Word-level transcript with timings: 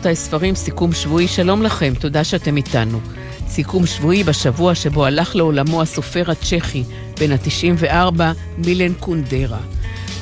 רבותיי, 0.00 0.16
ספרים, 0.16 0.54
סיכום 0.54 0.92
שבועי, 0.92 1.28
שלום 1.28 1.62
לכם, 1.62 1.92
תודה 2.00 2.24
שאתם 2.24 2.56
איתנו. 2.56 3.00
סיכום 3.48 3.86
שבועי 3.86 4.24
בשבוע 4.24 4.74
שבו 4.74 5.06
הלך 5.06 5.36
לעולמו 5.36 5.82
הסופר 5.82 6.30
הצ'כי 6.30 6.82
בן 7.20 7.32
ה-94, 7.32 8.20
מילן 8.58 8.92
קונדרה. 8.94 9.58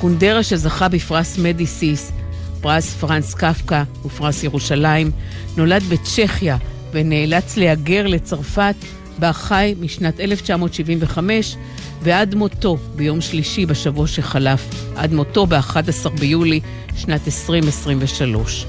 קונדרה 0.00 0.43
שזכה 0.43 0.89
בפרס 0.89 1.39
מדיסיס, 1.39 2.12
פרס 2.61 2.95
פרנס 2.95 3.35
קפקא 3.35 3.82
ופרס 4.04 4.45
ירושלים, 4.45 5.11
נולד 5.57 5.82
בצ'כיה 5.82 6.57
ונאלץ 6.93 7.57
להגר 7.57 8.07
לצרפת 8.07 8.76
בה 9.18 9.32
חי 9.32 9.75
משנת 9.81 10.21
1975 10.21 11.57
ועד 12.03 12.35
מותו 12.35 12.77
ביום 12.96 13.21
שלישי 13.21 13.67
בשבוע 13.67 14.07
שחלף, 14.07 14.64
עד 14.96 15.13
מותו 15.13 15.46
ב-11 15.46 16.08
ביולי 16.21 16.61
שנת 16.96 17.21
2023. 17.27 18.67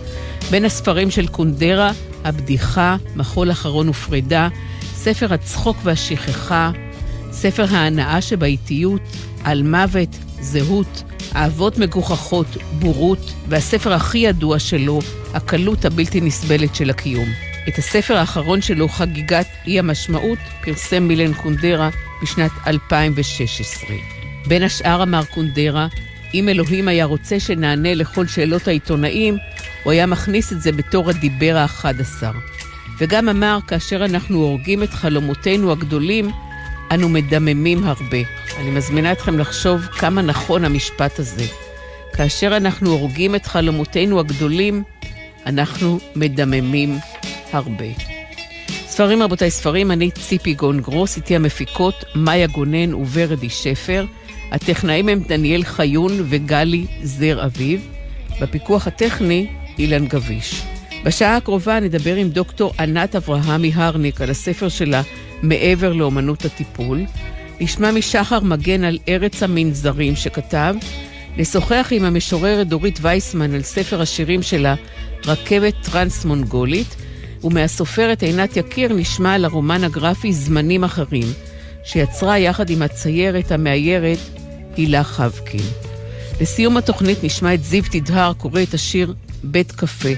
בין 0.52 0.66
הספרים 0.66 1.12
של 1.12 1.28
קונדרה, 1.28 1.92
הבדיחה, 2.24 2.96
מחול 3.16 3.52
אחרון 3.52 3.90
ופרידה, 3.90 4.48
ספר 4.96 5.34
הצחוק 5.34 5.78
והשכחה, 5.84 6.72
ספר 7.32 7.66
ההנאה 7.70 8.22
שבאיטיות, 8.22 9.02
על 9.44 9.64
מוות, 9.64 10.10
זהות, 10.42 11.04
אהבות 11.36 11.78
מגוחכות, 11.78 12.48
בורות, 12.80 13.34
והספר 13.50 13.94
הכי 13.94 14.18
ידוע 14.18 14.60
שלו, 14.60 15.00
הקלות 15.34 15.86
הבלתי 15.86 16.22
נסבלת 16.22 16.76
של 16.76 16.90
הקיום. 16.90 17.49
את 17.68 17.78
הספר 17.78 18.18
האחרון 18.18 18.62
שלו, 18.62 18.90
חגיגת 18.90 19.48
אי 19.68 19.80
המשמעות, 19.80 20.40
פרסם 20.62 21.04
מילן 21.04 21.34
קונדרה 21.34 21.90
בשנת 22.24 22.52
2016. 22.68 23.90
בין 24.48 24.64
השאר 24.64 25.04
אמר 25.04 25.24
קונדרה, 25.24 25.88
אם 26.34 26.50
אלוהים 26.50 26.88
היה 26.88 27.06
רוצה 27.06 27.40
שנענה 27.40 27.94
לכל 27.94 28.28
שאלות 28.28 28.68
העיתונאים, 28.68 29.38
הוא 29.84 29.92
היה 29.92 30.06
מכניס 30.06 30.54
את 30.54 30.62
זה 30.62 30.72
בתור 30.72 31.10
הדיבר 31.10 31.58
האחד 31.58 32.02
עשר. 32.02 32.32
וגם 33.00 33.30
אמר, 33.30 33.60
כאשר 33.68 34.06
אנחנו 34.06 34.38
הורגים 34.38 34.84
את 34.84 34.90
חלומותינו 34.90 35.72
הגדולים, 35.72 36.32
אנו 36.92 37.10
מדממים 37.10 37.84
הרבה. 37.84 38.18
אני 38.60 38.70
מזמינה 38.70 39.12
אתכם 39.12 39.40
לחשוב 39.40 39.82
כמה 39.82 40.22
נכון 40.22 40.66
המשפט 40.66 41.20
הזה. 41.20 41.46
כאשר 42.14 42.58
אנחנו 42.58 42.92
הורגים 42.92 43.36
את 43.36 43.46
חלומותינו 43.46 44.20
הגדולים, 44.20 44.84
אנחנו 45.46 46.00
מדממים 46.16 46.98
הרבה. 47.52 47.86
ספרים 48.88 49.24
רבותיי, 49.24 49.52
ספרים, 49.52 49.92
אני 49.92 50.12
ציפי 50.12 50.54
גון 50.54 50.80
גרוס, 50.80 51.18
איתי 51.18 51.36
המפיקות 51.36 52.04
מאיה 52.16 52.48
גונן 52.48 52.94
וורדי 52.94 53.50
שפר. 53.50 54.06
הטכנאים 54.52 55.10
הם 55.10 55.20
דניאל 55.20 55.64
חיון 55.64 56.12
וגלי 56.30 56.86
זר 57.04 57.46
אביב. 57.46 57.88
בפיקוח 58.42 58.88
הטכני, 58.88 59.48
אילן 59.78 60.08
גביש. 60.08 60.62
בשעה 61.04 61.38
הקרובה 61.38 61.80
נדבר 61.80 62.16
עם 62.16 62.30
דוקטור 62.30 62.74
ענת 62.80 63.16
אברהמי 63.16 63.72
הרניק 63.76 64.22
על 64.22 64.30
הספר 64.30 64.70
שלה 64.70 65.02
מעבר 65.42 65.94
לאומנות 65.94 66.46
הטיפול. 66.46 67.02
נשמע 67.60 67.92
משחר 67.92 68.40
מגן 68.40 68.84
על 68.84 68.98
ארץ 69.08 69.44
המנזרים 69.44 70.16
שכתב. 70.16 70.76
נשוחח 71.38 71.88
עם 71.92 72.06
המשוררת 72.06 72.68
דורית 72.68 73.00
וייסמן 73.02 73.54
על 73.54 73.62
ספר 73.62 74.02
השירים 74.02 74.42
שלה, 74.42 74.76
רכבת 75.26 75.74
טרנס-מונגולית. 75.92 76.96
ומהסופרת 77.44 78.24
עינת 78.24 78.58
יקיר 78.58 78.94
נשמע 78.94 79.34
על 79.34 79.46
הרומן 79.46 79.84
הגרפי 79.84 80.34
זמנים 80.34 80.84
אחרים, 80.84 81.28
שיצרה 81.84 82.40
יחד 82.40 82.70
עם 82.70 82.82
הציירת 82.82 83.52
המאיירת 83.52 84.18
הילה 84.76 85.04
חבקין. 85.04 85.66
לסיום 86.42 86.78
התוכנית 86.78 87.24
נשמע 87.24 87.54
את 87.54 87.64
זיו 87.64 87.84
תדהר 87.92 88.34
קורא 88.34 88.62
את 88.64 88.74
השיר 88.74 89.14
בית 89.44 89.72
קפה, 89.72 90.10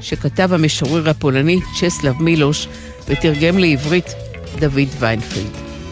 שכתב 0.00 0.52
המשורר 0.52 1.10
הפולני 1.10 1.60
צ'סלב 1.80 2.22
מילוש 2.22 2.68
ותרגם 3.08 3.58
לעברית 3.58 4.14
דוד 4.58 4.88
ויינפלד. 4.98 5.50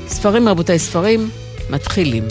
ספרים 0.09 0.49
רבותיי 0.49 0.79
ספרים, 0.79 1.31
מתחילים. 1.71 2.25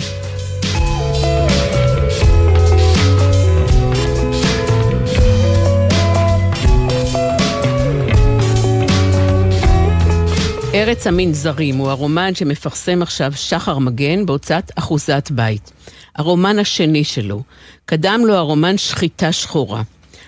ארץ 10.74 11.08
המנזרים 11.08 11.78
הוא 11.78 11.90
הרומן 11.90 12.36
שמפרסם 12.36 13.02
עכשיו 13.02 13.32
שחר 13.36 13.78
מגן 13.78 14.26
בהוצאת 14.26 14.72
אחוזת 14.76 15.32
בית. 15.32 15.72
הרומן 16.16 16.60
השני 16.60 17.04
שלו. 17.04 17.44
קדם 17.86 18.22
לו 18.28 18.34
הרומן 18.34 18.78
שחיטה 18.78 19.32
שחורה. 19.32 19.82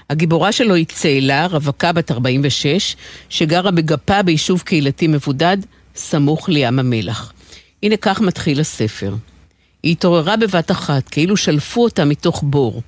הגיבורה 0.09 0.51
שלו 0.51 0.75
היא 0.75 0.85
צאלה, 0.85 1.45
רווקה 1.45 1.91
בת 1.91 2.11
46, 2.11 2.95
שגרה 3.29 3.71
בגפה 3.71 4.21
ביישוב 4.21 4.61
קהילתי 4.61 5.07
מבודד, 5.07 5.57
סמוך 5.95 6.49
לים 6.49 6.79
המלח. 6.79 7.33
הנה 7.83 7.97
כך 7.97 8.21
מתחיל 8.21 8.59
הספר. 8.59 9.15
היא 9.83 9.91
התעוררה 9.91 10.37
בבת 10.37 10.71
אחת, 10.71 11.09
כאילו 11.09 11.37
שלפו 11.37 11.83
אותה 11.83 12.05
מתוך 12.05 12.43
בור. 12.43 12.81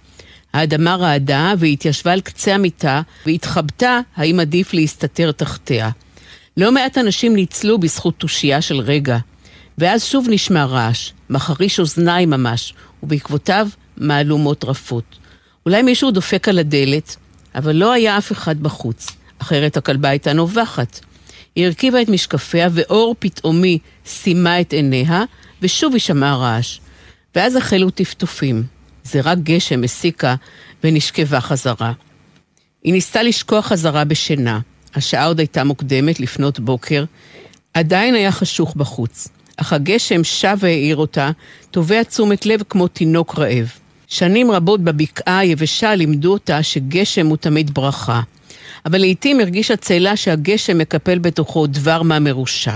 האדמה 0.54 0.96
רעדה 0.96 1.54
והיא 1.58 1.74
התיישבה 1.74 2.14
על 2.14 2.22
קצה 2.22 2.56
המיטה 2.56 3.02
והתחבטה 3.26 4.00
האם 4.16 4.40
עדיף 4.40 4.74
להסתתר 4.74 5.32
תחתיה. 5.32 5.90
לא 6.58 6.72
מעט 6.72 6.98
אנשים 6.98 7.36
ניצלו 7.36 7.78
בזכות 7.78 8.16
תושייה 8.18 8.62
של 8.62 8.80
רגע. 8.80 9.18
ואז 9.78 10.04
שוב 10.04 10.28
נשמע 10.30 10.66
רעש, 10.66 11.12
מחריש 11.30 11.80
אוזניים 11.80 12.30
ממש, 12.30 12.74
ובעקבותיו 13.04 13.68
מהלומות 13.98 14.64
רפות. 14.64 15.18
אולי 15.66 15.82
מישהו 15.82 16.12
דופק 16.12 16.50
על 16.50 16.60
הדלת, 16.60 17.16
אבל 17.56 17.76
לא 17.76 17.92
היה 17.92 18.18
אף 18.18 18.32
אחד 18.32 18.60
בחוץ, 18.60 19.08
אחרת 19.38 19.78
הכלבה 19.78 20.10
הייתה 20.10 20.34
נובחת. 20.34 21.00
היא 21.56 21.66
הרכיבה 21.66 22.02
את 22.02 22.10
משקפיה, 22.10 22.70
ואור 22.72 23.16
פתאומי 23.20 23.80
סיימה 24.06 24.62
את 24.62 24.74
עיניה, 24.74 25.24
ושוב 25.62 25.94
היא 25.94 26.02
שמעה 26.02 26.36
רעש. 26.36 26.80
ואז 27.36 27.56
החלו 27.56 27.90
טפטופים. 27.90 28.64
זה 29.04 29.22
רק 29.24 29.38
גשם 29.38 29.84
הסיקה, 29.84 30.36
ונשכבה 30.84 31.42
חזרה. 31.42 31.92
היא 32.84 32.94
ניסתה 32.94 33.24
לשקוע 33.24 33.62
חזרה 33.62 34.04
בשינה. 34.04 34.60
השעה 34.98 35.26
עוד 35.26 35.40
הייתה 35.40 35.64
מוקדמת, 35.64 36.20
לפנות 36.20 36.60
בוקר. 36.60 37.04
עדיין 37.74 38.16
היה 38.16 38.32
חשוך 38.32 38.76
בחוץ, 38.76 39.28
אך 39.58 39.74
הגשם 39.74 40.24
שב 40.24 40.58
והעיר 40.60 40.96
אותה, 40.96 41.32
תובע 41.72 42.04
תשומת 42.04 42.46
לב 42.46 42.62
כמו 42.70 42.88
תינוק 42.88 43.40
רעב. 43.40 43.72
שנים 44.08 44.52
רבות 44.52 44.82
בבקעה 44.82 45.40
היבשה 45.40 45.96
לימדו 45.96 46.34
אותה 46.34 46.64
שגשם 46.64 47.28
הוא 47.28 47.38
תמיד 47.38 47.74
ברכה. 47.74 48.22
אבל 48.86 49.02
לעתים 49.02 49.40
הרגישה 49.40 49.76
צאלה 49.76 50.16
שהגשם 50.16 50.78
מקפל 50.78 51.20
בתוכו 51.20 51.68
דבר 51.68 52.02
מה 52.02 52.20
מרושע. 52.20 52.76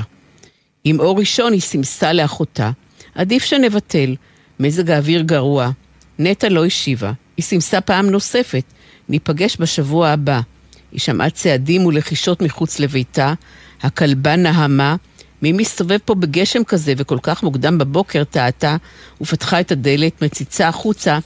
עם 0.84 1.00
אור 1.00 1.20
ראשון 1.20 1.54
היא 1.54 1.62
סימסה 1.62 2.14
לאחותה, 2.14 2.72
עדיף 3.16 3.44
שנבטל, 3.44 4.16
מזג 4.60 4.90
האוויר 4.90 5.22
גרוע. 5.22 5.72
נטע 6.20 6.50
לא 6.50 6.66
השיבה, 6.66 7.12
היא 7.38 7.44
סימסה 7.44 7.82
פעם 7.82 8.10
נוספת, 8.10 8.64
ניפגש 9.10 9.58
בשבוע 9.60 10.10
הבא. 10.10 10.42
היא 10.92 11.00
שמעה 11.00 11.30
צעדים 11.30 11.86
ולחישות 11.86 12.42
מחוץ 12.42 12.80
לביתה, 12.80 13.34
הכלבה 13.82 14.36
נהמה, 14.36 14.96
מי 15.42 15.52
מסתובב 15.52 15.98
פה 16.06 16.16
בגשם 16.16 16.64
כזה 16.64 16.94
וכל 16.98 17.18
כך 17.24 17.44
מוקדם 17.44 17.78
בבוקר 17.78 18.24
טעתה 18.24 18.76
ופתחה 19.22 19.60
את 19.60 19.72
הדלת, 19.72 20.22
מציצה 20.22 20.68
החוצה, 20.68 21.20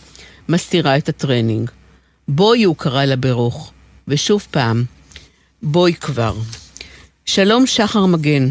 מסתירה 0.50 0.98
את 0.98 1.10
הטרנינג. 1.10 1.70
בואי, 2.28 2.64
הוא 2.64 2.76
קרא 2.76 3.06
לה 3.06 3.16
ברוך. 3.16 3.72
ושוב 4.08 4.48
פעם, 4.52 4.84
בואי 5.64 5.94
כבר. 5.94 6.34
שלום 7.26 7.66
שחר 7.66 8.06
מגן. 8.06 8.50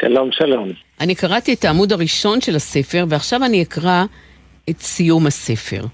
שלום, 0.00 0.32
שלום. 0.32 0.68
אני 1.00 1.14
קראתי 1.14 1.52
את 1.52 1.64
העמוד 1.64 1.92
הראשון 1.92 2.40
של 2.40 2.56
הספר, 2.56 3.04
ועכשיו 3.08 3.44
אני 3.44 3.62
אקרא 3.62 4.04
את 4.70 4.80
סיום 4.80 5.26
הספר. 5.26 5.84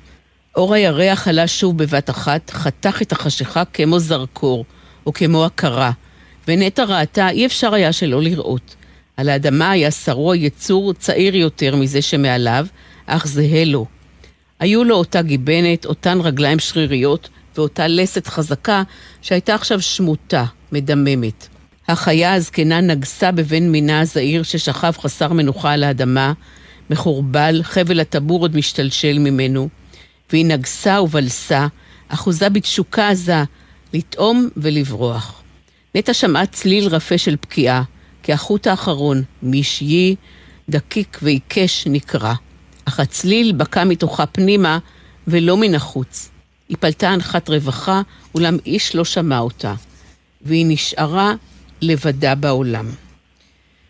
אור 0.56 0.74
הירח 0.74 1.28
עלה 1.28 1.46
שוב 1.46 1.78
בבת 1.78 2.10
אחת, 2.10 2.50
חתך 2.50 3.02
את 3.02 3.12
החשיכה 3.12 3.64
כמו 3.64 3.98
זרקור, 3.98 4.64
או 5.06 5.12
כמו 5.12 5.44
הכרה, 5.44 5.90
ונטע 6.48 6.84
ראתה 6.84 7.28
אי 7.28 7.46
אפשר 7.46 7.74
היה 7.74 7.92
שלא 7.92 8.22
לראות. 8.22 8.76
על 9.16 9.28
האדמה 9.28 9.70
היה 9.70 9.90
שרוע 9.90 10.36
יצור 10.36 10.92
צעיר 10.92 11.36
יותר 11.36 11.76
מזה 11.76 12.02
שמעליו, 12.02 12.66
אך 13.06 13.26
זהה 13.26 13.64
לו. 13.64 13.86
היו 14.60 14.84
לו 14.84 14.96
אותה 14.96 15.22
גיבנת, 15.22 15.86
אותן 15.86 16.20
רגליים 16.20 16.58
שריריות, 16.58 17.28
ואותה 17.56 17.88
לסת 17.88 18.26
חזקה 18.26 18.82
שהייתה 19.22 19.54
עכשיו 19.54 19.80
שמוטה, 19.80 20.44
מדממת. 20.72 21.48
החיה 21.88 22.34
הזקנה 22.34 22.80
נגסה 22.80 23.32
בבן 23.32 23.68
מינה 23.68 24.00
הזעיר 24.00 24.42
ששכב 24.42 24.92
חסר 24.98 25.32
מנוחה 25.32 25.72
על 25.72 25.84
האדמה, 25.84 26.32
מחורבל, 26.90 27.60
חבל 27.62 28.00
הטבור 28.00 28.40
עוד 28.40 28.56
משתלשל 28.56 29.18
ממנו. 29.18 29.68
והיא 30.30 30.46
נגסה 30.46 31.00
ובלסה, 31.00 31.66
אחוזה 32.08 32.48
בתשוקה 32.48 33.08
עזה, 33.08 33.44
לטעום 33.92 34.48
ולברוח. 34.56 35.42
נטע 35.94 36.14
שמעה 36.14 36.46
צליל 36.46 36.86
רפה 36.88 37.18
של 37.18 37.36
פקיעה, 37.36 37.82
כי 38.22 38.32
החוט 38.32 38.66
האחרון, 38.66 39.22
משי, 39.42 40.16
דקיק 40.68 41.18
ועיקש, 41.22 41.86
נקרע. 41.86 42.34
אך 42.84 43.00
הצליל 43.00 43.52
בקע 43.52 43.84
מתוכה 43.84 44.26
פנימה 44.26 44.78
ולא 45.26 45.56
מן 45.56 45.74
החוץ. 45.74 46.30
היא 46.68 46.76
פלטה 46.80 47.14
אנחת 47.14 47.48
רווחה, 47.48 48.02
אולם 48.34 48.56
איש 48.66 48.94
לא 48.94 49.04
שמע 49.04 49.38
אותה, 49.38 49.74
והיא 50.42 50.66
נשארה 50.68 51.34
לבדה 51.82 52.34
בעולם. 52.34 52.90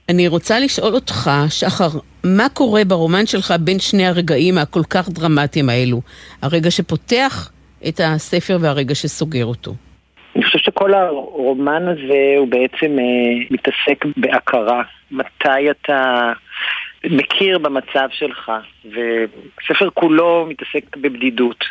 אני 0.09 0.29
רוצה 0.29 0.61
לשאול 0.61 0.95
אותך, 0.95 1.31
שחר, 1.49 1.99
מה 2.25 2.49
קורה 2.55 2.85
ברומן 2.85 3.27
שלך 3.27 3.55
בין 3.61 3.79
שני 3.79 4.07
הרגעים 4.07 4.59
הכל 4.59 4.83
כך 4.91 5.09
דרמטיים 5.09 5.69
האלו? 5.69 6.01
הרגע 6.43 6.71
שפותח 6.71 7.51
את 7.89 8.01
הספר 8.05 8.57
והרגע 8.61 8.95
שסוגר 8.95 9.45
אותו. 9.45 9.73
אני 10.37 10.45
חושב 10.45 10.59
שכל 10.59 10.95
הרומן 10.95 11.89
הזה 11.89 12.35
הוא 12.39 12.49
בעצם 12.49 12.99
אה, 12.99 13.47
מתעסק 13.51 14.05
בהכרה. 14.17 14.83
מתי 15.11 15.71
אתה 15.71 16.33
מכיר 17.05 17.59
במצב 17.59 18.09
שלך, 18.11 18.53
והספר 18.85 19.91
כולו 19.95 20.47
מתעסק 20.49 20.97
בבדידות. 20.97 21.65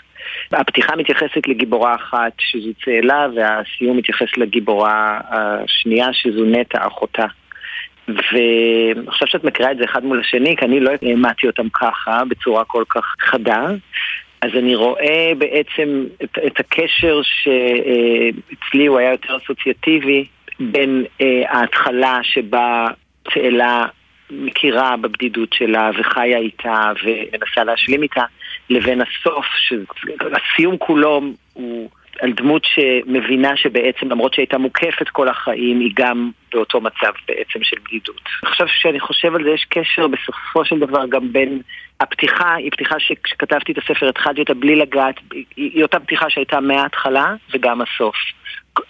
הפתיחה 0.51 0.95
מתייחסת 0.95 1.47
לגיבורה 1.47 1.95
אחת 1.95 2.33
שזו 2.39 2.69
צאלה, 2.85 3.27
והסיום 3.35 3.97
מתייחס 3.97 4.37
לגיבורה 4.37 5.19
השנייה 5.29 6.07
שזו 6.13 6.43
נטע, 6.45 6.87
אחותה. 6.87 7.25
ועכשיו 8.07 9.27
שאת 9.27 9.43
מקריאה 9.43 9.71
את 9.71 9.77
זה 9.77 9.83
אחד 9.83 10.05
מול 10.05 10.19
השני, 10.19 10.55
כי 10.57 10.65
אני 10.65 10.79
לא 10.79 10.91
העמדתי 11.01 11.47
אותם 11.47 11.69
ככה, 11.69 12.21
בצורה 12.29 12.65
כל 12.65 12.83
כך 12.89 13.15
חדה, 13.19 13.67
אז 14.41 14.49
אני 14.57 14.75
רואה 14.75 15.31
בעצם 15.37 16.05
את, 16.23 16.37
את 16.47 16.59
הקשר 16.59 17.21
שאצלי 17.23 18.85
הוא 18.85 18.97
היה 18.97 19.11
יותר 19.11 19.37
אסוציאטיבי 19.37 20.25
בין 20.59 21.05
אה, 21.21 21.43
ההתחלה 21.47 22.19
שבה 22.23 22.87
צאלה 23.33 23.85
מכירה 24.29 24.97
בבדידות 24.97 25.53
שלה 25.53 25.91
וחיה 25.99 26.37
איתה 26.37 26.91
ומנסה 27.03 27.63
להשלים 27.63 28.03
איתה, 28.03 28.23
לבין 28.69 29.01
הסוף, 29.01 29.45
שהסיום 29.55 30.77
כולו 30.77 31.21
הוא 31.53 31.89
על 32.19 32.31
דמות 32.31 32.65
שמבינה 32.65 33.57
שבעצם 33.57 34.09
למרות 34.09 34.33
שהייתה 34.33 34.57
מוקפת 34.57 35.09
כל 35.09 35.27
החיים, 35.27 35.79
היא 35.79 35.91
גם 35.95 36.31
באותו 36.53 36.81
מצב 36.81 37.11
בעצם 37.27 37.63
של 37.63 37.77
בדידות. 37.85 38.21
עכשיו 38.43 38.67
שאני 38.67 38.99
חושב 38.99 39.35
על 39.35 39.43
זה, 39.43 39.49
יש 39.49 39.65
קשר 39.69 40.07
בסופו 40.07 40.65
של 40.65 40.79
דבר 40.79 41.05
גם 41.09 41.33
בין 41.33 41.61
הפתיחה, 41.99 42.53
היא 42.53 42.71
פתיחה 42.71 42.95
שכשכתבתי 42.99 43.71
את 43.71 43.77
הספר 43.77 44.09
התחלתי 44.09 44.41
אותה 44.41 44.53
בלי 44.53 44.75
לגעת, 44.75 45.15
היא 45.55 45.83
אותה 45.83 45.99
פתיחה 45.99 46.29
שהייתה 46.29 46.59
מההתחלה 46.59 47.35
וגם 47.53 47.81
הסוף. 47.81 48.15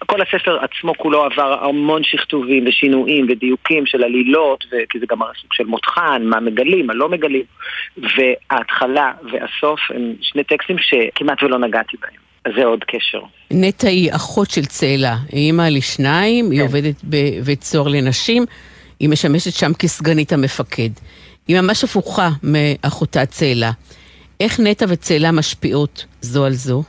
כל 0.05 0.21
הספר 0.21 0.59
עצמו 0.63 0.97
כולו 0.97 1.23
עבר 1.23 1.65
המון 1.65 2.03
שכתובים 2.03 2.67
ושינויים 2.67 3.25
ודיוקים 3.29 3.85
של 3.85 4.03
עלילות, 4.03 4.63
כי 4.89 4.99
זה 4.99 5.05
גם 5.09 5.17
סוג 5.17 5.53
של 5.53 5.63
מותחן, 5.63 6.23
מה 6.25 6.39
מגלים, 6.39 6.87
מה 6.87 6.93
לא 6.93 7.09
מגלים, 7.09 7.43
וההתחלה 7.97 9.11
והסוף 9.31 9.79
הם 9.89 10.13
שני 10.21 10.43
טקסטים 10.43 10.77
שכמעט 10.77 11.43
ולא 11.43 11.57
נגעתי 11.57 11.97
בהם. 12.01 12.24
זה 12.55 12.65
עוד 12.65 12.83
קשר. 12.83 13.19
נטע 13.51 13.87
היא 13.87 14.11
אחות 14.15 14.51
של 14.51 14.65
צאלה, 14.65 15.15
היא 15.31 15.47
אימא 15.47 15.67
לשניים, 15.71 16.45
כן. 16.45 16.51
היא 16.51 16.63
עובדת 16.63 16.95
בבית 17.03 17.63
סוהר 17.63 17.87
לנשים, 17.87 18.45
היא 18.99 19.09
משמשת 19.09 19.53
שם 19.53 19.73
כסגנית 19.79 20.33
המפקד. 20.33 20.89
היא 21.47 21.61
ממש 21.61 21.83
הפוכה 21.83 22.29
מאחותה 22.43 23.25
צאלה. 23.25 23.71
איך 24.39 24.59
נטע 24.59 24.85
וצאלה 24.89 25.31
משפיעות 25.31 26.05
זו 26.21 26.45
על 26.45 26.51
זו? 26.51 26.83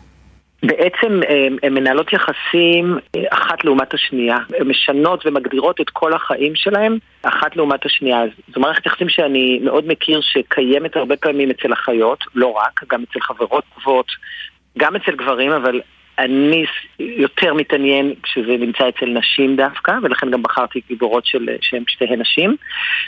בעצם 0.62 1.20
הן 1.62 1.74
מנהלות 1.74 2.12
יחסים 2.12 2.98
אה, 3.16 3.22
אחת 3.30 3.64
לעומת 3.64 3.94
השנייה. 3.94 4.36
הן 4.58 4.68
משנות 4.68 5.26
ומגדירות 5.26 5.80
את 5.80 5.90
כל 5.90 6.12
החיים 6.12 6.52
שלהן 6.54 6.98
אחת 7.22 7.56
לעומת 7.56 7.86
השנייה. 7.86 8.22
זו 8.54 8.60
מערכת 8.60 8.86
יחסים 8.86 9.08
שאני 9.08 9.60
מאוד 9.62 9.84
מכיר 9.86 10.20
שקיימת 10.20 10.96
הרבה 10.96 11.16
פעמים 11.16 11.50
אצל 11.50 11.72
אחיות, 11.72 12.24
לא 12.34 12.46
רק, 12.46 12.80
גם 12.92 13.04
אצל 13.10 13.20
חברות 13.20 13.64
טובות, 13.74 14.06
גם 14.78 14.96
אצל 14.96 15.12
גברים, 15.12 15.52
אבל 15.52 15.80
אני 16.18 16.64
יותר 16.98 17.54
מתעניין 17.54 18.14
כשזה 18.22 18.56
נמצא 18.60 18.88
אצל 18.88 19.06
נשים 19.06 19.56
דווקא, 19.56 19.92
ולכן 20.02 20.30
גם 20.30 20.42
בחרתי 20.42 20.80
גיבורות 20.88 21.26
של, 21.26 21.48
שהן 21.60 21.84
שתיהן 21.88 22.20
נשים, 22.20 22.56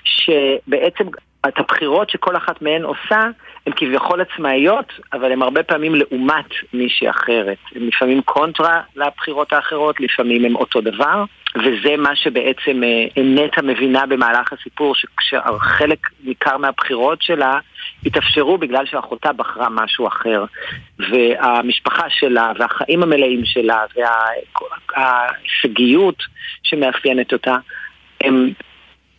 שבעצם 0.04 1.04
את 1.48 1.58
הבחירות 1.58 2.10
שכל 2.10 2.36
אחת 2.36 2.62
מהן 2.62 2.82
עושה, 2.82 3.20
הן 3.66 3.72
כביכול 3.76 4.20
עצמאיות, 4.20 4.92
אבל 5.12 5.32
הן 5.32 5.42
הרבה 5.42 5.62
פעמים 5.62 5.94
לעומת 5.94 6.48
מישהי 6.72 7.10
אחרת. 7.10 7.58
הן 7.74 7.82
לפעמים 7.82 8.22
קונטרה 8.22 8.80
לבחירות 8.96 9.52
האחרות, 9.52 10.00
לפעמים 10.00 10.44
הן 10.44 10.54
אותו 10.54 10.80
דבר, 10.80 11.24
וזה 11.56 11.96
מה 11.98 12.16
שבעצם 12.16 12.82
אה, 12.84 13.22
נטע 13.22 13.62
מבינה 13.62 14.06
במהלך 14.06 14.52
הסיפור, 14.52 14.94
שחלק 15.20 15.98
ניכר 16.24 16.56
מהבחירות 16.56 17.22
שלה 17.22 17.58
התאפשרו 18.06 18.58
בגלל 18.58 18.86
שאחותה 18.86 19.32
בחרה 19.32 19.68
משהו 19.70 20.08
אחר. 20.08 20.44
והמשפחה 20.98 22.10
שלה, 22.10 22.52
והחיים 22.58 23.02
המלאים 23.02 23.44
שלה, 23.44 23.84
וההישגיות 24.96 26.22
שמאפיינת 26.62 27.32
אותה, 27.32 27.56
הם 28.20 28.52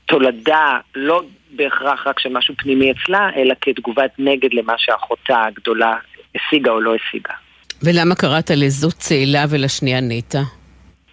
תולדה 0.06 0.78
לא 0.96 1.22
בהכרח 1.52 2.08
רק 2.08 2.20
של 2.20 2.30
משהו 2.30 2.54
פנימי 2.58 2.92
אצלה, 2.92 3.30
אלא 3.36 3.54
כתגובת 3.62 4.12
נגד 4.20 4.54
למה 4.54 4.74
שאחותה 4.78 5.44
הגדולה 5.46 5.96
השיגה 6.36 6.72
או 6.72 6.82
לא 6.82 6.96
השיגה. 6.96 7.34
ולמה 7.84 8.16
קראת 8.16 8.52
לזאת 8.52 8.94
צאלה 8.94 9.46
ולשנייה 9.50 10.02
נטע? 10.02 10.59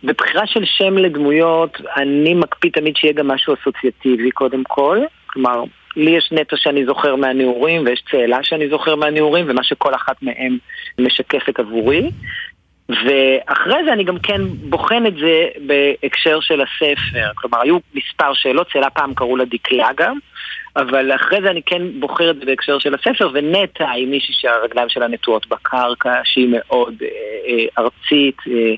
בבחירה 0.07 0.47
של 0.47 0.65
שם 0.65 0.99
לדמויות, 0.99 1.81
אני 1.97 2.35
מקפיד 2.35 2.73
תמיד 2.73 2.97
שיהיה 2.97 3.13
גם 3.13 3.29
משהו 3.29 3.55
אסוציאטיבי 3.55 4.31
קודם 4.31 4.63
כל. 4.65 4.99
כלומר, 5.27 5.63
לי 5.97 6.11
יש 6.11 6.29
נטע 6.33 6.57
שאני 6.57 6.87
זוכר 6.87 7.17
מהנעורים, 7.17 7.87
ויש 7.87 8.03
צאלה 8.11 8.39
שאני 8.43 8.69
זוכר 8.69 8.95
מהנעורים, 8.95 9.45
ומה 9.49 9.65
שכל 9.65 9.95
אחת 9.95 10.23
מהן 10.23 10.59
משקפת 10.99 11.59
עבורי. 11.59 12.11
ואחרי 12.89 13.85
זה 13.85 13.93
אני 13.93 14.05
גם 14.05 14.19
כן 14.19 14.41
בוחן 14.47 15.07
את 15.07 15.15
זה 15.15 15.49
בהקשר 15.67 16.41
של 16.41 16.61
הספר. 16.61 17.31
כלומר, 17.35 17.61
היו 17.63 17.79
מספר 17.95 18.35
שאלות, 18.35 18.73
צאלה 18.73 18.91
פעם 18.91 19.15
קראו 19.15 19.37
לה 19.37 19.45
דקלה 19.45 19.89
גם, 19.97 20.19
אבל 20.77 21.15
אחרי 21.15 21.39
זה 21.43 21.51
אני 21.51 21.63
כן 21.67 21.83
בוחר 22.01 22.31
את 22.31 22.37
זה 22.37 22.45
בהקשר 22.45 22.79
של 22.79 22.95
הספר, 22.95 23.31
ונטע 23.35 23.91
היא 23.91 24.07
מישהי 24.07 24.35
שהרגליים 24.39 24.89
שלה 24.89 25.09
נטועות 25.09 25.49
בקרקע, 25.49 26.15
שהיא 26.25 26.49
מאוד 26.51 26.95
אה, 27.03 27.09
אה, 27.49 27.65
ארצית, 27.79 28.37
אה, 28.47 28.75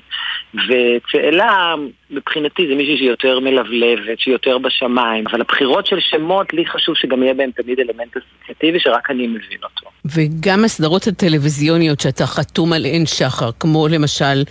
וצאלה 0.67 1.75
מבחינתי 2.11 2.67
זה 2.67 2.75
מישהי 2.75 2.97
שהיא 2.97 3.09
יותר 3.09 3.39
מלבלבת, 3.39 4.19
שהיא 4.19 4.31
יותר 4.31 4.57
בשמיים, 4.57 5.27
אבל 5.27 5.41
הבחירות 5.41 5.85
של 5.85 5.99
שמות, 5.99 6.53
לי 6.53 6.65
חשוב 6.65 6.95
שגם 6.95 7.23
יהיה 7.23 7.33
בהם 7.33 7.51
תמיד 7.51 7.79
אלמנט 7.79 8.17
אסוציאטיבי 8.17 8.79
שרק 8.79 9.09
אני 9.11 9.27
מבין 9.27 9.59
אותו. 9.63 9.89
וגם 10.05 10.63
הסדרות 10.65 11.07
הטלוויזיוניות 11.07 11.99
שאתה 11.99 12.25
חתום 12.25 12.73
עליהן 12.73 13.05
שחר, 13.05 13.49
כמו 13.59 13.87
למשל 13.87 14.43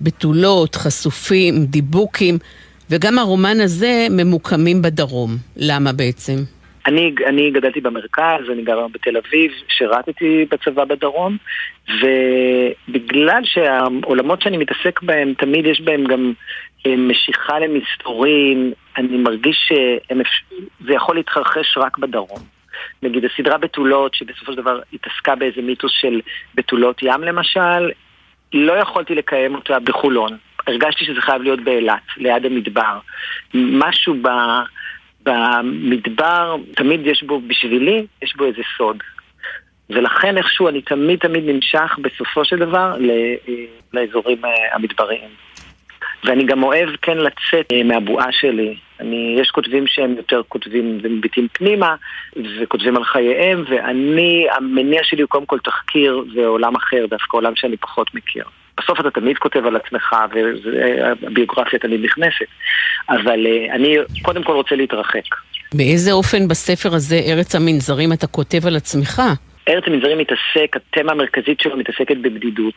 בתולות, 0.00 0.74
חשופים, 0.74 1.54
דיבוקים, 1.64 2.38
וגם 2.90 3.18
הרומן 3.18 3.60
הזה 3.60 4.06
ממוקמים 4.10 4.82
בדרום. 4.82 5.30
למה 5.56 5.92
בעצם? 5.92 6.59
אני, 6.86 7.14
אני 7.26 7.50
גדלתי 7.50 7.80
במרכז, 7.80 8.50
אני 8.52 8.62
גר 8.62 8.86
בתל 8.88 9.16
אביב, 9.16 9.52
שירתתי 9.68 10.46
בצבא 10.50 10.84
בדרום, 10.84 11.36
ובגלל 12.00 13.40
שהעולמות 13.44 14.42
שאני 14.42 14.56
מתעסק 14.56 15.02
בהם, 15.02 15.34
תמיד 15.34 15.66
יש 15.66 15.80
בהם 15.80 16.04
גם 16.04 16.32
אה, 16.86 16.96
משיכה 16.96 17.58
למסתורים, 17.58 18.72
אני 18.96 19.16
מרגיש 19.16 19.68
שזה 19.68 20.92
יכול 20.94 21.16
להתחרחש 21.16 21.78
רק 21.78 21.98
בדרום. 21.98 22.40
נגיד 23.02 23.24
הסדרה 23.24 23.58
בתולות, 23.58 24.14
שבסופו 24.14 24.52
של 24.52 24.58
דבר 24.58 24.80
התעסקה 24.92 25.34
באיזה 25.34 25.62
מיתוס 25.62 25.92
של 26.00 26.20
בתולות 26.54 27.02
ים 27.02 27.22
למשל, 27.24 27.90
לא 28.52 28.72
יכולתי 28.72 29.14
לקיים 29.14 29.54
אותה 29.54 29.78
בחולון. 29.80 30.36
הרגשתי 30.66 31.04
שזה 31.04 31.20
חייב 31.20 31.42
להיות 31.42 31.60
באילת, 31.60 32.02
ליד 32.16 32.46
המדבר. 32.46 32.98
משהו 33.54 34.14
ב... 34.22 34.28
במדבר, 35.22 36.56
תמיד 36.74 37.06
יש 37.06 37.22
בו, 37.22 37.40
בשבילי, 37.40 38.06
יש 38.22 38.36
בו 38.36 38.44
איזה 38.44 38.62
סוד. 38.76 39.02
ולכן 39.90 40.38
איכשהו 40.38 40.68
אני 40.68 40.82
תמיד 40.82 41.18
תמיד 41.18 41.44
נמשך 41.46 41.98
בסופו 42.02 42.44
של 42.44 42.56
דבר 42.56 42.96
לאזורים 43.92 44.44
אה, 44.44 44.50
המדבריים. 44.74 45.28
ואני 46.24 46.44
גם 46.44 46.62
אוהב 46.62 46.88
כן 47.02 47.18
לצאת 47.18 47.72
אה, 47.72 47.82
מהבועה 47.84 48.32
שלי. 48.32 48.76
אני, 49.00 49.36
יש 49.40 49.50
כותבים 49.50 49.86
שהם 49.86 50.14
יותר 50.16 50.42
כותבים 50.48 50.98
ומביטים 51.02 51.48
פנימה 51.52 51.94
וכותבים 52.60 52.96
על 52.96 53.04
חייהם, 53.04 53.64
ואני, 53.68 54.46
המניע 54.56 55.00
שלי 55.04 55.22
הוא 55.22 55.28
קודם 55.28 55.46
כל 55.46 55.58
תחקיר 55.58 56.24
ועולם 56.34 56.76
אחר, 56.76 57.06
דווקא 57.10 57.36
עולם 57.36 57.56
שאני 57.56 57.76
פחות 57.76 58.14
מכיר. 58.14 58.44
בסוף 58.78 59.00
אתה 59.00 59.10
תמיד 59.10 59.38
כותב 59.38 59.66
על 59.66 59.76
עצמך, 59.76 60.14
והביוגרפיה 60.30 61.78
תמיד 61.78 62.04
נכנסת. 62.04 62.46
אבל 63.08 63.46
אה, 63.46 63.74
אני 63.74 63.96
קודם 64.22 64.42
כל 64.42 64.52
רוצה 64.52 64.74
להתרחק. 64.74 65.24
באיזה 65.74 66.12
אופן 66.12 66.48
בספר 66.48 66.94
הזה, 66.94 67.16
ארץ 67.26 67.54
המנזרים, 67.54 68.12
אתה 68.12 68.26
כותב 68.26 68.66
על 68.66 68.76
עצמך? 68.76 69.22
ארץ 69.68 69.84
המנזרים 69.86 70.18
מתעסק, 70.18 70.76
התמה 70.76 71.12
המרכזית 71.12 71.60
שלו 71.60 71.76
מתעסקת 71.76 72.16
בבדידות. 72.16 72.74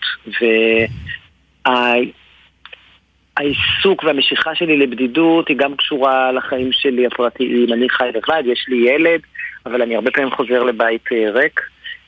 והעיסוק 3.38 4.04
והמשיכה 4.04 4.56
שלי 4.56 4.78
לבדידות 4.78 5.48
היא 5.48 5.58
גם 5.58 5.76
קשורה 5.76 6.32
לחיים 6.32 6.70
שלי 6.72 7.08
הפרטיים. 7.08 7.74
אני 7.74 7.90
חי 7.90 8.10
לבד, 8.14 8.44
יש 8.46 8.66
לי 8.68 8.90
ילד, 8.90 9.20
אבל 9.66 9.82
אני 9.82 9.96
הרבה 9.96 10.12
פעמים 10.12 10.32
חוזר 10.32 10.64
לבית 10.64 11.06
אה, 11.12 11.32
ריק. 11.32 11.62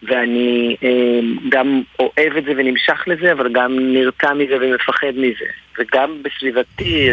ואני 0.08 0.76
אה, 0.84 1.20
גם 1.50 1.82
אוהב 2.00 2.38
את 2.38 2.44
זה 2.44 2.52
ונמשך 2.58 3.04
לזה, 3.08 3.32
אבל 3.32 3.52
גם 3.52 3.78
נרתע 3.80 4.34
מזה 4.34 4.58
ומפחד 4.62 5.12
מזה. 5.16 5.46
וגם 5.80 6.24
בסביבתי, 6.24 7.10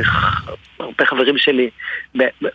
הרבה 0.80 1.06
חברים 1.06 1.38
שלי, 1.38 1.70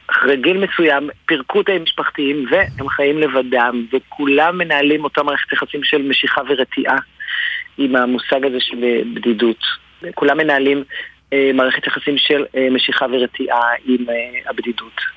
אחרי 0.07 0.37
גיל 0.37 0.57
מסוים, 0.57 1.09
פירקו 1.25 1.61
את 1.61 1.69
המשפחתיים 1.69 2.45
והם 2.49 2.89
חיים 2.89 3.17
לבדם, 3.17 3.85
וכולם 3.93 4.57
מנהלים 4.57 5.03
אותה 5.03 5.23
מערכת 5.23 5.53
יחסים 5.53 5.83
של 5.83 6.01
משיכה 6.01 6.41
ורתיעה 6.49 6.97
עם 7.77 7.95
המושג 7.95 8.45
הזה 8.45 8.59
של 8.59 8.77
בדידות. 9.13 9.63
כולם 10.15 10.37
מנהלים 10.37 10.83
אה, 11.33 11.51
מערכת 11.53 11.87
יחסים 11.87 12.17
של 12.17 12.45
אה, 12.55 12.67
משיכה 12.71 13.05
ורתיעה 13.11 13.61
עם 13.85 14.09
אה, 14.09 14.49
הבדידות. 14.49 15.16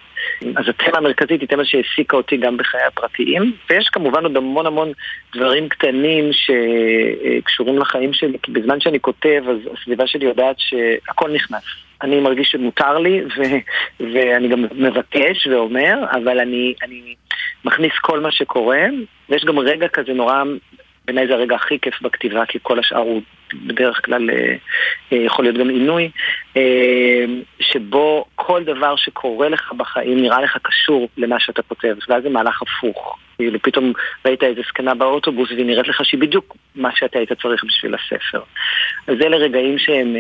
אז 0.57 0.69
התמה 0.69 0.99
המרכזית 0.99 1.41
היא 1.41 1.49
תמה 1.49 1.65
שהעסיקה 1.65 2.17
אותי 2.17 2.37
גם 2.37 2.57
בחיי 2.57 2.83
הפרטיים, 2.83 3.53
ויש 3.71 3.89
כמובן 3.89 4.23
עוד 4.23 4.37
המון 4.37 4.67
המון 4.67 4.93
דברים 5.37 5.69
קטנים 5.69 6.31
שקשורים 6.33 7.79
לחיים 7.79 8.13
שלי, 8.13 8.39
כי 8.43 8.53
בזמן 8.53 8.81
שאני 8.81 9.01
כותב, 9.01 9.43
אז 9.49 9.57
הסביבה 9.73 10.07
שלי 10.07 10.25
יודעת 10.25 10.57
שהכל 10.59 11.31
נכנס. 11.31 11.63
אני 12.03 12.21
מרגיש 12.21 12.49
שמותר 12.49 12.99
לי, 12.99 13.21
ו- 13.25 13.61
ואני 14.01 14.49
גם 14.49 14.65
מבקש 14.73 15.47
ואומר, 15.47 15.95
אבל 16.13 16.41
אני, 16.41 16.75
אני 16.83 17.15
מכניס 17.65 17.93
כל 18.01 18.21
מה 18.21 18.33
שקורה, 18.33 18.87
ויש 19.29 19.45
גם 19.45 19.59
רגע 19.59 19.89
כזה 19.89 20.13
נורא 20.13 20.43
בעיניי 21.05 21.27
זה 21.27 21.33
הרגע 21.35 21.55
הכי 21.55 21.79
כיף 21.79 22.03
בכתיבה, 22.03 22.47
כי 22.47 22.59
כל 22.63 22.79
השאר 22.79 22.99
הוא 22.99 23.23
בדרך 23.55 24.01
כלל 24.05 24.31
אה, 24.31 24.55
אה, 25.13 25.19
יכול 25.19 25.45
להיות 25.45 25.57
גם 25.57 25.69
עינוי, 25.69 26.11
אה, 26.57 27.25
שבו 27.61 28.25
כל 28.35 28.65
דבר 28.65 28.97
שקורה 28.97 29.49
לך 29.49 29.73
בחיים 29.77 30.23
נראה 30.23 30.41
לך 30.41 30.59
קשור 30.63 31.09
למה 31.17 31.41
שאתה 31.41 31.63
כותב, 31.63 31.97
ואז 32.09 32.23
זה 32.23 32.29
מהלך 32.29 32.63
הפוך. 32.63 33.19
כאילו 33.37 33.59
פתאום 33.63 33.93
ראית 34.27 34.43
איזה 34.43 34.61
זקנה 34.69 34.95
באוטובוס 34.95 35.51
והיא 35.51 35.67
נראית 35.67 35.89
לך 35.89 36.05
שהיא 36.05 36.21
בדיוק 36.21 36.57
מה 36.75 36.91
שאתה 36.95 37.19
היית 37.19 37.33
צריך 37.33 37.65
בשביל 37.65 37.95
הספר. 37.95 38.41
אז 39.07 39.15
אלה 39.21 39.37
רגעים 39.37 39.79
שהם... 39.79 40.17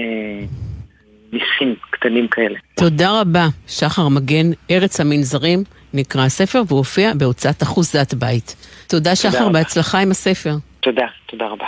ניסים 1.33 1.75
קטנים 1.91 2.29
כאלה. 2.29 2.59
תודה 2.77 3.21
רבה, 3.21 3.47
שחר 3.69 4.09
מגן, 4.09 4.47
ארץ 4.71 5.01
המנזרים, 5.01 5.65
נקרא 5.95 6.23
הספר, 6.23 6.63
והוא 6.67 6.79
הופיע 6.79 7.15
בהוצאת 7.15 7.63
אחוזת 7.63 8.15
בית. 8.15 8.57
תודה, 8.89 9.17
שחר, 9.17 9.39
תודה 9.39 9.51
בהצלחה 9.51 9.99
עם 9.99 10.11
הספר. 10.11 10.55
תודה, 10.81 11.07
תודה 11.27 11.47
רבה. 11.47 11.67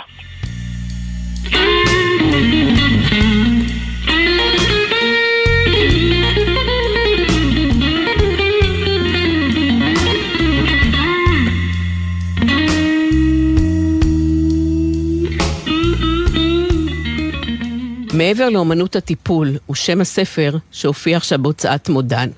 מעבר 18.13 18.49
לאמנות 18.49 18.95
הטיפול, 18.95 19.57
הוא 19.65 19.75
שם 19.75 20.01
הספר 20.01 20.57
שהופיע 20.71 21.17
עכשיו 21.17 21.39
בהוצאת 21.41 21.89
מודן. 21.89 22.29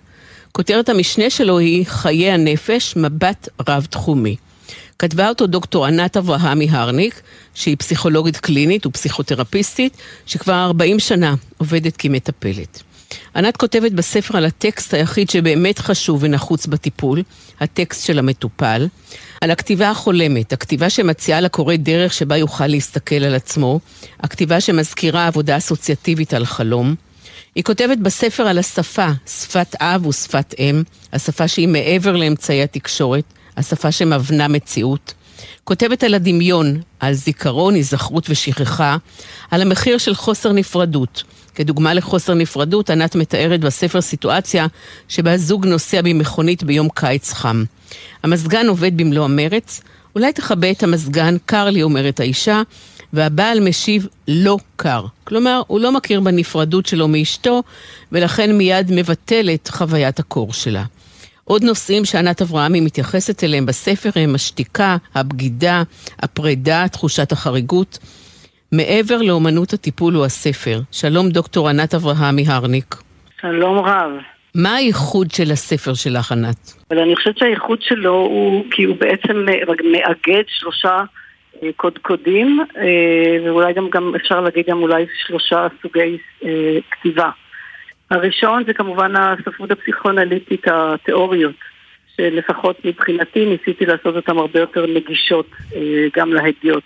כותרת 0.51 0.89
המשנה 0.89 1.29
שלו 1.29 1.59
היא 1.59 1.85
חיי 1.85 2.31
הנפש, 2.31 2.95
מבט 2.97 3.49
רב-תחומי. 3.67 4.35
כתבה 4.99 5.29
אותו 5.29 5.47
דוקטור 5.47 5.85
ענת 5.85 6.17
אברהמי 6.17 6.67
הרניק, 6.69 7.21
שהיא 7.53 7.77
פסיכולוגית 7.77 8.37
קלינית 8.37 8.85
ופסיכותרפיסטית, 8.85 9.97
שכבר 10.25 10.53
40 10.53 10.99
שנה 10.99 11.35
עובדת 11.57 11.97
כמטפלת. 11.97 12.83
ענת 13.35 13.57
כותבת 13.57 13.91
בספר 13.91 14.37
על 14.37 14.45
הטקסט 14.45 14.93
היחיד 14.93 15.29
שבאמת 15.29 15.79
חשוב 15.79 16.23
ונחוץ 16.23 16.65
בטיפול, 16.65 17.23
הטקסט 17.59 18.05
של 18.05 18.19
המטופל, 18.19 18.87
על 19.41 19.51
הכתיבה 19.51 19.89
החולמת, 19.89 20.53
הכתיבה 20.53 20.89
שמציעה 20.89 21.41
לקורא 21.41 21.75
דרך 21.75 22.13
שבה 22.13 22.37
יוכל 22.37 22.67
להסתכל 22.67 23.15
על 23.15 23.35
עצמו, 23.35 23.79
הכתיבה 24.19 24.61
שמזכירה 24.61 25.27
עבודה 25.27 25.57
אסוציאטיבית 25.57 26.33
על 26.33 26.45
חלום. 26.45 26.95
היא 27.55 27.63
כותבת 27.63 27.97
בספר 27.97 28.43
על 28.43 28.57
השפה, 28.57 29.07
שפת 29.27 29.75
אב 29.79 30.05
ושפת 30.05 30.55
אם, 30.59 30.83
השפה 31.13 31.47
שהיא 31.47 31.67
מעבר 31.67 32.15
לאמצעי 32.15 32.63
התקשורת, 32.63 33.23
השפה 33.57 33.91
שמבנה 33.91 34.47
מציאות. 34.47 35.13
כותבת 35.63 36.03
על 36.03 36.13
הדמיון, 36.13 36.81
על 36.99 37.13
זיכרון, 37.13 37.75
היזכרות 37.75 38.29
ושכחה, 38.29 38.97
על 39.51 39.61
המחיר 39.61 39.97
של 39.97 40.15
חוסר 40.15 40.51
נפרדות. 40.51 41.23
כדוגמה 41.55 41.93
לחוסר 41.93 42.33
נפרדות, 42.33 42.89
ענת 42.89 43.15
מתארת 43.15 43.59
בספר 43.59 44.01
סיטואציה 44.01 44.67
שבה 45.07 45.37
זוג 45.37 45.65
נוסע 45.65 46.01
במכונית 46.01 46.63
ביום 46.63 46.89
קיץ 46.89 47.33
חם. 47.33 47.63
המזגן 48.23 48.67
עובד 48.67 48.97
במלוא 48.97 49.25
המרץ, 49.25 49.81
אולי 50.15 50.33
תכבה 50.33 50.71
את 50.71 50.83
המזגן, 50.83 51.35
קר 51.45 51.69
לי, 51.69 51.83
אומרת 51.83 52.19
האישה, 52.19 52.61
והבעל 53.13 53.59
משיב 53.59 54.07
לא 54.27 54.57
קר. 54.75 55.05
כלומר, 55.23 55.61
הוא 55.67 55.79
לא 55.79 55.91
מכיר 55.91 56.19
בנפרדות 56.19 56.85
שלו 56.85 57.07
מאשתו, 57.07 57.63
ולכן 58.11 58.57
מיד 58.57 58.91
מבטל 58.91 59.49
את 59.53 59.67
חוויית 59.67 60.19
הקור 60.19 60.53
שלה. 60.53 60.83
עוד 61.47 61.63
נושאים 61.63 62.05
שענת 62.05 62.41
אברהמי 62.41 62.81
מתייחסת 62.81 63.43
אליהם 63.43 63.65
בספר 63.65 64.09
הם 64.15 64.35
השתיקה, 64.35 64.95
הבגידה, 65.15 65.83
הפרידה, 66.19 66.87
תחושת 66.91 67.31
החריגות. 67.31 67.97
מעבר 68.71 69.17
לאומנות 69.21 69.73
הטיפול 69.73 70.13
הוא 70.13 70.25
הספר. 70.25 70.79
שלום 70.91 71.29
דוקטור 71.29 71.69
ענת 71.69 71.93
אברהמי 71.93 72.43
הרניק. 72.47 72.95
שלום 73.41 73.79
רב. 73.79 74.11
מה 74.55 74.75
הייחוד 74.75 75.31
של 75.31 75.51
הספר 75.51 75.93
שלך, 75.93 76.31
ענת? 76.31 76.73
אבל 76.91 76.99
אני 76.99 77.15
חושבת 77.15 77.37
שהייחוד 77.37 77.81
שלו 77.81 78.13
הוא 78.15 78.65
כי 78.71 78.83
הוא 78.83 78.95
בעצם 78.95 79.45
מאגד 79.91 80.43
שלושה 80.47 81.03
אה, 81.63 81.69
קודקודים, 81.75 82.59
אה, 82.77 83.37
ואולי 83.45 83.73
גם, 83.73 83.89
גם 83.89 84.15
אפשר 84.15 84.41
להגיד 84.41 84.65
גם 84.69 84.81
אולי 84.81 85.05
שלושה 85.27 85.67
סוגי 85.81 86.17
אה, 86.45 86.77
כתיבה. 86.91 87.29
הראשון 88.11 88.63
זה 88.67 88.73
כמובן 88.73 89.15
הספרות 89.15 89.71
הפסיכואנליטית, 89.71 90.67
התיאוריות, 90.67 91.55
שלפחות 92.17 92.85
מבחינתי 92.85 93.45
ניסיתי 93.45 93.85
לעשות 93.85 94.15
אותן 94.15 94.37
הרבה 94.37 94.59
יותר 94.59 94.85
נגישות 94.85 95.49
גם 96.15 96.33
להדיוט. 96.33 96.83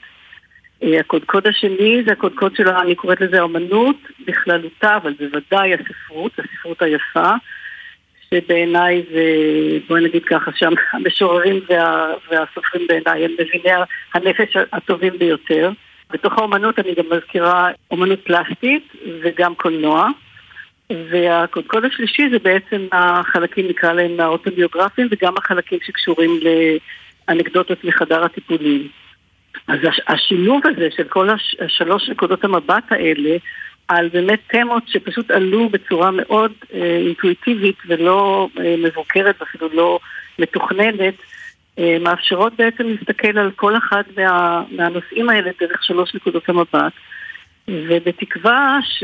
הקודקוד 0.81 1.47
השני 1.47 2.03
זה 2.05 2.11
הקודקוד 2.11 2.55
של, 2.55 2.69
אני 2.69 2.95
קוראת 2.95 3.21
לזה 3.21 3.43
אמנות 3.43 3.95
בכללותה, 4.25 4.95
אבל 4.95 5.13
בוודאי 5.19 5.73
הספרות, 5.73 6.31
הספרות 6.39 6.81
היפה, 6.81 7.31
שבעיניי 8.33 9.03
זה, 9.11 9.23
בואי 9.87 10.03
נגיד 10.03 10.25
ככה, 10.25 10.51
שהמשוררים 10.55 11.59
וה, 11.69 12.13
והסופרים 12.31 12.87
בעיניי 12.87 13.25
הם 13.25 13.31
מביני 13.33 13.75
הנפש 14.13 14.57
הטובים 14.73 15.13
ביותר. 15.19 15.71
בתוך 16.11 16.37
האומנות 16.37 16.79
אני 16.79 16.95
גם 16.95 17.05
מזכירה 17.11 17.69
אומנות 17.91 18.19
פלסטית 18.23 18.93
וגם 19.21 19.55
קולנוע. 19.55 20.07
והקודקוד 20.91 21.85
השלישי 21.85 22.29
זה 22.31 22.39
בעצם 22.39 22.87
החלקים, 22.91 23.67
נקרא 23.67 23.93
להם 23.93 24.19
האוטוביוגרפיים, 24.19 25.07
וגם 25.11 25.37
החלקים 25.37 25.79
שקשורים 25.81 26.39
לאנקדוטות 27.27 27.83
מחדר 27.83 28.23
הטיפולים. 28.23 28.87
אז 29.67 29.79
השילוב 30.07 30.61
הזה 30.65 30.87
של 30.97 31.03
כל 31.03 31.29
הש, 31.29 31.55
השלוש 31.59 32.09
נקודות 32.09 32.43
המבט 32.43 32.91
האלה 32.91 33.37
על 33.87 34.09
באמת 34.13 34.39
תמות 34.47 34.83
שפשוט 34.87 35.31
עלו 35.31 35.69
בצורה 35.69 36.11
מאוד 36.11 36.51
אה, 36.73 36.97
אינטואיטיבית 37.05 37.77
ולא 37.87 38.49
אה, 38.59 38.75
מבוקרת 38.77 39.35
ואפילו 39.39 39.69
לא 39.73 39.99
מתוכננת, 40.39 41.13
אה, 41.79 41.97
מאפשרות 42.01 42.53
בעצם 42.57 42.83
להסתכל 42.87 43.37
על 43.37 43.51
כל 43.55 43.77
אחד 43.77 44.03
מה, 44.17 44.63
מהנושאים 44.71 45.29
האלה 45.29 45.51
דרך 45.59 45.83
שלוש 45.83 46.15
נקודות 46.15 46.49
המבט, 46.49 46.93
ובתקווה 47.67 48.79
ש... 48.83 49.03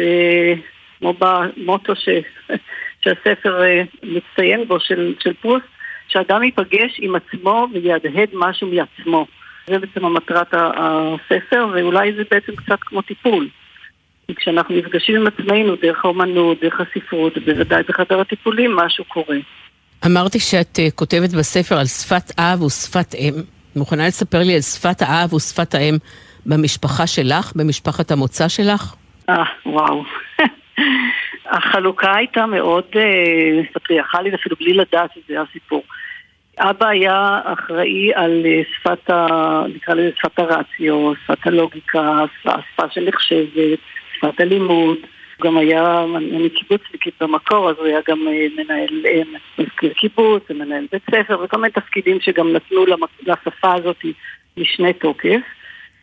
כמו 1.00 1.14
במוטו 1.20 1.96
ש... 1.96 2.10
שהספר 3.06 3.64
אה, 3.64 3.84
מצטיין 4.04 4.68
בו 4.68 4.80
של, 4.80 5.14
של 5.20 5.34
פרוסט, 5.34 5.66
שאדם 6.08 6.44
ייפגש 6.44 7.00
עם 7.00 7.16
עצמו 7.16 7.68
ויהדהד 7.74 8.30
משהו 8.34 8.68
מעצמו. 8.68 9.28
זה 9.68 9.80
בעצם 9.80 10.06
המטרת 10.06 10.54
הספר, 10.54 11.68
ואולי 11.74 12.14
זה 12.14 12.24
בעצם 12.32 12.56
קצת 12.56 12.80
כמו 12.82 13.02
טיפול. 13.02 13.48
כי 14.28 14.36
כשאנחנו 14.36 14.76
נפגשים 14.76 15.16
עם 15.16 15.28
עצמנו 15.28 15.76
דרך 15.76 16.06
האומנות, 16.06 16.62
דרך 16.62 16.82
הספרות, 16.82 17.38
בוודאי 17.38 17.84
בחדר 17.84 18.20
הטיפולים, 18.20 18.76
משהו 18.76 19.06
קורה. 19.06 19.38
אמרתי 20.06 20.40
שאת 20.40 20.80
uh, 20.80 20.92
כותבת 20.96 21.30
בספר 21.30 21.76
על 21.78 21.86
שפת 21.86 22.40
אב 22.40 22.62
ושפת 22.62 23.16
אם. 23.16 23.34
מוכנה 23.76 24.08
לספר 24.08 24.40
לי 24.40 24.56
על 24.56 24.62
שפת 24.62 25.02
האב 25.02 25.34
ושפת 25.34 25.76
האם 25.76 25.96
במשפחה 26.46 27.08
שלך, 27.08 27.52
במשפחת 27.56 28.12
המוצא 28.12 28.48
שלך? 28.48 28.96
אה, 29.30 29.44
וואו. 29.66 30.04
החלוקה 31.46 32.16
הייתה 32.16 32.46
מאוד 32.46 32.84
אה, 32.96 33.62
פטריארכלית, 33.74 34.34
אפילו 34.34 34.56
בלי 34.60 34.74
לדעת 34.74 35.10
שזה 35.16 35.42
הסיפור. 35.42 35.84
אבא 36.60 36.88
היה 36.88 37.40
אחראי 37.44 38.14
על 38.14 38.42
אה, 38.46 38.62
שפת 38.76 39.10
ה... 39.10 39.64
נקרא 39.76 39.94
לזה 39.94 40.12
שפת 40.16 40.40
הרציו, 40.40 41.14
שפת 41.24 41.48
הלוגיקה, 41.48 42.24
שפה 42.42 42.84
שנחשבת, 42.90 43.80
שפת 44.16 44.40
הלימוד. 44.40 44.98
הוא 45.38 45.46
גם 45.46 45.58
היה, 45.58 46.04
אני 46.16 46.50
קיבוצניקית 46.50 47.14
במקור, 47.22 47.70
אז 47.70 47.76
הוא 47.78 47.86
היה 47.86 48.00
גם 48.08 48.28
אה, 48.28 48.48
מנהל, 48.58 49.24
מזכיר 49.60 49.94
קיבוץ, 49.94 50.44
ומנהל 50.50 50.86
בית 50.92 51.04
ספר, 51.12 51.40
וכל 51.44 51.58
מיני 51.58 51.74
תפקידים 51.74 52.20
שגם 52.20 52.54
נתנו 52.54 52.86
לשפה 53.22 53.74
הזאת 53.74 54.06
משנה 54.58 54.94
תוקף, 54.94 55.42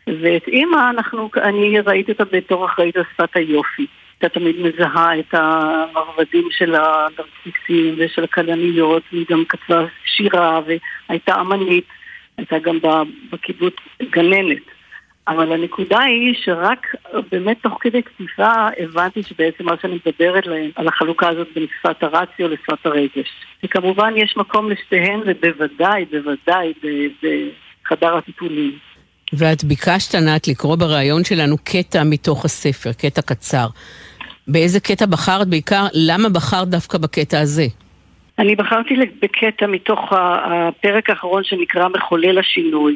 ואת 0.07 0.47
אימא, 0.47 0.89
אנחנו, 0.89 1.29
אני 1.37 1.79
ראיתי 1.79 2.11
אותה 2.11 2.23
בתור 2.25 2.65
אחראית 2.65 2.97
על 2.97 3.03
שפת 3.13 3.35
היופי. 3.35 3.87
הייתה 4.23 4.39
תמיד 4.39 4.55
מזהה 4.59 5.19
את 5.19 5.33
המרבדים 5.33 6.47
של 6.51 6.75
הנרציסים 6.75 7.95
ושל 7.97 8.23
הכלניות, 8.23 9.03
והיא 9.11 9.25
גם 9.29 9.43
כתבה 9.49 9.85
שירה 10.05 10.61
והייתה 11.07 11.41
אמנית, 11.41 11.85
הייתה 12.37 12.59
גם 12.59 12.79
בקיבוץ 13.31 13.73
גננת. 14.11 14.61
אבל 15.27 15.51
הנקודה 15.51 15.99
היא 15.99 16.35
שרק 16.43 16.95
באמת 17.31 17.57
תוך 17.61 17.77
כדי 17.81 18.03
כתיבה 18.03 18.69
הבנתי 18.79 19.23
שבעצם 19.23 19.65
מה 19.65 19.75
שאני 19.81 19.99
מדברת 20.05 20.47
להם 20.47 20.69
על 20.75 20.87
החלוקה 20.87 21.29
הזאת 21.29 21.47
בין 21.55 21.65
שפת 21.79 22.03
הרציו 22.03 22.47
לשפת 22.47 22.85
הרגש. 22.85 23.29
וכמובן 23.63 24.13
יש 24.17 24.33
מקום 24.37 24.69
לשתיהן 24.69 25.19
ובוודאי, 25.25 26.05
בוודאי 26.11 26.73
בחדר 27.83 28.17
הטיפולים. 28.17 28.77
ואת 29.33 29.63
ביקשת, 29.63 30.15
ענת, 30.15 30.47
לקרוא 30.47 30.75
בריאיון 30.75 31.23
שלנו 31.23 31.55
קטע 31.63 32.03
מתוך 32.03 32.45
הספר, 32.45 32.93
קטע 32.93 33.21
קצר. 33.21 33.67
באיזה 34.47 34.79
קטע 34.79 35.05
בחרת? 35.05 35.47
בעיקר, 35.47 35.85
למה 35.93 36.29
בחרת 36.29 36.67
דווקא 36.67 36.97
בקטע 36.97 37.39
הזה? 37.39 37.65
אני 38.39 38.55
בחרתי 38.55 38.95
בקטע 39.21 39.67
מתוך 39.67 40.13
הפרק 40.13 41.09
האחרון 41.09 41.43
שנקרא 41.43 41.87
מחולל 41.87 42.39
השינוי, 42.39 42.95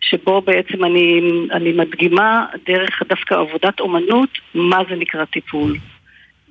שבו 0.00 0.40
בעצם 0.40 0.84
אני, 0.84 1.20
אני 1.52 1.72
מדגימה 1.72 2.46
דרך 2.66 3.02
דווקא 3.08 3.34
עבודת 3.34 3.80
אומנות 3.80 4.28
מה 4.54 4.78
זה 4.88 4.96
נקרא 4.96 5.24
טיפול. 5.24 5.76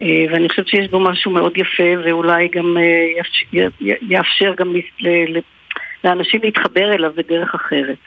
אה, 0.02 0.25
ואני 0.32 0.50
חושבת 0.50 0.68
שיש 0.68 0.88
בו 0.90 1.00
משהו 1.00 1.32
מאוד 1.32 1.58
יפה 1.58 2.02
ואולי 2.06 2.48
גם 2.48 2.78
אה, 2.78 3.60
יאפשר 4.02 4.54
גם 4.58 4.74
לאנשים 6.04 6.42
להתחבר 6.44 6.94
אליו 6.94 7.12
בדרך 7.16 7.56
אחרת. 7.56 7.98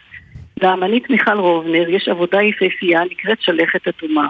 לאמנית 0.62 1.11
מיכל 1.11 1.38
רובנר 1.38 1.88
יש 1.88 2.09
עבודה 2.09 2.42
יפהפייה 2.42 3.00
נקראת 3.11 3.42
שלכת 3.42 3.88
אדומה. 3.88 4.28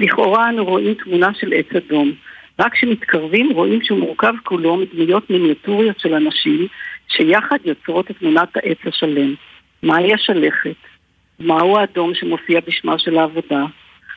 לכאורה 0.00 0.48
אנו 0.48 0.64
רואים 0.64 0.94
תמונה 0.94 1.30
של 1.40 1.52
עץ 1.52 1.66
אדום. 1.76 2.12
רק 2.58 2.72
כשמתקרבים 2.72 3.52
רואים 3.52 3.82
שהוא 3.82 3.98
מורכב 3.98 4.34
כולו 4.44 4.76
מדמויות 4.76 5.30
מיניאטוריות 5.30 6.00
של 6.00 6.14
אנשים 6.14 6.66
שיחד 7.08 7.58
יוצרות 7.64 8.10
את 8.10 8.18
תמונת 8.18 8.56
העץ 8.56 8.78
השלם. 8.86 9.34
מהי 9.82 10.14
השלכת? 10.14 10.76
מהו 11.40 11.78
האדום 11.78 12.14
שמופיע 12.14 12.60
בשמה 12.66 12.98
של 12.98 13.18
העבודה? 13.18 13.64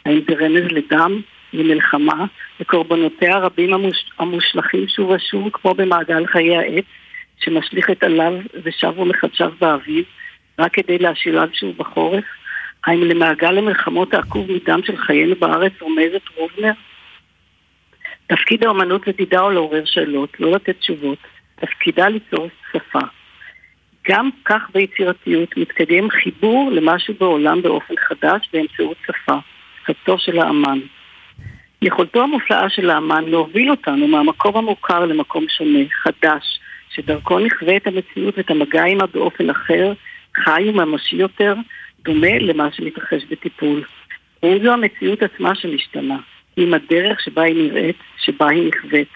האם 0.05 0.19
זה 0.27 0.35
רמז 0.45 0.71
לדם, 0.71 1.21
למלחמה, 1.53 2.25
לקורבנותיה 2.59 3.35
הרבים 3.35 3.73
המוש... 3.73 4.05
המושלכים 4.19 4.87
שוב 4.87 5.09
ושוב 5.09 5.49
כמו 5.53 5.73
במעגל 5.73 6.25
חיי 6.25 6.57
העץ 6.57 6.85
שמשליך 7.39 7.89
את 7.89 8.03
עליו 8.03 8.33
ושב 8.63 8.99
ומחדשיו 8.99 9.51
באביב 9.61 10.05
רק 10.59 10.73
כדי 10.73 10.97
להשאיליו 10.97 11.47
שוב 11.53 11.77
בחורף? 11.77 12.23
האם 12.85 13.03
למעגל 13.03 13.57
המלחמות 13.57 14.13
העקוב 14.13 14.51
מדם 14.51 14.79
של 14.83 14.97
חיינו 14.97 15.35
בארץ 15.39 15.71
רומזת 15.81 16.21
רובנר? 16.35 16.71
תפקיד 18.27 18.63
האומנות 18.63 19.03
תדע 19.03 19.39
או 19.39 19.49
לעורר 19.49 19.85
שאלות, 19.85 20.39
לא 20.39 20.51
לתת 20.51 20.79
תשובות. 20.79 21.17
תפקידה 21.55 22.07
ליצור 22.07 22.49
שפה. 22.71 22.99
גם 24.07 24.29
כך 24.45 24.69
ביצירתיות 24.73 25.57
מתקדם 25.57 26.09
חיבור 26.09 26.71
למשהו 26.71 27.13
בעולם 27.19 27.61
באופן 27.61 27.93
חדש 27.97 28.49
באמצעות 28.53 28.97
שפה, 29.07 29.37
שפתו 29.81 30.19
של 30.19 30.39
האמן. 30.39 30.79
יכולתו 31.81 32.23
המופלאה 32.23 32.69
של 32.69 32.89
האמן 32.89 33.25
להוביל 33.25 33.71
אותנו 33.71 34.07
מהמקום 34.07 34.57
המוכר 34.57 35.05
למקום 35.05 35.45
שונה, 35.57 35.79
חדש, 36.03 36.59
שדרכו 36.89 37.39
נכווה 37.39 37.77
את 37.77 37.87
המציאות 37.87 38.37
ואת 38.37 38.51
המגע 38.51 38.83
עימה 38.83 39.05
באופן 39.05 39.49
אחר, 39.49 39.93
חי 40.35 40.69
וממשי 40.69 41.15
יותר, 41.15 41.55
דומה 42.03 42.39
למה 42.39 42.69
שמתרחש 42.71 43.23
בטיפול. 43.29 43.83
אין 44.43 44.63
זו 44.63 44.73
המציאות 44.73 45.19
עצמה 45.23 45.55
שמשתנה, 45.55 46.17
עם 46.57 46.73
הדרך 46.73 47.21
שבה 47.21 47.43
היא 47.43 47.55
נראית, 47.55 47.97
שבה 48.17 48.49
היא 48.49 48.67
נכווית. 48.67 49.07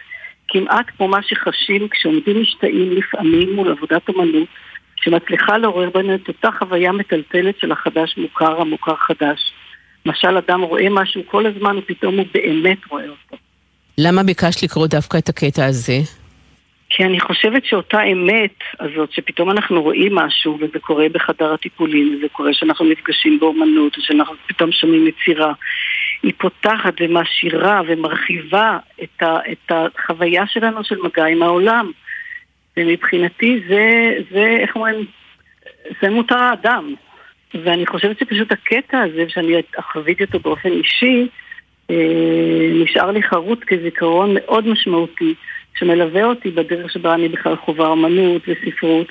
כמעט 0.47 0.85
כמו 0.97 1.07
מה 1.07 1.23
שחשים 1.23 1.87
כשעומדים 1.87 2.41
משתאים 2.41 2.91
לפעמים 2.91 3.55
מול 3.55 3.71
עבודת 3.71 4.09
אמנות, 4.09 4.47
שמצליחה 4.95 5.57
לעורר 5.57 5.89
בנו 5.89 6.15
את 6.15 6.27
אותה 6.27 6.49
חוויה 6.59 6.91
מטלטלת 6.91 7.59
של 7.59 7.71
החדש 7.71 8.17
מוכר, 8.17 8.61
המוכר 8.61 8.95
חדש. 8.95 9.53
למשל, 10.05 10.37
אדם 10.37 10.61
רואה 10.61 10.89
משהו 10.89 11.21
כל 11.25 11.45
הזמן 11.45 11.77
ופתאום 11.77 12.17
הוא 12.17 12.25
באמת 12.33 12.77
רואה 12.89 13.03
אותו. 13.03 13.37
למה 13.97 14.23
ביקשת 14.23 14.63
לקרוא 14.63 14.87
דווקא 14.87 15.17
את 15.17 15.29
הקטע 15.29 15.65
הזה? 15.65 16.24
כי 16.89 17.03
אני 17.03 17.19
חושבת 17.19 17.65
שאותה 17.65 18.03
אמת 18.03 18.59
הזאת, 18.79 19.11
שפתאום 19.11 19.51
אנחנו 19.51 19.81
רואים 19.81 20.15
משהו, 20.15 20.57
וזה 20.61 20.79
קורה 20.79 21.09
בחדר 21.09 21.53
הטיפולים, 21.53 22.15
וזה 22.17 22.27
קורה 22.31 22.53
שאנחנו 22.53 22.85
נפגשים 22.85 23.39
באומנות, 23.39 23.97
ושאנחנו 23.97 24.35
פתאום 24.47 24.71
שומעים 24.71 25.07
יצירה, 25.07 25.53
היא 26.23 26.33
פותחת 26.37 26.93
ומעשירה 26.99 27.81
ומרחיבה 27.87 28.77
את, 29.03 29.23
ה, 29.23 29.37
את 29.51 29.71
החוויה 29.71 30.47
שלנו 30.47 30.83
של 30.83 30.95
מגע 31.03 31.25
עם 31.25 31.43
העולם. 31.43 31.91
ומבחינתי 32.77 33.59
זה, 33.67 34.17
זה, 34.31 34.57
איך 34.59 34.75
אומרים, 34.75 35.05
זה 36.01 36.09
מותר 36.09 36.37
האדם. 36.37 36.93
ואני 37.63 37.85
חושבת 37.85 38.19
שפשוט 38.19 38.51
הקטע 38.51 38.99
הזה, 38.99 39.25
שאני 39.27 39.61
חוויתי 39.91 40.23
אותו 40.23 40.39
באופן 40.39 40.69
אישי, 40.69 41.27
אה, 41.89 42.69
נשאר 42.83 43.11
לי 43.11 43.23
חרוט 43.23 43.63
כזיכרון 43.63 44.33
מאוד 44.33 44.67
משמעותי. 44.67 45.33
שמלווה 45.79 46.23
אותי 46.23 46.51
בדרך 46.51 46.91
שבה 46.91 47.13
אני 47.13 47.29
בכלל 47.29 47.55
חווה 47.55 47.93
אמנות 47.93 48.41
וספרות, 48.47 49.07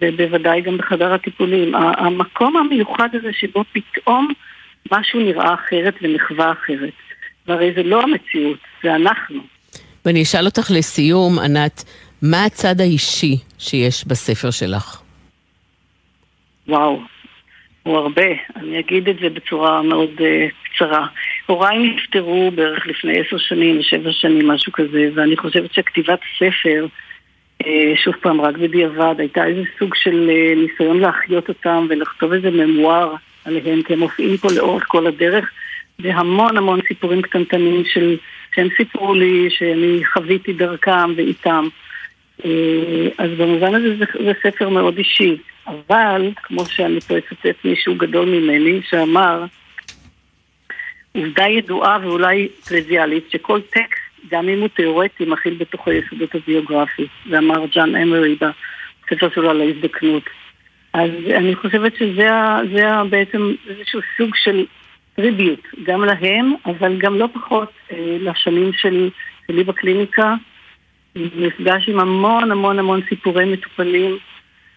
ובוודאי 0.00 0.60
גם 0.60 0.78
בחדר 0.78 1.12
הטיפולים. 1.12 1.74
המקום 1.74 2.56
המיוחד 2.56 3.08
הזה 3.12 3.28
שבו 3.32 3.64
פתאום 3.72 4.28
משהו 4.92 5.20
נראה 5.20 5.54
אחרת 5.54 5.94
ונחווה 6.02 6.52
אחרת. 6.52 6.92
והרי 7.46 7.72
זה 7.76 7.82
לא 7.82 8.02
המציאות, 8.02 8.58
זה 8.82 8.94
אנחנו. 8.94 9.40
ואני 10.04 10.22
אשאל 10.22 10.46
אותך 10.46 10.70
לסיום, 10.70 11.38
ענת, 11.38 11.84
מה 12.22 12.44
הצד 12.44 12.80
האישי 12.80 13.36
שיש 13.58 14.04
בספר 14.04 14.50
שלך? 14.50 15.00
וואו, 16.68 17.00
הוא 17.84 17.96
הרבה. 17.96 18.26
אני 18.56 18.78
אגיד 18.78 19.08
את 19.08 19.16
זה 19.20 19.28
בצורה 19.28 19.82
מאוד 19.82 20.10
uh, 20.18 20.74
קצרה. 20.74 21.06
הוריי 21.46 21.78
נפטרו 21.78 22.50
בערך 22.54 22.86
לפני 22.86 23.20
עשר 23.20 23.38
שנים, 23.38 23.82
שבע 23.82 24.12
שנים, 24.12 24.48
משהו 24.48 24.72
כזה, 24.72 25.08
ואני 25.14 25.36
חושבת 25.36 25.72
שכתיבת 25.74 26.20
ספר, 26.38 26.86
uh, 27.62 27.66
שוב 28.04 28.14
פעם, 28.20 28.40
רק 28.40 28.56
בדיעבד, 28.56 29.14
הייתה 29.18 29.46
איזה 29.46 29.62
סוג 29.78 29.94
של 29.94 30.30
uh, 30.30 30.58
ניסיון 30.58 31.00
להחיות 31.00 31.48
אותם 31.48 31.86
ולכתוב 31.88 32.32
איזה 32.32 32.50
ממואר 32.50 33.14
עליהם, 33.44 33.82
כי 33.82 33.92
הם 33.92 33.98
מופיעים 33.98 34.36
פה 34.36 34.48
לאורך 34.56 34.84
כל 34.88 35.06
הדרך, 35.06 35.50
והמון 35.98 36.56
המון 36.56 36.80
סיפורים 36.88 37.22
קטנטנים 37.22 37.84
של, 37.84 38.16
שהם 38.54 38.68
סיפרו 38.76 39.14
לי, 39.14 39.50
שאני 39.50 40.00
חוויתי 40.12 40.52
דרכם 40.52 41.12
ואיתם. 41.16 41.68
אז 43.18 43.30
במובן 43.38 43.74
הזה 43.74 43.96
זה, 43.96 44.04
זה 44.24 44.32
ספר 44.42 44.68
מאוד 44.68 44.98
אישי. 44.98 45.36
אבל, 45.66 46.30
כמו 46.42 46.66
שאני 46.66 47.00
פה 47.00 47.18
אצטט 47.18 47.64
מישהו 47.64 47.94
גדול 47.94 48.28
ממני, 48.28 48.80
שאמר, 48.88 49.44
עובדה 51.12 51.48
ידועה 51.48 51.98
ואולי 52.02 52.48
טריוויאלית, 52.64 53.30
שכל 53.30 53.60
טקסט, 53.60 54.00
גם 54.30 54.48
אם 54.48 54.60
הוא 54.60 54.68
תיאורטי, 54.68 55.24
מכיל 55.24 55.54
בתוכו 55.54 55.92
יסודות 55.92 56.34
הביוגרפי. 56.34 57.06
זה 57.30 57.38
אמר 57.38 57.66
ג'אן 57.66 57.96
אמרי 57.96 58.36
בספר 58.36 59.28
שלו 59.34 59.50
על 59.50 59.60
ההזדקנות. 59.60 60.22
אז 60.92 61.10
אני 61.36 61.54
חושבת 61.54 61.96
שזה 61.96 62.28
זה 62.74 62.88
בעצם 63.10 63.54
איזשהו 63.68 64.00
סוג 64.16 64.30
של 64.34 64.64
טריביוט, 65.16 65.60
גם 65.82 66.04
להם, 66.04 66.54
אבל 66.66 66.98
גם 66.98 67.18
לא 67.18 67.28
פחות 67.34 67.72
אה, 67.92 68.16
לשנים 68.20 68.72
של, 68.72 69.10
שלי 69.46 69.64
בקליניקה. 69.64 70.34
מפגש 71.16 71.88
עם 71.88 72.00
המון 72.00 72.52
המון 72.52 72.78
המון 72.78 73.00
סיפורי 73.08 73.44
מטופלים. 73.44 74.18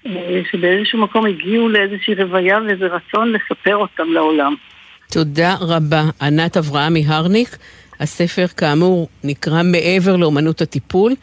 אה, 0.06 0.42
שבאיזשהו 0.52 1.00
מקום 1.00 1.26
הגיעו 1.26 1.70
לאיזושהי 1.70 2.16
רוויה 2.16 2.58
ואיזה 2.68 2.86
רצון 2.86 3.34
לספר 3.34 3.76
אותם 3.76 4.14
לעולם. 4.14 4.56
תודה 5.12 5.56
רבה. 5.62 6.04
ענת 6.22 6.58
אברהמי 6.58 7.04
הרניק, 7.08 7.58
הספר 8.00 8.48
כאמור 8.48 9.08
נקרא 9.24 9.62
מעבר 9.64 10.16
לאומנות 10.16 10.62
הטיפול. 10.62 11.14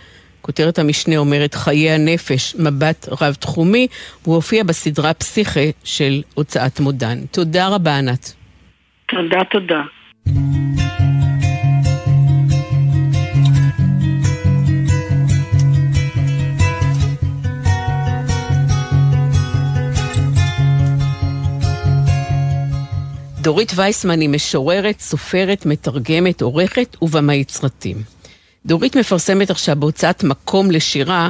כותרת 0.40 0.78
המשנה 0.78 1.16
אומרת 1.16 1.54
חיי 1.54 1.90
הנפש, 1.90 2.56
מבט 2.58 3.08
רב-תחומי, 3.20 3.86
הוא 4.24 4.34
הופיע 4.34 4.64
בסדרה 4.64 5.14
פסיכה 5.14 5.60
של 5.84 6.22
הוצאת 6.34 6.80
מודן. 6.80 7.18
תודה 7.30 7.68
רבה, 7.68 7.98
ענת. 7.98 8.32
תודה, 9.06 9.44
תודה. 9.44 9.82
דורית 23.44 23.72
וייסמן 23.74 24.20
היא 24.20 24.28
משוררת, 24.28 25.00
סופרת, 25.00 25.66
מתרגמת, 25.66 26.42
עורכת 26.42 26.96
ובמאית 27.02 27.50
סרטים. 27.50 28.02
דורית 28.66 28.96
מפרסמת 28.96 29.50
עכשיו 29.50 29.76
בהוצאת 29.76 30.24
מקום 30.24 30.70
לשירה 30.70 31.28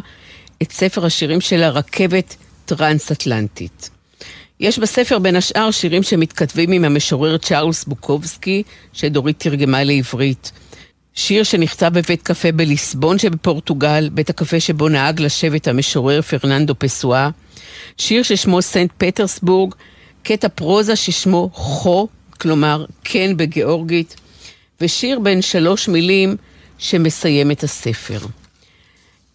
את 0.62 0.72
ספר 0.72 1.06
השירים 1.06 1.40
שלה 1.40 1.68
רכבת 1.68 2.36
טרנס-אטלנטית. 2.64 3.90
יש 4.60 4.78
בספר 4.78 5.18
בין 5.18 5.36
השאר 5.36 5.70
שירים 5.70 6.02
שמתכתבים 6.02 6.72
עם 6.72 6.84
המשורר 6.84 7.38
צ'ארלס 7.38 7.84
בוקובסקי, 7.84 8.62
שדורית 8.92 9.40
תרגמה 9.40 9.84
לעברית. 9.84 10.52
שיר 11.14 11.42
שנכתב 11.42 11.90
בבית 11.94 12.22
קפה 12.22 12.52
בליסבון 12.52 13.18
שבפורטוגל, 13.18 14.08
בית 14.12 14.30
הקפה 14.30 14.60
שבו 14.60 14.88
נהג 14.88 15.20
לשבת 15.20 15.68
המשורר 15.68 16.22
פרננדו 16.22 16.74
פסואה. 16.78 17.28
שיר 17.98 18.22
ששמו 18.22 18.62
סנט 18.62 18.90
פטרסבורג, 18.98 19.74
קטע 20.24 20.48
פרוזה 20.48 20.96
ששמו 20.96 21.50
חו, 21.52 22.08
כלומר 22.40 22.84
כן 23.04 23.36
בגיאורגית, 23.36 24.16
ושיר 24.80 25.18
בין 25.18 25.42
שלוש 25.42 25.88
מילים 25.88 26.36
שמסיים 26.78 27.50
את 27.50 27.64
הספר. 27.64 28.18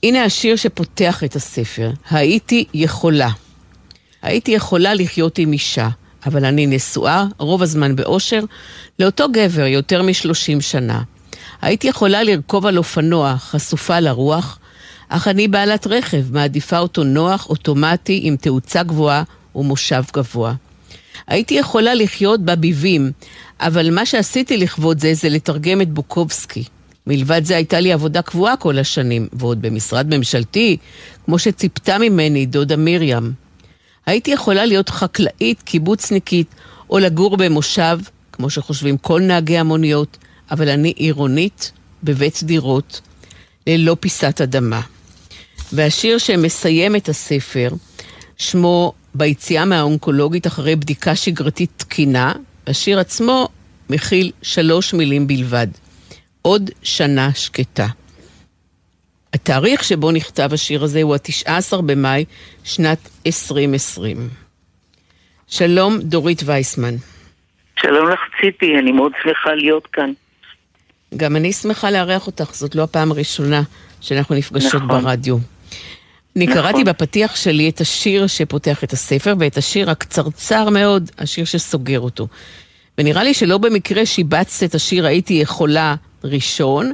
הנה 0.04 0.24
השיר 0.24 0.56
שפותח 0.56 1.24
את 1.24 1.36
הספר, 1.36 1.92
הייתי 2.10 2.66
יכולה. 2.74 3.30
הייתי 4.22 4.52
יכולה 4.52 4.94
לחיות 4.94 5.38
עם 5.38 5.54
אישה, 5.54 5.90
אבל 6.26 6.46
אני 6.46 6.68
נשואה, 6.68 7.26
רוב 7.38 7.62
הזמן 7.64 7.96
באושר, 7.96 8.44
לאותו 9.00 9.26
גבר 9.32 9.66
יותר 9.66 10.04
משלושים 10.04 10.62
שנה. 10.62 11.02
הייתי 11.62 11.88
יכולה 11.88 12.24
לרכוב 12.24 12.66
על 12.66 12.78
אופנוע, 12.78 13.36
חשופה 13.38 14.00
לרוח, 14.00 14.60
אך 15.10 15.28
אני 15.28 15.48
בעלת 15.48 15.88
רכב, 15.88 16.24
מעדיפה 16.32 16.80
אותו 16.80 17.04
נוח, 17.04 17.50
אוטומטי, 17.50 18.20
עם 18.24 18.36
תאוצה 18.36 18.84
גבוהה 18.84 19.24
ומושב 19.56 20.04
גבוה. 20.14 20.54
הייתי 21.28 21.54
יכולה 21.54 21.94
לחיות 21.94 22.42
בביבים, 22.42 23.12
אבל 23.60 23.92
מה 23.92 24.06
שעשיתי 24.06 24.58
לכבוד 24.58 25.00
זה, 25.00 25.14
זה 25.14 25.30
לתרגם 25.30 25.82
את 25.82 25.90
בוקובסקי. 25.90 26.64
מלבד 27.08 27.42
זה 27.46 27.56
הייתה 27.56 27.80
לי 27.80 27.94
עבודה 27.94 28.22
קבועה 28.22 28.58
כל 28.58 28.80
השנים, 28.80 29.28
ועוד 29.34 29.62
במשרד 29.62 30.16
ממשלתי, 30.16 30.78
כמו 31.26 31.40
שציפתה 31.40 31.98
ממני 31.98 32.46
דודה 32.46 32.76
מרים. 32.78 33.34
הייתי 34.06 34.32
יכולה 34.32 34.66
להיות 34.66 34.90
חקלאית, 34.90 35.62
קיבוצניקית, 35.62 36.48
או 36.90 37.00
לגור 37.00 37.38
במושב, 37.38 38.00
כמו 38.32 38.50
שחושבים 38.50 38.98
כל 38.98 39.22
נהגי 39.22 39.58
המוניות, 39.58 40.18
אבל 40.52 40.70
אני 40.70 40.94
עירונית 40.96 41.72
בבית 42.04 42.40
דירות, 42.44 43.02
ללא 43.68 43.98
פיסת 44.00 44.42
אדמה. 44.42 44.82
והשיר 45.74 46.18
שמסיים 46.18 46.96
את 46.96 47.10
הספר, 47.10 47.70
שמו 48.38 48.94
ביציאה 49.20 49.66
מהאונקולוגית 49.66 50.48
אחרי 50.48 50.76
בדיקה 50.76 51.16
שגרתית 51.16 51.70
תקינה, 51.78 52.34
השיר 52.68 53.00
עצמו 53.00 53.48
מכיל 53.90 54.32
שלוש 54.42 54.94
מילים 54.94 55.28
בלבד. 55.28 55.68
עוד 56.42 56.70
שנה 56.84 57.34
שקטה. 57.34 57.88
התאריך 59.34 59.84
שבו 59.84 60.12
נכתב 60.12 60.50
השיר 60.54 60.84
הזה 60.84 61.02
הוא 61.02 61.16
ה-19 61.16 61.82
במאי 61.82 62.26
שנת 62.64 63.10
2020. 63.26 64.30
שלום, 65.48 66.00
דורית 66.00 66.42
וייסמן. 66.46 66.96
שלום 67.80 68.10
לך 68.10 68.20
ציפי, 68.42 68.80
אני 68.80 68.92
מאוד 68.92 69.12
שמחה 69.24 69.54
להיות 69.54 69.88
כאן. 69.88 70.12
גם 71.18 71.36
אני 71.36 71.54
שמחה 71.54 71.92
לארח 71.92 72.28
אותך, 72.28 72.54
זאת 72.54 72.76
לא 72.76 72.84
הפעם 72.84 73.12
הראשונה 73.12 73.62
שאנחנו 74.02 74.36
נפגשות 74.36 74.82
נכון. 74.84 74.88
ברדיו. 74.88 75.38
אני 76.40 76.48
נכון. 76.48 76.62
קראתי 76.62 76.84
בפתיח 76.84 77.36
שלי 77.36 77.70
את 77.70 77.80
השיר 77.82 78.28
שפותח 78.28 78.84
את 78.84 78.92
הספר, 78.92 79.34
ואת 79.40 79.58
השיר 79.58 79.90
הקצרצר 79.90 80.70
מאוד, 80.70 81.10
השיר 81.18 81.46
שסוגר 81.46 82.00
אותו. 82.00 82.28
ונראה 82.98 83.24
לי 83.24 83.34
שלא 83.34 83.58
במקרה 83.58 84.06
שיבצת 84.06 84.70
את 84.70 84.76
השיר 84.76 85.06
"הייתי 85.06 85.34
יכולה" 85.34 85.96
ראשון, 86.24 86.92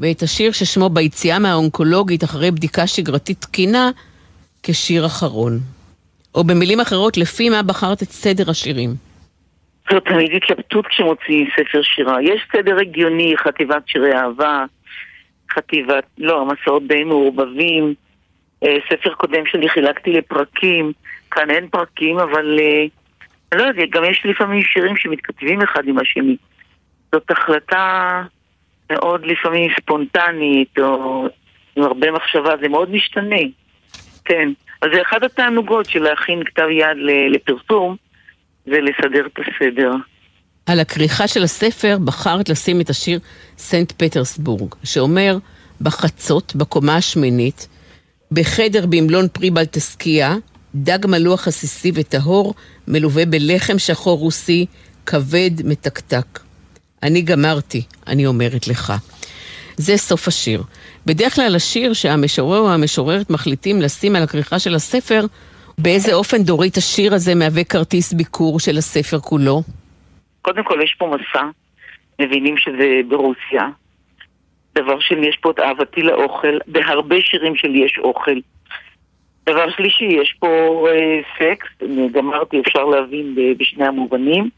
ואת 0.00 0.22
השיר 0.22 0.52
ששמו 0.52 0.88
ביציאה 0.88 1.38
מהאונקולוגית 1.38 2.24
אחרי 2.24 2.50
בדיקה 2.50 2.86
שגרתית 2.86 3.40
תקינה 3.40 3.90
כשיר 4.62 5.06
אחרון. 5.06 5.58
או 6.34 6.44
במילים 6.44 6.80
אחרות, 6.80 7.16
לפי 7.16 7.48
מה 7.50 7.62
בחרת 7.62 8.02
את 8.02 8.10
סדר 8.10 8.50
השירים? 8.50 8.90
זו 9.90 10.00
תמיד 10.00 10.30
התלבטות 10.36 10.86
כשמוציאים 10.86 11.48
ספר 11.56 11.82
שירה. 11.82 12.22
יש 12.22 12.40
סדר 12.52 12.76
הגיוני, 12.80 13.34
חטיבת 13.36 13.82
שירי 13.86 14.14
אהבה, 14.14 14.64
חטיבת, 15.54 16.04
לא, 16.18 16.40
המסעות 16.42 16.82
די 16.88 17.04
מעורבבים, 17.04 17.94
ספר 18.62 19.14
קודם 19.14 19.46
שלי 19.46 19.68
חילקתי 19.68 20.10
לפרקים, 20.10 20.92
כאן 21.30 21.50
אין 21.50 21.68
פרקים, 21.68 22.18
אבל 22.18 22.58
אה, 22.60 22.84
אני 23.52 23.62
לא 23.62 23.66
יודע, 23.66 23.82
גם 23.90 24.04
יש 24.04 24.22
לפעמים 24.24 24.62
שירים 24.62 24.96
שמתכתבים 24.96 25.62
אחד 25.62 25.82
עם 25.86 25.98
השני. 25.98 26.36
זאת 27.12 27.30
החלטה 27.30 28.22
מאוד 28.92 29.26
לפעמים 29.26 29.70
ספונטנית, 29.80 30.78
או 30.78 31.24
עם 31.76 31.82
הרבה 31.82 32.10
מחשבה, 32.10 32.54
זה 32.60 32.68
מאוד 32.68 32.90
משתנה. 32.90 33.42
כן. 34.24 34.48
אז 34.82 34.88
זה 34.94 35.02
אחד 35.02 35.24
התענוגות 35.24 35.86
של 35.86 36.02
להכין 36.02 36.44
כתב 36.44 36.66
יד 36.70 36.96
לפרסום, 37.30 37.96
ולסדר 38.66 39.26
את 39.26 39.38
הסדר. 39.38 39.90
על 40.66 40.80
הכריכה 40.80 41.28
של 41.28 41.42
הספר 41.42 41.96
בחרת 42.04 42.48
לשים 42.48 42.80
את 42.80 42.90
השיר 42.90 43.18
סנט 43.58 43.92
פטרסבורג, 43.92 44.74
שאומר, 44.84 45.36
בחצות, 45.80 46.56
בקומה 46.56 46.96
השמינית, 46.96 47.68
בחדר 48.32 48.86
במלון 48.86 49.28
פרי 49.28 49.50
בלטסקיה, 49.50 50.34
דג 50.74 51.06
מלוח 51.06 51.48
עסיסי 51.48 51.92
וטהור, 51.94 52.54
מלווה 52.88 53.26
בלחם 53.26 53.78
שחור 53.78 54.18
רוסי, 54.18 54.66
כבד, 55.06 55.50
מתקתק. 55.64 56.40
אני 57.02 57.22
גמרתי, 57.22 57.82
אני 58.06 58.26
אומרת 58.26 58.68
לך. 58.68 58.92
זה 59.76 59.96
סוף 59.96 60.28
השיר. 60.28 60.62
בדרך 61.06 61.34
כלל 61.34 61.56
השיר 61.56 61.92
שהמשורר 61.92 62.58
או 62.58 62.70
המשוררת 62.70 63.30
מחליטים 63.30 63.82
לשים 63.82 64.16
על 64.16 64.22
הכריכה 64.22 64.58
של 64.58 64.74
הספר, 64.74 65.26
באיזה 65.78 66.14
אופן 66.14 66.42
דורית 66.42 66.76
השיר 66.76 67.14
הזה 67.14 67.34
מהווה 67.34 67.64
כרטיס 67.64 68.12
ביקור 68.12 68.60
של 68.60 68.78
הספר 68.78 69.18
כולו? 69.18 69.62
קודם 70.42 70.64
כל 70.64 70.80
יש 70.84 70.96
פה 70.98 71.06
מסע, 71.06 71.44
מבינים 72.20 72.56
שזה 72.58 73.00
ברוסיה. 73.08 73.68
דבר 74.74 75.00
שני, 75.00 75.26
יש 75.26 75.36
פה 75.36 75.50
את 75.50 75.58
אהבתי 75.58 76.02
לאוכל, 76.02 76.58
בהרבה 76.66 77.16
שירים 77.20 77.56
שלי 77.56 77.78
יש 77.78 77.98
אוכל. 77.98 78.38
דבר 79.46 79.70
שלישי, 79.70 80.04
יש 80.04 80.34
פה 80.38 80.86
אה, 80.90 81.20
סקס, 81.38 81.66
גמרתי, 82.12 82.60
אפשר 82.60 82.84
להבין 82.84 83.34
בשני 83.58 83.86
המובנים. 83.86 84.50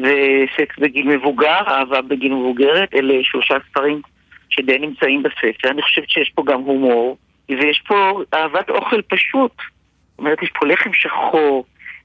וסקס 0.00 0.78
בגיל 0.78 1.08
מבוגר, 1.08 1.60
אהבה 1.68 2.02
בגיל 2.02 2.34
מבוגרת, 2.34 2.94
אלה 2.94 3.14
שלושה 3.22 3.54
ספרים 3.70 4.00
שדי 4.50 4.78
נמצאים 4.78 5.22
בספר. 5.22 5.70
אני 5.70 5.82
חושבת 5.82 6.10
שיש 6.10 6.30
פה 6.34 6.42
גם 6.46 6.60
הומור, 6.60 7.16
ויש 7.48 7.82
פה 7.88 8.20
אהבת 8.34 8.70
אוכל 8.70 9.02
פשוט. 9.02 9.52
זאת 9.56 10.18
אומרת, 10.18 10.42
יש 10.42 10.50
פה 10.60 10.66
לחם 10.66 10.90
שחור, 10.92 11.64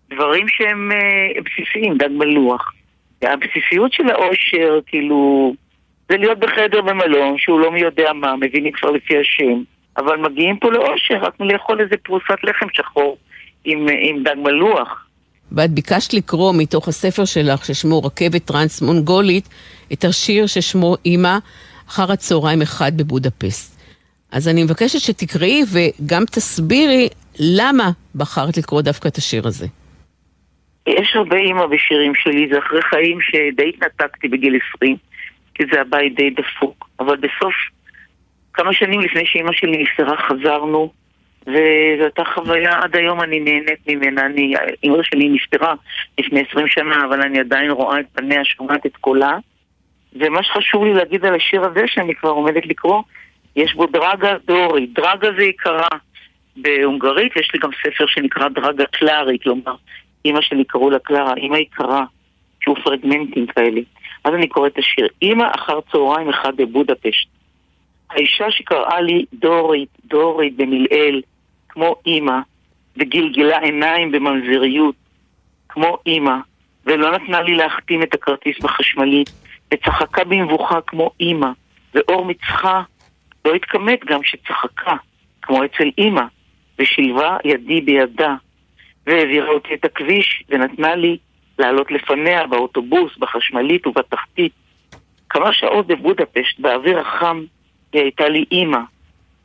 דברים 0.09 0.47
שהם 0.47 0.91
אה, 0.91 1.41
בסיסיים, 1.41 1.97
דג 1.97 2.09
מלוח. 2.11 2.73
הבסיסיות 3.21 3.93
של 3.93 4.09
האושר, 4.09 4.79
כאילו, 4.85 5.53
זה 6.11 6.17
להיות 6.17 6.39
בחדר 6.39 6.81
במלון, 6.81 7.35
שהוא 7.37 7.59
לא 7.59 7.71
מי 7.71 7.81
יודע 7.81 8.13
מה, 8.13 8.35
מבינים 8.35 8.71
כבר 8.71 8.91
לפי 8.91 9.13
השם, 9.17 9.63
אבל 9.97 10.17
מגיעים 10.17 10.57
פה 10.57 10.71
לאושר, 10.71 11.15
רק 11.21 11.39
מלאכול 11.39 11.81
איזה 11.81 11.95
פרוסת 12.03 12.43
לחם 12.43 12.65
שחור 12.73 13.17
עם, 13.65 13.85
עם 14.01 14.23
דג 14.23 14.35
מלוח. 14.37 15.05
ואת 15.51 15.69
ביקשת 15.69 16.13
לקרוא 16.13 16.53
מתוך 16.57 16.87
הספר 16.87 17.25
שלך, 17.25 17.65
ששמו 17.65 17.99
רכבת 17.99 18.45
טרנס-מונגולית, 18.45 19.49
את 19.93 20.03
השיר 20.03 20.47
ששמו 20.47 20.95
אימא, 21.05 21.37
אחר 21.89 22.11
הצהריים 22.11 22.61
אחד 22.61 22.91
בבודפסט. 22.97 23.81
אז 24.31 24.47
אני 24.47 24.63
מבקשת 24.63 24.99
שתקראי 24.99 25.61
וגם 25.73 26.23
תסבירי 26.25 27.09
למה 27.39 27.91
בחרת 28.15 28.57
לקרוא 28.57 28.81
דווקא 28.81 29.07
את 29.07 29.15
השיר 29.15 29.47
הזה. 29.47 29.67
יש 30.87 31.15
הרבה 31.15 31.37
אימא 31.37 31.65
בשירים 31.65 32.15
שלי, 32.15 32.47
זה 32.51 32.59
אחרי 32.59 32.81
חיים 32.81 33.17
שדי 33.21 33.69
התנתקתי 33.69 34.27
בגיל 34.27 34.59
20, 34.75 34.95
כי 35.61 35.67
זה 35.71 35.81
הבית 35.81 36.15
די 36.15 36.29
דפוק. 36.29 36.89
אבל 36.99 37.15
בסוף, 37.15 37.53
כמה 38.53 38.73
שנים 38.73 38.99
לפני 38.99 39.25
שאימא 39.25 39.51
שלי 39.53 39.83
נפטרה, 39.83 40.17
חזרנו 40.17 40.91
וזו 41.41 42.03
הייתה 42.03 42.23
חוויה, 42.35 42.79
עד 42.83 42.95
היום 42.95 43.21
אני 43.21 43.39
נהנית 43.39 43.87
ממנה. 43.87 44.25
אני, 44.25 44.53
אמא 44.83 45.03
שלי 45.03 45.29
נפטרה 45.29 45.73
לפני 46.19 46.43
20 46.51 46.67
שנה, 46.67 47.05
אבל 47.05 47.21
אני 47.21 47.39
עדיין 47.39 47.71
רואה 47.71 47.99
את 47.99 48.05
פניה, 48.13 48.45
שומעת 48.45 48.85
את 48.85 48.97
קולה. 48.97 49.37
ומה 50.13 50.43
שחשוב 50.43 50.83
לי 50.83 50.93
להגיד 50.93 51.25
על 51.25 51.35
השיר 51.35 51.63
הזה, 51.63 51.81
שאני 51.87 52.15
כבר 52.15 52.29
עומדת 52.29 52.65
לקרוא, 52.65 53.03
יש 53.55 53.73
בו 53.73 53.85
דרגה 53.85 54.33
דורי. 54.45 54.85
דרגה 54.85 55.29
זה 55.37 55.43
יקרה 55.43 55.87
בהונגרית, 56.57 57.35
יש 57.35 57.51
לי 57.53 57.59
גם 57.59 57.69
ספר 57.83 58.05
שנקרא 58.07 58.47
דרגה 58.47 58.85
קלארי, 58.85 59.37
כלומר, 59.43 59.75
אימא 60.25 60.41
שלי 60.41 60.63
קראו 60.65 60.89
לה 60.89 60.99
קלרה, 60.99 61.33
אימא 61.37 61.57
יקרה, 61.57 62.03
שהוא 62.61 62.75
פרגמנטים 62.83 63.47
כאלה. 63.47 63.81
אז 64.23 64.33
אני 64.33 64.47
קוראת 64.47 64.73
את 64.73 64.77
השיר, 64.77 65.07
אימא 65.21 65.45
אחר 65.55 65.79
צהריים 65.91 66.29
אחד 66.29 66.55
בבודפשט. 66.55 67.27
האישה 68.09 68.51
שקראה 68.51 69.01
לי 69.01 69.25
דורית, 69.33 69.89
דורית 70.05 70.55
במלעיל, 70.55 71.21
כמו 71.69 71.95
אימא, 72.05 72.39
וגלגלה 72.97 73.59
עיניים 73.59 74.11
בממזריות, 74.11 74.95
כמו 75.69 75.97
אימא, 76.05 76.35
ולא 76.85 77.11
נתנה 77.11 77.41
לי 77.41 77.55
להחתים 77.55 78.03
את 78.03 78.13
הכרטיס 78.13 78.59
בחשמלית, 78.59 79.29
וצחקה 79.73 80.23
במבוכה 80.23 80.81
כמו 80.87 81.11
אימא, 81.19 81.49
ואור 81.93 82.25
מצחה 82.25 82.81
לא 83.45 83.53
התכמת 83.53 84.05
גם 84.05 84.19
שצחקה, 84.23 84.95
כמו 85.41 85.65
אצל 85.65 85.89
אימא, 85.97 86.23
ושילבה 86.79 87.37
ידי 87.45 87.81
בידה. 87.81 88.35
והעבירה 89.07 89.49
אותי 89.49 89.73
את 89.73 89.85
הכביש 89.85 90.43
ונתנה 90.49 90.95
לי 90.95 91.17
לעלות 91.61 91.91
לפניה 91.91 92.47
באוטובוס, 92.47 93.17
בחשמלית 93.17 93.87
ובתחתית. 93.87 94.51
כמה 95.29 95.53
שעות 95.53 95.87
בבודפשט, 95.87 96.59
באוויר 96.59 96.99
החם, 96.99 97.43
היא 97.93 98.01
הייתה 98.01 98.29
לי 98.29 98.45
אימא, 98.51 98.79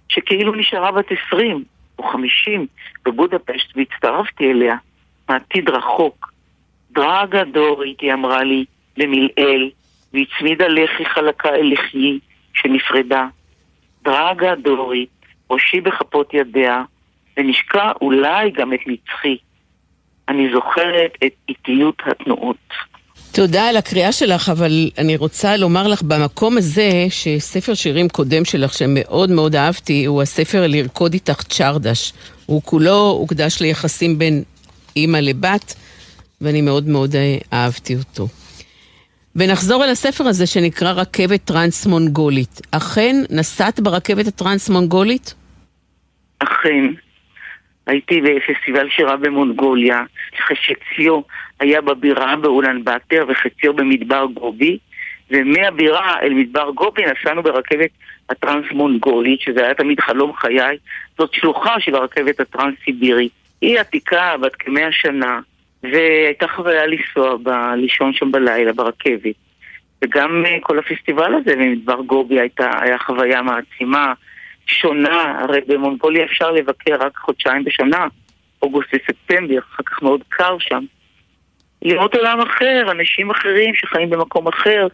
שכאילו 0.09 0.55
נשארה 0.55 0.93
בת 0.93 1.07
עשרים 1.11 1.65
או 1.99 2.05
חמישים 2.05 2.67
בבודפשט, 3.05 3.77
והצטרפתי 3.77 4.51
אליה, 4.51 4.77
מעתיד 5.29 5.69
רחוק. 5.71 6.33
דרגה 6.91 7.45
דורית, 7.45 8.01
היא 8.01 8.13
אמרה 8.13 8.45
לי, 8.45 8.65
למלעיל, 8.97 9.71
והצמידה 10.15 10.69
לחי 10.69 11.05
חלקה 11.05 11.49
אל 11.49 11.73
לחיי, 11.73 12.19
שנפרדה. 12.55 13.27
דרגה 14.03 14.55
דורית, 14.55 15.09
ראשי 15.51 15.81
בכפות 15.81 16.35
ידיה, 16.35 16.83
ונשקע 17.37 17.93
אולי 18.01 18.51
גם 18.51 18.73
את 18.73 18.81
נצחי. 18.87 19.37
אני 20.29 20.49
זוכרת 20.55 21.13
את 21.25 21.33
איטיות 21.49 22.03
התנועות. 22.07 22.57
תודה 23.33 23.69
על 23.69 23.77
הקריאה 23.77 24.13
שלך, 24.13 24.49
אבל 24.49 24.91
אני 24.99 25.17
רוצה 25.17 25.57
לומר 25.57 25.89
לך 25.89 26.03
במקום 26.03 26.59
הזה, 26.59 26.91
שספר 27.11 27.75
שירים 27.75 28.09
קודם 28.09 28.45
שלך 28.45 28.75
שמאוד 28.75 29.31
מאוד 29.31 29.57
אהבתי, 29.57 30.05
הוא 30.05 30.23
הספר 30.23 30.67
לרקוד 30.67 31.13
איתך 31.13 31.43
צ'רדש. 31.43 32.13
הוא 32.47 32.63
כולו 32.63 33.17
הוקדש 33.19 33.61
ליחסים 33.61 34.19
בין 34.19 34.43
אימא 34.97 35.17
לבת, 35.17 35.75
ואני 36.41 36.61
מאוד 36.61 36.89
מאוד 36.89 37.17
אה, 37.17 37.39
אהבתי 37.53 37.97
אותו. 37.97 38.29
ונחזור 39.37 39.85
אל 39.85 39.91
הספר 39.91 40.25
הזה 40.25 40.47
שנקרא 40.47 40.93
רכבת 40.93 41.45
טרנס-מונגולית. 41.45 42.61
אכן 42.71 43.17
נסעת 43.31 43.81
ברכבת 43.81 44.27
הטרנס-מונגולית? 44.27 45.35
אכן. 46.39 47.06
הייתי 47.87 48.21
בפסטיבל 48.21 48.89
שירה 48.91 49.17
במונגוליה, 49.17 50.03
חציו 50.39 51.21
היה 51.61 51.81
בבירה 51.81 52.37
באולן 52.37 52.85
באטר 52.85 53.25
וחציו 53.29 53.75
במדבר 53.75 54.27
גובי, 54.35 54.79
ומהבירה 55.31 56.21
אל 56.23 56.35
מדבר 56.35 56.71
גובי 56.71 57.03
נסענו 57.07 57.43
ברכבת 57.43 57.91
הטרנס-מונגולית, 58.31 59.41
שזה 59.41 59.65
היה 59.65 59.75
תמיד 59.75 60.01
חלום 60.01 60.33
חיי. 60.33 60.77
זאת 61.19 61.33
שלוחה 61.33 61.81
של 61.81 61.95
הרכבת 61.95 62.41
הטרנס-סיבירית. 62.41 63.33
היא 63.61 63.81
עתיקה, 63.81 64.37
בת 64.41 64.57
כמאה 64.57 64.93
שנה, 64.93 65.41
והייתה 65.83 66.49
חוויה 66.49 66.87
לנסוע, 66.87 67.37
ב... 67.43 67.49
לישון 67.77 68.13
שם 68.13 68.33
בלילה 68.33 68.73
ברכבת. 68.73 69.35
וגם 70.05 70.45
uh, 70.47 70.61
כל 70.61 70.79
הפסטיבל 70.79 71.35
הזה 71.35 71.57
במדבר 71.57 72.01
גובי 72.01 72.41
הייתה, 72.41 72.71
היה 72.81 72.99
חוויה 72.99 73.43
מעצימה, 73.43 74.13
שונה, 74.67 75.39
הרי 75.41 75.61
במונגוליה 75.67 76.25
אפשר 76.25 76.51
לבקר 76.51 76.95
רק 77.01 77.17
חודשיים 77.17 77.65
בשנה, 77.65 78.07
אוגוסט 78.63 78.89
וספטמבר, 78.95 79.59
אחר 79.59 79.83
כך 79.83 80.03
מאוד 80.03 80.21
קר 80.29 80.57
שם. 80.59 80.85
לראות 81.83 82.15
עולם 82.15 82.41
אחר, 82.41 82.87
אנשים 82.91 83.31
אחרים 83.31 83.75
שחיים 83.75 84.11
במקום 84.11 84.49
אחר. 84.49 84.87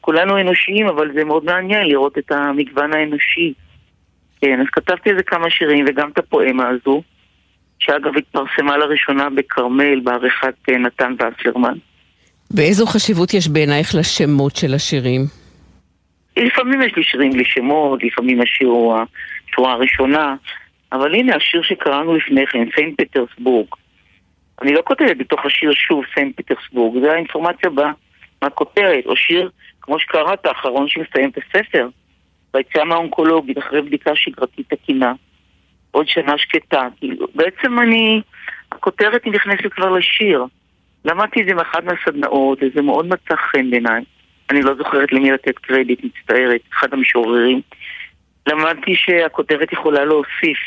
כולנו 0.00 0.40
אנושיים, 0.40 0.86
אבל 0.86 1.10
זה 1.14 1.24
מאוד 1.24 1.44
מעניין 1.44 1.86
לראות 1.86 2.18
את 2.18 2.32
המגוון 2.32 2.92
האנושי. 2.92 3.52
כן, 4.40 4.60
אז 4.60 4.66
כתבתי 4.72 5.10
איזה 5.10 5.22
כמה 5.22 5.50
שירים 5.50 5.84
וגם 5.88 6.10
את 6.10 6.18
הפואמה 6.18 6.68
הזו. 6.68 7.02
שאגב 7.78 8.16
התפרסמה 8.16 8.76
לראשונה 8.76 9.30
בכרמל 9.30 10.00
בעריכת 10.00 10.54
אה, 10.70 10.78
נתן 10.78 11.12
וסלרמן. 11.14 11.78
ואיזו 12.50 12.86
חשיבות 12.86 13.34
יש 13.34 13.48
בעינייך 13.48 13.94
לשמות 13.94 14.56
של 14.56 14.74
השירים? 14.74 15.43
לפעמים 16.36 16.82
יש 16.82 16.96
לי 16.96 17.02
שירים 17.02 17.32
בלי 17.32 17.44
שמות, 17.44 18.02
לפעמים 18.02 18.40
השיר 18.40 18.68
הוא 18.68 18.98
השורה 19.48 19.72
הראשונה, 19.72 20.34
אבל 20.92 21.14
הנה 21.14 21.36
השיר 21.36 21.62
שקראנו 21.62 22.14
לפני 22.16 22.46
כן, 22.46 22.64
סיין 22.74 22.94
פטרסבורג. 22.96 23.66
אני 24.62 24.72
לא 24.72 24.82
כותבת 24.84 25.16
בתוך 25.16 25.46
השיר 25.46 25.72
שוב 25.72 26.04
סיין 26.14 26.32
פטרסבורג, 26.36 27.02
זה 27.02 27.12
האינפורמציה 27.12 27.70
בה, 27.70 27.92
מהכותרת, 28.42 29.06
או 29.06 29.16
שיר, 29.16 29.50
כמו 29.80 29.98
שקראת, 29.98 30.46
האחרון 30.46 30.88
שמסיים 30.88 31.30
את 31.30 31.38
הספר, 31.38 31.88
ביציאה 32.54 32.84
מהאונקולוגית, 32.84 33.58
אחרי 33.58 33.82
בדיקה 33.82 34.10
שגרתית 34.14 34.68
תקינה. 34.68 35.12
עוד 35.90 36.08
שנה 36.08 36.38
שקטה. 36.38 36.88
כאילו, 36.98 37.26
בעצם 37.34 37.78
אני, 37.78 38.20
הכותרת 38.72 39.24
היא 39.24 39.32
נכנסת 39.32 39.72
כבר 39.72 39.90
לשיר. 39.90 40.44
למדתי 41.04 41.42
את 41.42 41.46
זה 41.48 41.54
מאחד 41.54 41.84
מהסדנאות, 41.84 42.58
וזה 42.62 42.82
מאוד 42.82 43.06
מצא 43.06 43.36
חן 43.36 43.70
בעיניי. 43.70 44.04
אני 44.54 44.62
לא 44.62 44.74
זוכרת 44.78 45.12
למי 45.12 45.30
לתת 45.30 45.58
קרדיט, 45.58 46.00
מצטערת, 46.04 46.60
אחד 46.72 46.88
המשוררים. 46.92 47.60
למדתי 48.46 48.94
שהכותרת 48.96 49.72
יכולה 49.72 50.04
להוסיף, 50.04 50.58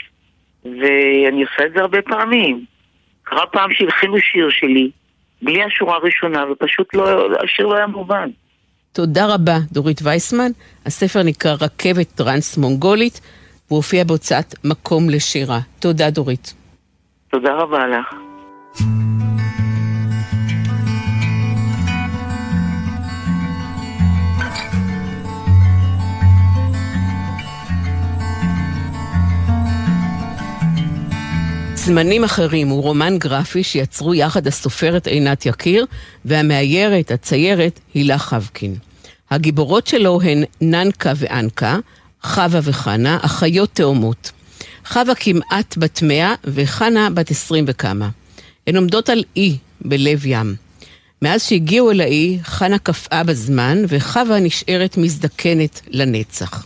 ואני 0.66 1.44
עושה 1.44 1.66
את 1.66 1.72
זה 1.74 1.80
הרבה 1.82 2.02
פעמים. 2.02 2.66
קרה 3.24 3.48
פעם 3.48 3.74
שהלחינו 3.74 4.18
שיר 4.20 4.50
שלי, 4.50 4.92
בלי 5.42 5.64
השורה 5.64 5.96
הראשונה, 5.96 6.52
ופשוט 6.52 6.94
לא, 6.94 7.28
השיר 7.44 7.66
לא 7.68 7.76
היה 7.76 7.88
מובן. 7.88 8.30
תודה 8.94 9.26
רבה, 9.34 9.58
דורית 9.72 10.02
וייסמן. 10.04 10.52
הספר 10.86 11.24
נקרא 11.24 11.52
רכבת 11.62 12.08
טרנס-מונגולית. 12.16 13.22
והוא 13.68 13.78
הופיע 13.78 14.04
בהוצאת 14.04 14.56
מקום 14.64 15.10
לשירה. 15.10 15.60
תודה, 15.80 16.10
דורית. 16.10 16.54
תודה 17.32 17.54
רבה 17.54 17.88
לך. 17.88 18.16
זמנים 31.88 32.24
אחרים 32.24 32.68
הוא 32.68 32.82
רומן 32.82 33.18
גרפי 33.18 33.64
שיצרו 33.64 34.14
יחד 34.14 34.48
הסופרת 34.48 35.08
עינת 35.08 35.46
יקיר 35.46 35.86
והמאיירת, 36.26 37.12
הציירת, 37.12 37.80
הילה 37.94 38.18
חבקין. 38.18 38.76
הגיבורות 39.32 39.88
שלו 39.88 40.22
הן 40.22 40.44
ננקה 40.62 41.14
ואנקה, 41.16 41.78
חווה 42.24 42.60
וחנה, 42.64 43.18
אחיות 43.22 43.70
תאומות. 43.74 44.32
חווה 44.86 45.16
כמעט 45.16 45.78
בת 45.78 46.02
מאה 46.02 46.36
וחנה 46.44 47.10
בת 47.10 47.32
עשרים 47.32 47.66
וכמה. 47.68 48.10
הן 48.68 48.76
עומדות 48.76 49.10
על 49.10 49.24
אי 49.36 49.58
בלב 49.82 50.26
ים. 50.26 50.56
מאז 51.22 51.44
שהגיעו 51.44 51.92
אל 51.92 52.02
האי, 52.02 52.40
חנה 52.44 52.78
קפאה 52.80 53.24
בזמן, 53.24 53.84
וחווה 53.88 54.40
נשארת 54.40 54.98
מזדקנת 54.98 55.82
לנצח. 55.88 56.66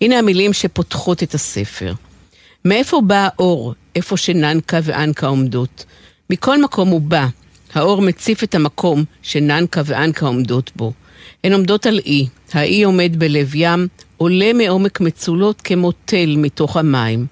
הנה 0.00 0.18
המילים 0.18 0.52
שפותחות 0.52 1.22
את 1.22 1.34
הספר. 1.34 1.92
מאיפה 2.64 3.00
בא 3.00 3.28
האור, 3.38 3.74
איפה 3.96 4.16
שננקה 4.16 4.80
ואנקה 4.82 5.26
עומדות? 5.26 5.84
מכל 6.30 6.62
מקום 6.62 6.88
הוא 6.88 7.00
בא. 7.00 7.26
האור 7.74 8.02
מציף 8.02 8.44
את 8.44 8.54
המקום 8.54 9.04
שננקה 9.22 9.82
ואנקה 9.84 10.26
עומדות 10.26 10.70
בו. 10.76 10.92
הן 11.44 11.52
עומדות 11.52 11.86
על 11.86 11.98
אי, 12.06 12.26
האי 12.52 12.82
עומד 12.82 13.12
בלב 13.18 13.54
ים, 13.54 13.88
עולה 14.16 14.52
מעומק 14.52 15.00
מצולות 15.00 15.60
כמו 15.60 15.92
תל 16.04 16.34
מתוך 16.36 16.76
המים. 16.76 17.26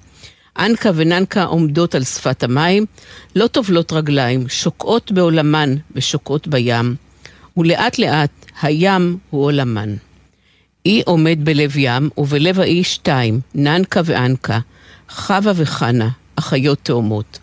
אנקה 0.59 0.91
וננקה 0.95 1.45
עומדות 1.45 1.95
על 1.95 2.05
שפת 2.05 2.43
המים, 2.43 2.87
לא 3.37 3.47
טובלות 3.47 3.93
רגליים, 3.93 4.49
שוקעות 4.49 5.13
בעולמן 5.13 5.75
ושוקעות 5.95 6.49
בים, 6.49 6.97
ולאט 7.57 7.99
לאט 7.99 8.31
הים 8.63 9.19
הוא 9.31 9.45
עולמן. 9.45 9.95
אי 10.87 11.03
עומד 11.07 11.39
בלב 11.43 11.77
ים, 11.77 12.11
ובלב 12.19 12.61
האי 12.61 12.85
שתיים, 12.85 13.41
ננקה 13.55 14.01
ואנקה, 14.05 14.59
חווה 15.11 15.53
וחנה, 15.57 16.09
אחיות 16.45 16.79
תאומות. 16.83 17.39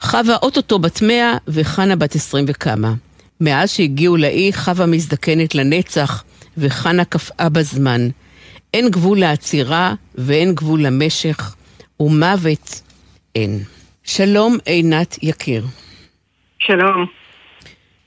חווה 0.00 0.36
אוטוטו 0.42 0.78
בת 0.78 1.02
מאה 1.02 1.36
וחנה 1.48 1.96
בת 1.96 2.14
עשרים 2.14 2.44
וכמה. 2.48 2.92
מאז 3.40 3.70
שהגיעו 3.70 4.16
לאי, 4.16 4.52
חווה 4.52 4.86
מזדקנת 4.86 5.54
לנצח, 5.54 6.24
וחנה 6.58 7.04
קפאה 7.04 7.48
בזמן. 7.48 8.00
אין 8.74 8.90
גבול 8.90 9.20
לעצירה 9.20 9.94
ואין 10.14 10.54
גבול 10.54 10.82
למשך, 10.82 11.54
ומוות 12.00 12.82
אין. 13.34 13.62
שלום 14.04 14.58
עינת 14.64 15.18
יקיר. 15.22 15.64
שלום. 16.58 17.06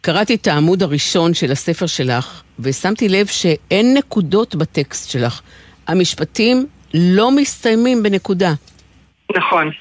קראתי 0.01 0.35
את 0.35 0.47
העמוד 0.47 0.83
הראשון 0.83 1.33
של 1.33 1.51
הספר 1.51 1.85
שלך, 1.85 2.41
ושמתי 2.59 3.09
לב 3.09 3.27
שאין 3.27 3.97
נקודות 3.97 4.55
בטקסט 4.55 5.09
שלך. 5.09 5.41
המשפטים 5.87 6.65
לא 6.93 7.31
מסתיימים 7.31 8.03
בנקודה. 8.03 8.53
נכון. 9.37 9.71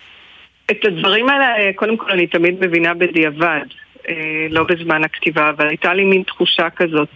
את 0.70 0.84
הדברים 0.84 1.28
האלה, 1.28 1.72
קודם 1.74 1.96
כל 1.96 2.10
אני 2.10 2.26
תמיד 2.26 2.66
מבינה 2.66 2.94
בדיעבד, 2.94 3.66
אה, 4.08 4.46
לא 4.50 4.62
בזמן 4.62 5.04
הכתיבה, 5.04 5.50
אבל 5.50 5.68
הייתה 5.68 5.94
לי 5.94 6.04
מין 6.04 6.22
תחושה 6.22 6.70
כזאת 6.70 7.08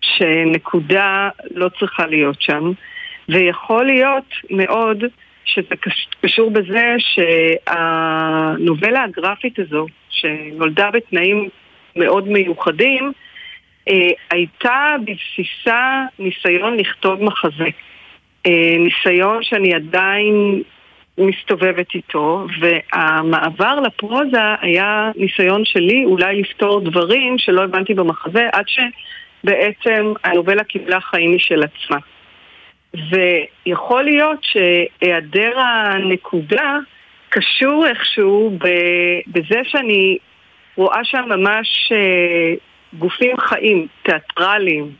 שנקודה 0.00 1.28
לא 1.54 1.68
צריכה 1.78 2.06
להיות 2.06 2.42
שם. 2.42 2.72
ויכול 3.28 3.86
להיות 3.86 4.34
מאוד 4.50 5.04
שזה 5.44 5.74
קשור 6.20 6.50
בזה 6.50 6.94
שהנובלה 6.98 9.02
הגרפית 9.02 9.58
הזו, 9.58 9.86
שנולדה 10.10 10.90
בתנאים 10.90 11.48
מאוד 11.96 12.28
מיוחדים, 12.28 13.12
אה, 13.88 14.10
הייתה 14.30 14.96
בבסיסה 15.00 16.02
ניסיון 16.18 16.76
לכתוב 16.76 17.22
מחזה. 17.22 17.68
אה, 18.46 18.76
ניסיון 18.78 19.42
שאני 19.42 19.74
עדיין 19.74 20.62
מסתובבת 21.18 21.94
איתו, 21.94 22.46
והמעבר 22.60 23.80
לפרוזה 23.80 24.40
היה 24.60 25.10
ניסיון 25.16 25.64
שלי 25.64 26.04
אולי 26.04 26.40
לפתור 26.40 26.80
דברים 26.80 27.38
שלא 27.38 27.64
הבנתי 27.64 27.94
במחזה, 27.94 28.48
עד 28.52 28.64
שבעצם 28.68 30.12
הנובלה 30.24 30.64
קיבלה 30.64 31.00
חיים 31.00 31.36
משל 31.36 31.62
עצמה. 31.62 31.98
ויכול 32.94 34.02
להיות 34.04 34.38
שהיעדר 34.42 35.58
הנקודה 35.58 36.78
קשור 37.28 37.86
איכשהו 37.86 38.58
בזה 39.26 39.60
שאני 39.64 40.18
רואה 40.76 41.04
שם 41.04 41.24
ממש 41.28 41.92
אה, 41.92 42.54
גופים 42.98 43.36
חיים, 43.40 43.86
תיאטרליים. 44.02 44.90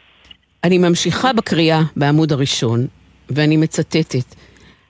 אני 0.65 0.79
ממשיכה 0.79 1.33
בקריאה 1.33 1.81
בעמוד 1.97 2.33
הראשון, 2.33 2.87
ואני 3.31 3.57
מצטטת. 3.57 4.46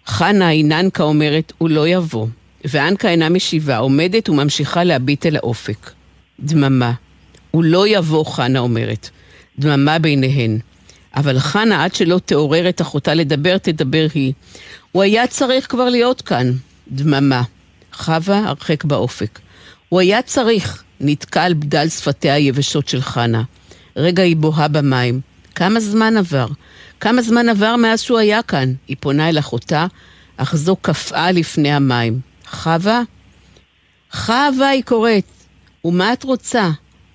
חנה 0.07 0.51
איננקה 0.51 1.03
אומרת, 1.03 1.53
הוא 1.59 1.71
לא 1.71 1.89
יבוא. 1.89 2.27
ואנקה 2.65 3.09
אינה 3.09 3.29
משיבה, 3.29 3.77
עומדת 3.77 4.29
וממשיכה 4.29 4.85
להביט 4.85 5.27
אל 5.27 5.37
האופק. 5.37 5.91
דממה. 6.41 6.93
הוא 7.51 7.65
לא 7.65 7.89
יבוא, 7.89 8.25
חנה 8.25 8.59
אומרת. 8.59 9.11
דממה 9.59 9.99
ביניהן. 9.99 10.59
אבל 11.17 11.39
חנה, 11.39 11.85
עד 11.85 11.95
שלא 11.95 12.21
תעורר 12.25 12.69
את 12.69 12.81
אחותה 12.81 13.15
לדבר, 13.15 13.59
תדבר 13.59 14.07
היא. 14.15 14.33
הוא 14.93 15.03
היה 15.03 15.27
צריך 15.27 15.71
כבר 15.71 15.89
להיות 15.89 16.23
כאן. 16.23 16.53
דממה. 16.89 17.43
חווה, 17.93 18.39
הרחק 18.39 18.85
באופק. 18.85 19.39
הוא 19.89 20.01
היה 20.01 20.23
צריך, 20.23 20.83
נתקע 21.01 21.43
על 21.43 21.55
בדל 21.55 21.89
שפתיה 21.89 22.35
היבשות 22.35 22.89
של 22.89 23.01
חנה. 23.01 23.43
רגע 23.97 24.23
היא 24.23 24.37
בוהה 24.37 24.69
במים. 24.69 25.21
כמה 25.55 25.81
זמן 25.81 26.17
עבר? 26.17 26.47
כמה 27.01 27.23
זמן 27.23 27.49
עבר 27.49 27.77
מאז 27.77 28.01
שהוא 28.01 28.19
היה 28.19 28.43
כאן? 28.43 28.73
היא 28.89 28.97
פונה 29.01 29.29
אל 29.29 29.39
אחותה, 29.39 29.87
אך 30.37 30.57
זו 30.57 30.77
קפאה 30.77 31.33
לפני 31.33 31.73
המים. 31.73 32.21
חווה? 32.47 33.03
חווה, 34.13 34.69
היא 34.69 34.83
קוראת. 34.83 35.25
ומה 35.85 36.13
את 36.13 36.23
רוצה? 36.23 36.71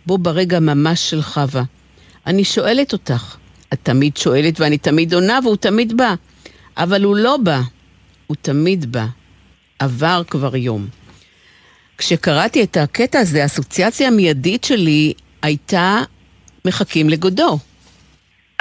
בוא 0.05 0.19
ברגע 0.19 0.59
ממש 0.59 1.09
של 1.09 1.21
חווה. 1.21 1.63
אני 2.27 2.43
שואלת 2.43 2.93
אותך. 2.93 3.35
את 3.73 3.79
תמיד 3.83 4.17
שואלת 4.17 4.59
ואני 4.59 4.77
תמיד 4.77 5.13
עונה 5.13 5.39
והוא 5.43 5.55
תמיד 5.55 5.97
בא. 5.97 6.13
אבל 6.77 7.03
הוא 7.03 7.15
לא 7.15 7.37
בא. 7.37 7.61
הוא 8.27 8.37
תמיד 8.41 8.91
בא. 8.91 9.05
עבר 9.79 10.21
כבר 10.27 10.55
יום. 10.55 10.87
כשקראתי 11.97 12.63
את 12.63 12.77
הקטע 12.77 13.19
הזה, 13.19 13.43
האסוציאציה 13.43 14.07
המיידית 14.07 14.63
שלי 14.63 15.13
הייתה 15.41 16.01
מחכים 16.65 17.09
לגודו. 17.09 17.59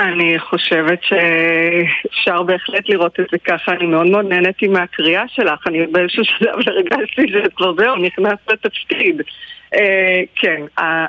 אני 0.01 0.39
חושבת 0.39 1.01
שאפשר 1.03 2.43
בהחלט 2.43 2.89
לראות 2.89 3.21
את 3.21 3.27
זה 3.33 3.39
ככה, 3.39 3.73
אני 3.73 3.87
מאוד 3.87 4.07
מאוד 4.07 4.27
נהניתי 4.29 4.69
מהקריאה 4.69 5.25
שלך, 5.29 5.67
אני 5.67 5.87
באיזשהו 5.87 6.25
שלב 6.25 6.55
הרגשתי 6.67 7.29
שזה 7.29 7.51
כבר 7.57 7.73
זהו, 7.77 7.97
נכנס 7.97 8.39
לתפקיד. 8.53 9.23
אה, 9.75 10.23
כן, 10.37 10.63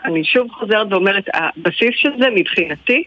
אני 0.06 0.24
שוב 0.24 0.52
חוזרת 0.52 0.88
ואומרת, 0.90 1.24
הבסיס 1.34 1.92
של 1.96 2.10
זה 2.20 2.28
מבחינתי 2.36 3.04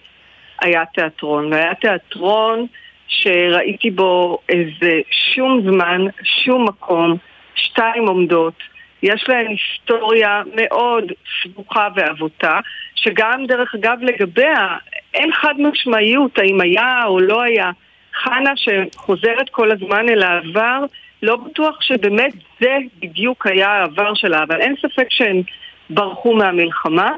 היה 0.60 0.84
תיאטרון, 0.94 1.52
והיה 1.52 1.74
תיאטרון 1.74 2.66
שראיתי 3.08 3.90
בו 3.90 4.38
איזה 4.48 5.00
שום 5.10 5.60
זמן, 5.70 6.00
שום 6.44 6.68
מקום, 6.68 7.16
שתיים 7.54 8.08
עומדות, 8.08 8.54
יש 9.02 9.24
להן 9.28 9.46
היסטוריה 9.46 10.42
מאוד 10.54 11.12
סבוכה 11.42 11.88
ואבותה, 11.96 12.60
שגם 12.94 13.46
דרך 13.46 13.74
אגב 13.74 13.98
לגביה 14.02 14.76
אין 15.14 15.33
חד 15.33 15.55
משמעיות 15.59 16.38
האם 16.38 16.61
היה 16.61 17.05
או 17.05 17.20
לא 17.20 17.42
היה. 17.42 17.70
חנה 18.22 18.53
שחוזרת 18.57 19.50
כל 19.50 19.70
הזמן 19.70 20.09
אל 20.09 20.22
העבר, 20.22 20.85
לא 21.22 21.37
בטוח 21.37 21.81
שבאמת 21.81 22.33
זה 22.61 22.77
בדיוק 23.03 23.46
היה 23.46 23.68
העבר 23.68 24.14
שלה, 24.14 24.42
אבל 24.42 24.61
אין 24.61 24.74
ספק 24.83 25.07
שהן 25.11 25.42
ברחו 25.90 26.35
מהמלחמה, 26.35 27.12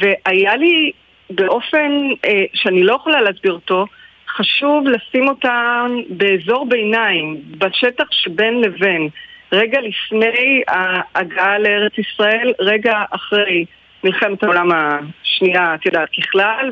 והיה 0.00 0.56
לי 0.56 0.92
באופן 1.30 1.92
אה, 2.24 2.44
שאני 2.54 2.82
לא 2.82 2.94
יכולה 2.94 3.20
להסביר 3.20 3.52
אותו, 3.52 3.86
חשוב 4.28 4.84
לשים 4.88 5.28
אותן 5.28 5.86
באזור 6.08 6.66
ביניים, 6.68 7.36
בשטח 7.58 8.04
שבין 8.10 8.60
לבין. 8.60 9.08
רגע 9.52 9.80
לפני 9.80 10.62
ההגעה 10.68 11.58
לארץ 11.58 11.92
ישראל, 11.98 12.52
רגע 12.60 13.02
אחרי 13.10 13.64
מלחמת 14.04 14.42
העולם 14.42 14.68
השנייה, 14.72 15.74
את 15.74 15.86
יודעת, 15.86 16.08
ככלל, 16.08 16.70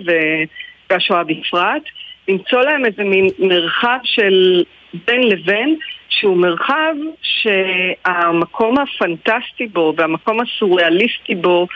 והשואה 0.90 1.24
בפרט, 1.24 1.82
למצוא 2.28 2.62
להם 2.62 2.84
איזה 2.84 3.04
מין 3.04 3.28
מרחב 3.38 3.98
של 4.04 4.64
בין 5.06 5.28
לבין, 5.28 5.76
שהוא 6.08 6.36
מרחב 6.36 6.94
שהמקום 7.22 8.74
הפנטסטי 8.78 9.66
בו 9.66 9.94
והמקום 9.96 10.40
הסוריאליסטי 10.40 11.34
בו 11.34 11.66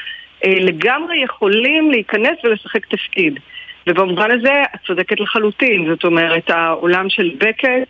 אה, 0.44 0.54
לגמרי 0.60 1.22
יכולים 1.24 1.90
להיכנס 1.90 2.38
ולשחק 2.44 2.86
תפקיד. 2.86 3.38
ובמובן 3.86 4.30
הזה 4.30 4.62
את 4.74 4.80
צודקת 4.86 5.20
לחלוטין, 5.20 5.86
זאת 5.88 6.04
אומרת 6.04 6.50
העולם 6.50 7.08
של 7.08 7.30
בקט 7.38 7.88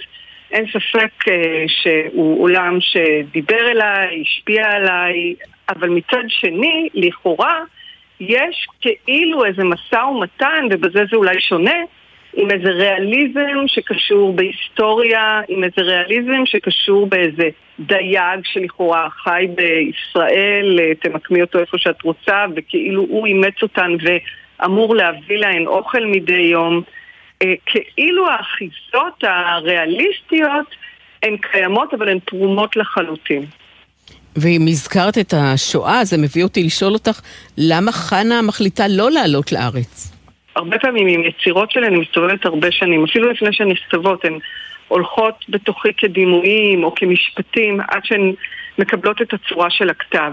אין 0.51 0.67
ספק 0.67 1.29
אה, 1.29 1.65
שהוא 1.67 2.43
עולם 2.43 2.79
שדיבר 2.81 3.71
אליי, 3.71 4.23
השפיע 4.23 4.71
עליי, 4.71 5.35
אבל 5.71 5.89
מצד 5.89 6.25
שני, 6.29 6.89
לכאורה, 6.95 7.59
יש 8.21 8.67
כאילו 8.81 9.45
איזה 9.45 9.65
משא 9.65 9.97
ומתן, 9.97 10.65
ובזה 10.71 11.05
זה 11.11 11.17
אולי 11.17 11.41
שונה, 11.41 11.77
עם 12.35 12.51
איזה 12.51 12.71
ריאליזם 12.71 13.59
שקשור 13.67 14.33
בהיסטוריה, 14.33 15.41
עם 15.49 15.65
איזה 15.65 15.81
ריאליזם 15.83 16.47
שקשור 16.47 17.07
באיזה 17.07 17.49
דייג 17.81 18.41
שלכאורה 18.45 19.09
חי 19.11 19.47
בישראל, 19.55 20.79
תמקמי 21.03 21.43
אותו 21.43 21.59
איפה 21.59 21.79
שאת 21.79 22.03
רוצה, 22.03 22.45
וכאילו 22.57 23.03
הוא 23.03 23.27
אימץ 23.27 23.63
אותן 23.63 23.91
ואמור 24.01 24.95
להביא 24.95 25.39
להן 25.39 25.67
אוכל 25.67 26.07
מדי 26.07 26.33
יום. 26.33 26.83
אה, 27.43 27.55
כאילו 27.67 28.31
האחיזות 28.31 29.25
הריאליסטיות 29.25 30.67
הן 31.23 31.37
קיימות 31.37 31.95
אבל 31.95 32.09
הן 32.09 32.19
תרומות 32.19 32.77
לחלוטין. 32.77 33.47
ואם 34.37 34.67
הזכרת 34.69 35.19
את 35.19 35.35
השואה, 35.37 36.05
זה 36.05 36.19
מביא 36.19 36.43
אותי 36.43 36.63
לשאול 36.63 36.93
אותך, 36.93 37.21
למה 37.59 37.93
חנה 37.93 38.43
מחליטה 38.43 38.85
לא 38.89 39.11
לעלות 39.11 39.53
לארץ? 39.53 40.13
הרבה 40.57 40.79
פעמים 40.79 41.07
עם 41.07 41.23
יצירות 41.25 41.71
שלי 41.71 41.87
אני 41.87 41.97
מסתובבת 41.97 42.45
הרבה 42.45 42.73
שנים, 42.73 43.05
אפילו 43.05 43.31
לפני 43.31 43.53
שהן 43.53 43.69
נכתבות, 43.69 44.25
הן 44.25 44.39
הולכות 44.89 45.45
בתוכי 45.49 45.89
כדימויים 45.97 46.85
או 46.85 46.95
כמשפטים 46.95 47.81
עד 47.89 48.05
שהן 48.05 48.33
מקבלות 48.79 49.23
את 49.23 49.33
הצורה 49.33 49.71
של 49.71 49.91
הכתב. 49.91 50.33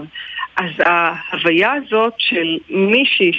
אז 0.56 0.70
ההוויה 0.78 1.72
הזאת 1.72 2.14
של 2.18 2.58
מישהי 2.70 3.32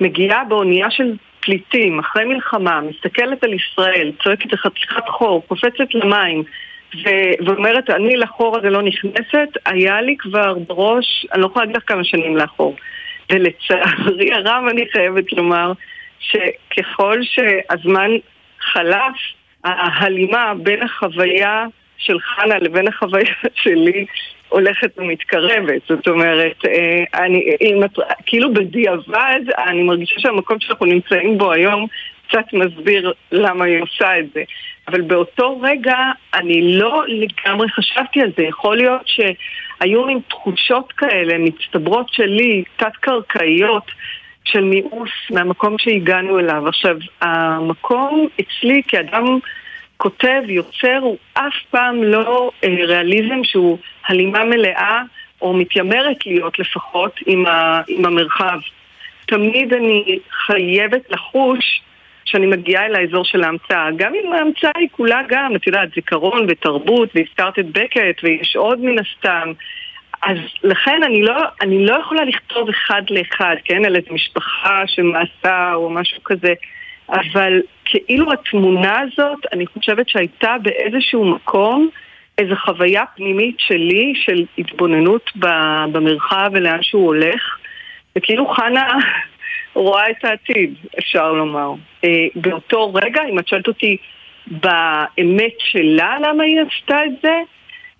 שמגיעה 0.00 0.44
באונייה 0.44 0.90
של 0.90 1.12
פליטים, 1.40 1.98
אחרי 1.98 2.24
מלחמה, 2.24 2.80
מסתכלת 2.80 3.44
על 3.44 3.52
ישראל, 3.52 4.12
צועקת 4.22 4.52
לחתיכת 4.52 5.08
חור, 5.08 5.42
קופצת 5.48 5.94
למים, 5.94 6.42
ואומרת, 7.46 7.90
אני 7.90 8.16
לחור 8.16 8.56
הזה 8.56 8.70
לא 8.70 8.82
נכנסת, 8.82 9.48
היה 9.66 10.00
לי 10.00 10.16
כבר 10.18 10.54
בראש, 10.68 11.26
אני 11.32 11.42
לא 11.42 11.46
יכולה 11.46 11.64
להגיד 11.64 11.76
לך 11.76 11.82
כמה 11.86 12.04
שנים 12.04 12.36
לאחור. 12.36 12.76
ולצערי 13.32 14.32
הרב 14.32 14.64
אני 14.70 14.84
חייבת 14.92 15.32
לומר 15.32 15.72
שככל 16.18 17.20
שהזמן 17.22 18.10
חלף, 18.60 19.14
ההלימה 19.64 20.52
בין 20.62 20.82
החוויה 20.82 21.66
של 21.98 22.20
חנה 22.20 22.58
לבין 22.58 22.88
החוויה 22.88 23.34
שלי 23.62 24.06
הולכת 24.48 24.98
ומתקרבת. 24.98 25.82
זאת 25.88 26.08
אומרת, 26.08 26.64
אה, 26.66 27.24
אני, 27.24 27.44
כאילו 28.26 28.54
בדיעבד, 28.54 29.40
אני 29.58 29.82
מרגישה 29.82 30.14
שהמקום 30.18 30.60
שאנחנו 30.60 30.86
נמצאים 30.86 31.38
בו 31.38 31.52
היום 31.52 31.86
קצת 32.28 32.52
מסביר 32.52 33.12
למה 33.32 33.64
היא 33.64 33.82
עושה 33.82 34.18
את 34.18 34.24
זה. 34.34 34.42
אבל 34.88 35.00
באותו 35.00 35.60
רגע 35.60 35.96
אני 36.34 36.78
לא 36.78 37.04
לגמרי 37.08 37.68
חשבתי 37.68 38.20
על 38.20 38.30
זה. 38.36 38.42
יכול 38.42 38.76
להיות 38.76 39.02
שהיו 39.06 40.06
מין 40.06 40.20
תחושות 40.28 40.92
כאלה 40.92 41.38
מצטברות 41.38 42.08
שלי, 42.12 42.64
תת-קרקעיות, 42.76 43.90
של 44.44 44.64
מיאוס 44.64 45.10
מהמקום 45.30 45.78
שהגענו 45.78 46.38
אליו. 46.38 46.68
עכשיו, 46.68 46.96
המקום 47.20 48.28
אצלי 48.40 48.82
כאדם 48.88 49.38
כותב, 49.96 50.42
יוצר, 50.48 50.98
הוא 51.00 51.16
אף 51.34 51.54
פעם 51.70 52.02
לא 52.02 52.50
אה, 52.64 52.68
ריאליזם 52.68 53.44
שהוא 53.44 53.78
הלימה 54.08 54.44
מלאה, 54.44 55.02
או 55.42 55.52
מתיימרת 55.52 56.26
להיות 56.26 56.58
לפחות, 56.58 57.20
עם, 57.26 57.46
ה, 57.46 57.80
עם 57.88 58.04
המרחב. 58.04 58.58
תמיד 59.26 59.74
אני 59.74 60.18
חייבת 60.46 61.10
לחוש 61.10 61.80
שאני 62.24 62.46
מגיעה 62.46 62.86
אל 62.86 62.94
האזור 62.94 63.24
של 63.24 63.44
ההמצאה. 63.44 63.88
גם 63.96 64.12
אם 64.14 64.32
ההמצאה 64.32 64.70
היא 64.76 64.88
כולה 64.92 65.20
גם, 65.28 65.56
את 65.56 65.66
יודעת, 65.66 65.88
זיכרון 65.94 66.46
ותרבות, 66.48 67.08
והזכרת 67.14 67.58
את 67.58 67.66
בקט, 67.66 68.24
ויש 68.24 68.56
עוד 68.56 68.80
מן 68.80 68.96
הסתם. 68.98 69.52
אז 70.22 70.38
לכן 70.62 71.02
אני 71.02 71.22
לא, 71.22 71.36
אני 71.60 71.86
לא 71.86 71.96
יכולה 72.00 72.24
לכתוב 72.24 72.68
אחד 72.68 73.02
לאחד, 73.10 73.56
כן, 73.64 73.84
על 73.84 73.96
איזה 73.96 74.08
משפחה 74.10 74.82
שמעשה 74.86 75.74
או 75.74 75.90
משהו 75.90 76.24
כזה. 76.24 76.54
אבל 77.08 77.60
כאילו 77.84 78.32
התמונה 78.32 79.00
הזאת, 79.00 79.38
אני 79.52 79.66
חושבת 79.66 80.08
שהייתה 80.08 80.56
באיזשהו 80.62 81.24
מקום 81.24 81.88
איזו 82.38 82.54
חוויה 82.56 83.04
פנימית 83.16 83.56
שלי 83.58 84.12
של 84.16 84.44
התבוננות 84.58 85.30
במרחב 85.92 86.50
ולאן 86.52 86.82
שהוא 86.82 87.06
הולך, 87.06 87.58
וכאילו 88.18 88.46
חנה 88.46 88.98
רואה 89.74 90.10
את 90.10 90.24
העתיד, 90.24 90.74
אפשר 90.98 91.32
לומר. 91.32 91.72
אה, 92.04 92.26
באותו 92.34 92.94
רגע, 92.94 93.22
אם 93.30 93.38
את 93.38 93.48
שואלת 93.48 93.68
אותי 93.68 93.96
באמת 94.46 95.54
שלה 95.58 96.16
למה 96.20 96.44
היא 96.44 96.60
עשתה 96.60 97.04
את 97.04 97.12
זה, 97.22 97.34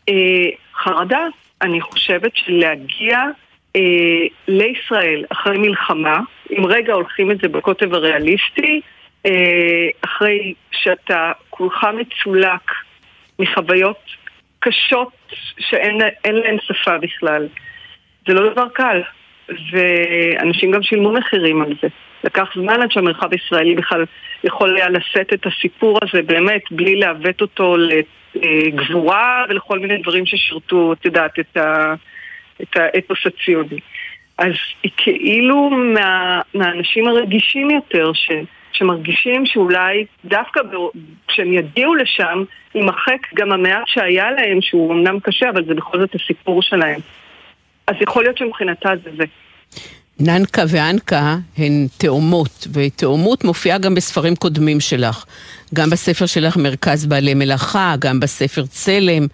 אה, 0.09 0.51
חרדה. 0.75 1.27
אני 1.63 1.81
חושבת 1.81 2.37
שלהגיע 2.37 3.19
אה, 3.77 3.81
לישראל 4.49 5.25
אחרי 5.29 5.59
מלחמה, 5.59 6.19
אם 6.59 6.67
רגע 6.67 6.93
הולכים 6.93 7.31
את 7.31 7.39
זה 7.39 7.49
בקוטב 7.49 7.95
הריאליסטי, 7.95 8.81
אחרי 10.05 10.55
שאתה 10.73 11.33
כולך 11.51 11.87
מצולק 11.95 12.71
מחוויות 13.39 14.01
קשות 14.59 15.13
שאין 15.59 15.99
להן 16.25 16.57
שפה 16.63 16.99
בכלל. 16.99 17.49
זה 18.27 18.35
לא 18.35 18.53
דבר 18.53 18.69
קל, 18.69 19.03
ואנשים 19.49 20.71
גם 20.71 20.83
שילמו 20.83 21.13
מחירים 21.13 21.63
על 21.63 21.73
זה. 21.83 21.89
לקח 22.25 22.49
זמן 22.55 22.83
עד 22.83 22.91
שהמרחב 22.91 23.33
הישראלי 23.33 23.75
בכלל 23.75 24.05
יכול 24.45 24.77
היה 24.77 24.89
לשאת 24.89 25.33
את 25.33 25.47
הסיפור 25.47 25.99
הזה 26.03 26.23
באמת 26.23 26.63
בלי 26.71 26.97
לעוות 26.97 27.41
אותו 27.41 27.77
לגבורה 28.35 29.45
ולכל 29.49 29.79
מיני 29.79 29.99
דברים 29.99 30.27
ששירתו, 30.27 30.93
את 30.93 31.05
יודעת, 31.05 31.39
את, 31.39 31.57
ה, 31.57 31.95
את 32.63 32.77
האתוס 32.77 33.19
הציוני. 33.27 33.79
אז 34.39 34.53
היא 34.83 34.93
כאילו 34.97 35.71
מה, 35.71 36.41
מהאנשים 36.55 37.09
הרגישים 37.09 37.71
יותר, 37.71 38.13
ש, 38.13 38.31
שמרגישים 38.73 39.47
שאולי 39.47 40.07
דווקא 40.25 40.61
כשהם 41.29 41.53
יגיעו 41.53 41.95
לשם, 41.95 42.45
יימחק 42.75 43.35
גם 43.35 43.53
המעט 43.53 43.87
שהיה 43.87 44.31
להם, 44.31 44.61
שהוא 44.61 44.93
אמנם 44.93 45.21
קשה, 45.21 45.51
אבל 45.51 45.65
זה 45.65 45.75
בכל 45.75 45.99
זאת 45.99 46.15
הסיפור 46.15 46.63
שלהם. 46.63 47.01
אז 47.87 47.95
יכול 48.01 48.23
להיות 48.23 48.39
שמבחינתה 48.39 48.91
זה 49.05 49.11
זה. 49.17 49.25
ננקה 50.21 50.63
ואנקה 50.69 51.37
הן 51.59 51.87
תאומות, 51.99 52.67
ותאומות 52.75 53.45
מופיעה 53.45 53.79
גם 53.79 53.95
בספרים 53.95 54.37
קודמים 54.37 54.81
שלך. 54.81 55.25
גם 55.75 55.91
בספר 55.91 56.27
שלך 56.27 56.57
מרכז 56.57 57.07
בעלי 57.07 57.35
מלאכה, 57.35 57.95
גם 57.99 58.21
בספר 58.21 58.63
צלם, 58.63 59.27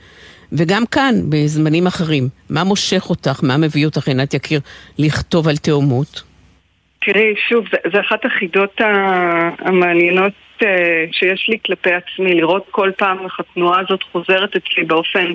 וגם 0.52 0.82
כאן, 0.90 1.14
בזמנים 1.28 1.86
אחרים. 1.86 2.28
מה 2.50 2.64
מושך 2.64 3.10
אותך, 3.10 3.40
מה 3.42 3.56
מביא 3.56 3.86
אותך, 3.86 4.08
עינת 4.08 4.34
יקיר, 4.34 4.60
לכתוב 4.98 5.48
על 5.48 5.56
תאומות? 5.56 6.22
תראי, 7.04 7.34
שוב, 7.48 7.64
זו 7.92 8.00
אחת 8.00 8.24
החידות 8.24 8.80
המעניינות 9.58 10.32
אה, 10.62 11.04
שיש 11.12 11.46
לי 11.48 11.58
כלפי 11.66 11.90
עצמי, 11.92 12.34
לראות 12.34 12.66
כל 12.70 12.90
פעם 12.98 13.24
איך 13.24 13.40
התנועה 13.40 13.80
הזאת 13.80 14.02
חוזרת 14.02 14.56
אצלי 14.56 14.84
באופן 14.84 15.32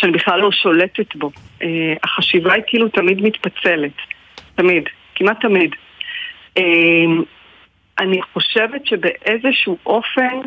שאני 0.00 0.12
בכלל 0.12 0.40
לא 0.40 0.52
שולטת 0.52 1.16
בו. 1.16 1.30
אה, 1.62 1.94
החשיבה 2.02 2.52
היא 2.52 2.62
כאילו 2.66 2.88
תמיד 2.88 3.22
מתפצלת. 3.22 3.92
תמיד, 4.54 4.84
כמעט 5.14 5.40
תמיד. 5.40 5.74
אמ, 6.56 7.22
אני 7.98 8.22
חושבת 8.22 8.86
שבאיזשהו 8.86 9.78
אופן 9.86 10.40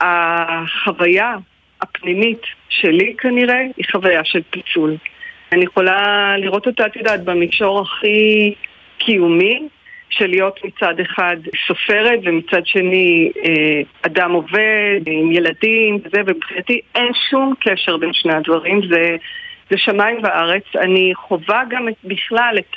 החוויה 0.00 1.36
הפנימית 1.80 2.42
שלי 2.68 3.14
כנראה 3.18 3.60
היא 3.76 3.84
חוויה 3.92 4.24
של 4.24 4.40
פיצול. 4.50 4.96
אני 5.52 5.64
יכולה 5.64 6.34
לראות 6.38 6.66
אותה, 6.66 6.86
את 6.86 6.96
יודעת, 6.96 7.24
במישור 7.24 7.80
הכי 7.80 8.54
קיומי, 8.98 9.68
של 10.10 10.26
להיות 10.26 10.60
מצד 10.64 11.00
אחד 11.00 11.36
סופרת 11.66 12.18
ומצד 12.24 12.66
שני 12.66 13.30
אה, 13.44 13.80
אדם 14.02 14.32
עובד 14.32 15.00
עם 15.06 15.32
ילדים 15.32 15.98
וזה, 16.04 16.20
ומבחינתי 16.26 16.80
אין 16.94 17.12
שום 17.30 17.54
קשר 17.60 17.96
בין 17.96 18.12
שני 18.12 18.34
הדברים, 18.34 18.80
זה 18.88 19.16
זה 19.70 19.78
שמיים 19.78 20.16
וארץ. 20.22 20.62
אני 20.76 21.12
חווה 21.14 21.62
גם 21.70 21.88
את, 21.88 21.94
בכלל 22.04 22.56
את 22.58 22.76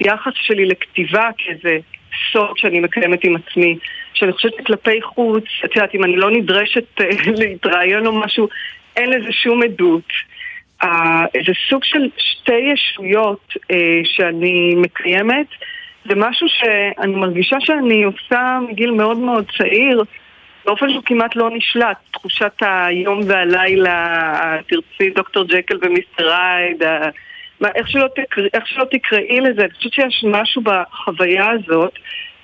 היחס 0.00 0.32
שלי 0.34 0.66
לכתיבה 0.66 1.28
כאיזה 1.38 1.78
סוד 2.32 2.58
שאני 2.58 2.80
מקיימת 2.80 3.24
עם 3.24 3.36
עצמי. 3.36 3.78
שאני 4.14 4.32
חושבת 4.32 4.52
שכלפי 4.58 5.02
חוץ, 5.02 5.44
את 5.64 5.76
יודעת, 5.76 5.94
אם 5.94 6.04
אני 6.04 6.16
לא 6.16 6.30
נדרשת 6.30 7.00
אה, 7.00 7.06
להתראיין 7.40 8.06
או 8.06 8.12
משהו, 8.12 8.48
אין 8.96 9.10
לזה 9.10 9.32
שום 9.32 9.62
עדות. 9.62 10.12
Uh, 10.82 10.86
איזה 11.34 11.52
סוג 11.68 11.84
של 11.84 12.08
שתי 12.18 12.72
ישויות 12.72 13.54
uh, 13.56 13.74
שאני 14.04 14.74
מקיימת, 14.76 15.46
זה 16.04 16.14
משהו 16.16 16.46
שאני 16.48 17.14
מרגישה 17.14 17.56
שאני 17.60 18.02
עושה 18.02 18.58
מגיל 18.68 18.90
מאוד 18.90 19.18
מאוד 19.18 19.44
צעיר, 19.58 20.02
באופן 20.64 20.90
שהוא 20.90 21.02
כמעט 21.06 21.36
לא 21.36 21.50
נשלט, 21.50 21.96
תחושת 22.10 22.52
היום 22.60 23.20
והלילה, 23.26 24.58
תרצי 24.66 25.10
דוקטור 25.10 25.44
ג'קל 25.44 25.76
ומיסטר 25.82 26.28
רייד, 26.30 26.82
איך 27.74 27.88
שלא, 27.88 28.08
תקרא, 28.14 28.44
איך 28.54 28.66
שלא 28.66 28.84
תקראי 28.90 29.40
לזה, 29.40 29.62
אני 29.62 29.70
חושבת 29.70 29.92
שיש 29.92 30.24
משהו 30.26 30.62
בחוויה 30.62 31.50
הזאת, 31.50 31.92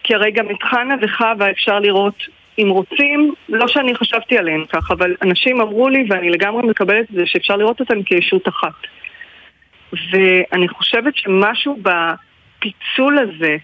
כי 0.03 0.15
הרי 0.15 0.31
גם 0.31 0.51
את 0.51 0.63
חנה 0.63 0.95
וחווה 1.01 1.51
אפשר 1.51 1.79
לראות 1.79 2.15
אם 2.59 2.69
רוצים, 2.69 3.35
לא 3.49 3.69
שאני 3.69 3.95
חשבתי 3.95 4.39
עליהם 4.39 4.65
כך, 4.73 4.91
אבל 4.91 5.15
אנשים 5.23 5.61
אמרו 5.61 5.89
לי, 5.89 6.05
ואני 6.09 6.31
לגמרי 6.31 6.63
מקבלת 6.63 7.11
את 7.11 7.15
זה, 7.15 7.23
שאפשר 7.27 7.57
לראות 7.57 7.81
אותם 7.81 8.03
כישות 8.03 8.49
אחת. 8.49 8.73
ואני 9.93 10.69
חושבת 10.69 11.17
שמשהו 11.17 11.77
בפיצול 12.65 13.19
הזה, 13.19 13.57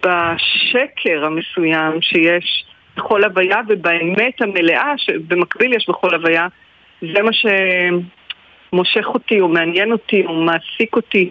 ובשקר 0.00 1.24
המסוים 1.24 2.02
שיש 2.02 2.64
בכל 2.96 3.24
הוויה 3.24 3.56
ובאמת 3.68 4.40
המלאה 4.40 4.92
שבמקביל 4.96 5.72
יש 5.74 5.86
בכל 5.88 6.14
הוויה, 6.14 6.46
זה 7.00 7.22
מה 7.22 7.30
שמושך 7.32 9.06
אותי 9.06 9.40
או 9.40 9.48
מעניין 9.48 9.92
אותי 9.92 10.22
או 10.26 10.34
מעסיק 10.34 10.96
אותי, 10.96 11.30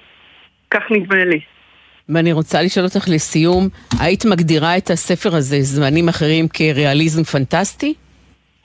כך 0.71 0.81
נדמה 0.91 1.25
לי. 1.25 1.39
ואני 2.09 2.31
רוצה 2.31 2.61
לשאול 2.61 2.85
אותך 2.85 3.09
לסיום, 3.09 3.67
היית 3.99 4.25
מגדירה 4.25 4.77
את 4.77 4.89
הספר 4.89 5.35
הזה, 5.35 5.57
זמנים 5.61 6.09
אחרים, 6.09 6.47
כריאליזם 6.47 7.23
פנטסטי? 7.23 7.93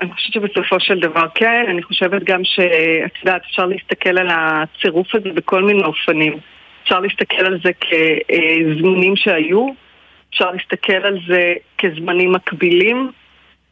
אני 0.01 0.13
חושבת 0.13 0.33
שבסופו 0.33 0.81
של 0.81 1.01
דבר 1.01 1.27
כן, 1.35 1.65
אני 1.71 1.83
חושבת 1.83 2.25
גם 2.25 2.41
שאת 2.45 3.13
יודעת, 3.25 3.43
אפשר 3.51 3.67
להסתכל 3.67 4.19
על 4.19 4.29
הצירוף 4.31 5.15
הזה 5.15 5.29
בכל 5.35 5.63
מיני 5.63 5.83
אופנים. 5.83 6.33
אפשר 6.87 7.01
להסתכל 7.01 7.47
על 7.47 7.59
זה 7.65 7.71
כזמנים 7.73 9.17
שהיו, 9.17 9.69
אפשר 10.31 10.51
להסתכל 10.51 10.93
על 10.93 11.19
זה 11.29 11.55
כזמנים 11.79 12.33
מקבילים, 12.33 13.11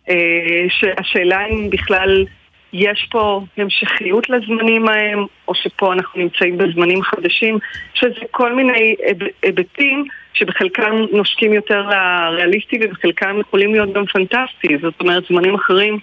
אה, 0.08 0.66
שהשאלה 0.68 1.46
אם 1.46 1.70
בכלל 1.70 2.24
יש 2.72 3.08
פה 3.10 3.44
המשכיות 3.56 4.30
לזמנים 4.30 4.88
ההם, 4.88 5.26
או 5.48 5.54
שפה 5.54 5.92
אנחנו 5.92 6.20
נמצאים 6.20 6.58
בזמנים 6.58 7.02
חדשים, 7.02 7.58
שזה 7.94 8.20
כל 8.30 8.52
מיני 8.52 8.94
היבטים 9.42 10.04
שבחלקם 10.32 10.92
נושקים 11.12 11.52
יותר 11.52 11.88
לריאליסטי 11.88 12.78
ובחלקם 12.82 13.40
יכולים 13.40 13.72
להיות 13.72 13.92
גם 13.92 14.06
פנטסטי, 14.06 14.78
זאת 14.82 15.00
אומרת 15.00 15.24
זמנים 15.28 15.54
אחרים 15.54 15.98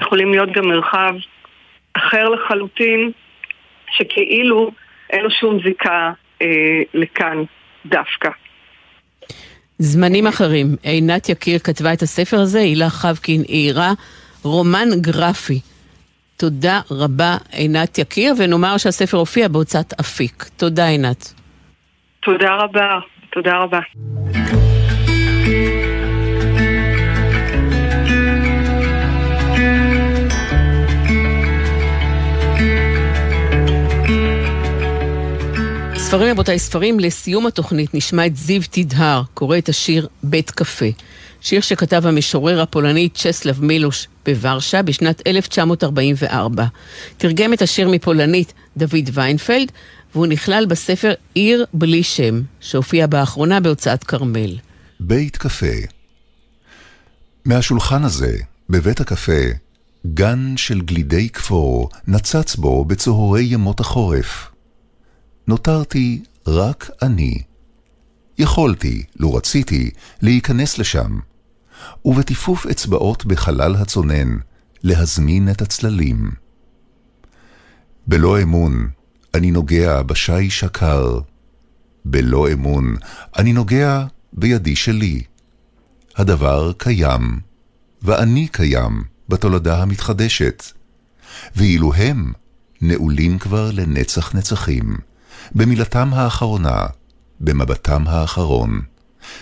יכולים 0.00 0.30
להיות 0.30 0.52
גם 0.52 0.68
מרחב 0.68 1.14
אחר 1.92 2.28
לחלוטין, 2.28 3.10
שכאילו 3.90 4.70
אין 5.10 5.22
לו 5.22 5.30
שום 5.30 5.58
זיקה 5.64 6.12
לכאן 6.94 7.44
דווקא. 7.86 8.28
זמנים 9.78 10.26
אחרים. 10.26 10.66
עינת 10.82 11.28
יקיר 11.28 11.58
כתבה 11.58 11.92
את 11.92 12.02
הספר 12.02 12.40
הזה, 12.40 12.58
הילה 12.58 12.90
חבקין 12.90 13.42
העירה, 13.48 13.92
רומן 14.42 14.88
גרפי. 15.00 15.60
תודה 16.36 16.80
רבה 16.90 17.36
עינת 17.52 17.98
יקיר, 17.98 18.34
ונאמר 18.38 18.76
שהספר 18.76 19.16
הופיע 19.16 19.48
בהוצאת 19.48 19.92
אפיק. 20.00 20.44
תודה 20.56 20.88
עינת. 20.88 21.32
תודה 22.20 22.54
רבה, 22.54 22.98
תודה 23.32 23.56
רבה. 23.56 23.80
ספרים 36.10 36.30
רבותיי, 36.30 36.58
ספרים 36.58 37.00
לסיום 37.00 37.46
התוכנית 37.46 37.94
נשמע 37.94 38.26
את 38.26 38.36
זיו 38.36 38.62
תדהר, 38.70 39.22
קורא 39.34 39.58
את 39.58 39.68
השיר 39.68 40.08
בית 40.22 40.50
קפה. 40.50 40.86
שיר 41.40 41.60
שכתב 41.60 42.06
המשורר 42.06 42.60
הפולני 42.60 43.08
צ'סלב 43.14 43.64
מילוש 43.64 44.08
בוורשה 44.26 44.82
בשנת 44.82 45.22
1944. 45.26 46.64
תרגם 47.16 47.52
את 47.52 47.62
השיר 47.62 47.88
מפולנית 47.88 48.52
דוד 48.76 49.10
ויינפלד, 49.12 49.72
והוא 50.14 50.26
נכלל 50.26 50.66
בספר 50.66 51.12
עיר 51.34 51.64
בלי 51.74 52.02
שם, 52.02 52.42
שהופיע 52.60 53.06
באחרונה 53.06 53.60
בהוצאת 53.60 54.04
כרמל. 54.04 54.56
בית 55.00 55.36
קפה 55.36 55.76
מהשולחן 57.44 58.04
הזה, 58.04 58.36
בבית 58.70 59.00
הקפה, 59.00 59.42
גן 60.06 60.56
של 60.56 60.80
גלידי 60.80 61.28
כפור 61.28 61.88
נצץ 62.06 62.56
בו 62.56 62.84
בצהרי 62.84 63.42
ימות 63.42 63.80
החורף. 63.80 64.49
נותרתי 65.48 66.22
רק 66.46 66.90
אני. 67.02 67.42
יכולתי, 68.38 69.04
לו 69.16 69.34
רציתי, 69.34 69.90
להיכנס 70.22 70.78
לשם, 70.78 71.18
ובטיפוף 72.04 72.66
אצבעות 72.66 73.24
בחלל 73.24 73.76
הצונן, 73.76 74.36
להזמין 74.82 75.50
את 75.50 75.62
הצללים. 75.62 76.30
בלא 78.06 78.42
אמון 78.42 78.88
אני 79.34 79.50
נוגע 79.50 80.02
בשי 80.02 80.50
שקר. 80.50 81.18
בלא 82.04 82.52
אמון 82.52 82.96
אני 83.38 83.52
נוגע 83.52 84.04
בידי 84.32 84.76
שלי. 84.76 85.22
הדבר 86.16 86.72
קיים, 86.72 87.40
ואני 88.02 88.48
קיים 88.48 89.04
בתולדה 89.28 89.82
המתחדשת. 89.82 90.64
ואילו 91.56 91.94
הם 91.94 92.32
נעולים 92.80 93.38
כבר 93.38 93.70
לנצח 93.70 94.34
נצחים, 94.34 94.96
במילתם 95.54 96.10
האחרונה, 96.12 96.86
במבטם 97.40 98.04
האחרון, 98.06 98.80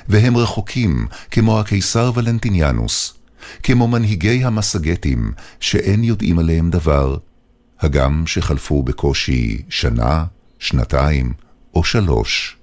והם 0.09 0.37
רחוקים 0.37 1.07
כמו 1.31 1.61
הקיסר 1.61 2.13
ולנטיניאנוס, 2.15 3.15
כמו 3.63 3.89
מנהיגי 3.89 4.45
המסגטים 4.45 5.33
שאין 5.61 6.05
יודעים 6.05 6.39
עליהם 6.39 6.71
דבר, 6.71 7.17
הגם 7.81 8.27
שחלפו 8.27 8.83
בקושי 8.83 9.63
שנה, 9.69 10.25
שנתיים 10.59 11.33
או 11.75 11.85
שלוש. 11.85 12.57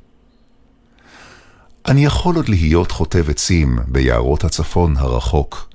אני 1.87 2.05
יכול 2.05 2.35
עוד 2.35 2.49
להיות 2.49 2.91
חוטב 2.91 3.29
עצים 3.29 3.79
ביערות 3.87 4.43
הצפון 4.43 4.97
הרחוק, 4.97 5.69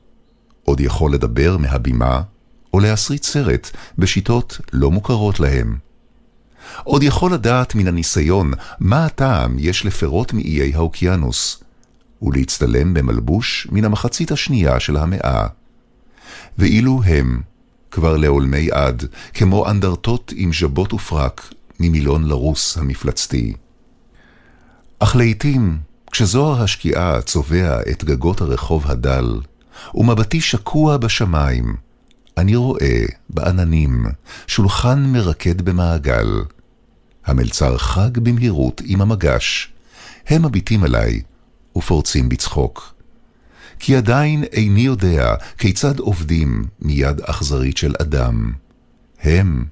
עוד 0.64 0.80
יכול 0.80 1.14
לדבר 1.14 1.56
מהבימה 1.56 2.22
או 2.74 2.80
להסריט 2.80 3.22
סרט 3.22 3.70
בשיטות 3.98 4.60
לא 4.72 4.90
מוכרות 4.90 5.40
להם. 5.40 5.89
עוד 6.84 7.02
יכול 7.02 7.34
לדעת 7.34 7.74
מן 7.74 7.88
הניסיון 7.88 8.52
מה 8.80 9.04
הטעם 9.04 9.56
יש 9.58 9.86
לפירות 9.86 10.32
מאיי 10.32 10.72
האוקיינוס, 10.74 11.62
ולהצטלם 12.22 12.94
במלבוש 12.94 13.68
מן 13.70 13.84
המחצית 13.84 14.32
השנייה 14.32 14.80
של 14.80 14.96
המאה. 14.96 15.46
ואילו 16.58 17.02
הם, 17.04 17.40
כבר 17.90 18.16
לעולמי 18.16 18.68
עד, 18.72 19.04
כמו 19.34 19.70
אנדרטות 19.70 20.32
עם 20.36 20.50
ז'בות 20.52 20.92
ופרק 20.92 21.54
ממילון 21.80 22.24
לרוס 22.24 22.78
המפלצתי. 22.78 23.54
אך 24.98 25.16
לעתים, 25.16 25.78
כשזוהר 26.12 26.62
השקיעה 26.62 27.22
צובע 27.22 27.80
את 27.90 28.04
גגות 28.04 28.40
הרחוב 28.40 28.90
הדל, 28.90 29.40
ומבטי 29.94 30.40
שקוע 30.40 30.96
בשמיים, 30.96 31.76
אני 32.38 32.56
רואה 32.56 33.04
בעננים 33.30 34.04
שולחן 34.46 35.02
מרקד 35.12 35.62
במעגל. 35.62 36.26
המלצר 37.26 37.78
חג 37.78 38.18
במהירות 38.18 38.82
עם 38.84 39.00
המגש. 39.00 39.72
הם 40.26 40.44
מביטים 40.44 40.84
עליי 40.84 41.20
ופורצים 41.76 42.28
בצחוק. 42.28 42.94
כי 43.78 43.96
עדיין 43.96 44.44
איני 44.44 44.80
יודע 44.80 45.34
כיצד 45.58 45.98
עובדים 45.98 46.64
מיד 46.80 47.20
אכזרית 47.20 47.76
של 47.76 47.94
אדם. 48.02 48.52
הם 49.22 49.64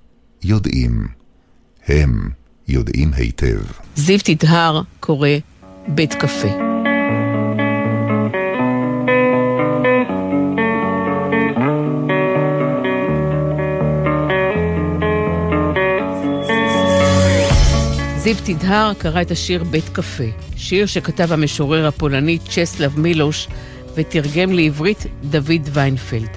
יודעים. 0.43 1.09
הם 1.87 2.31
יודעים 2.69 3.13
היטב. 3.13 3.61
זיו 3.97 4.19
תדהר 4.25 4.83
קורא 5.01 5.29
בית 5.89 6.15
קפה. 6.15 6.78
זיו 18.29 18.37
תדהר 18.45 18.93
קרא 18.99 19.23
את 19.23 19.31
השיר 19.31 19.65
בית 19.65 19.89
קפה, 19.93 20.25
שיר 20.57 20.87
שכתב 20.87 21.33
המשורר 21.33 21.87
הפולני 21.87 22.39
צ'סלב 22.39 22.99
מילוש 22.99 23.49
ותרגם 23.95 24.53
לעברית 24.53 25.07
דוד 25.25 25.69
ויינפלד. 25.73 26.29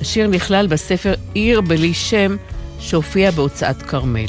השיר 0.00 0.26
נכלל 0.26 0.66
בספר 0.66 1.14
עיר 1.34 1.60
בלי 1.60 1.94
שם 1.94 2.36
שהופיע 2.80 3.30
בהוצאת 3.30 3.82
כרמל. 3.82 4.26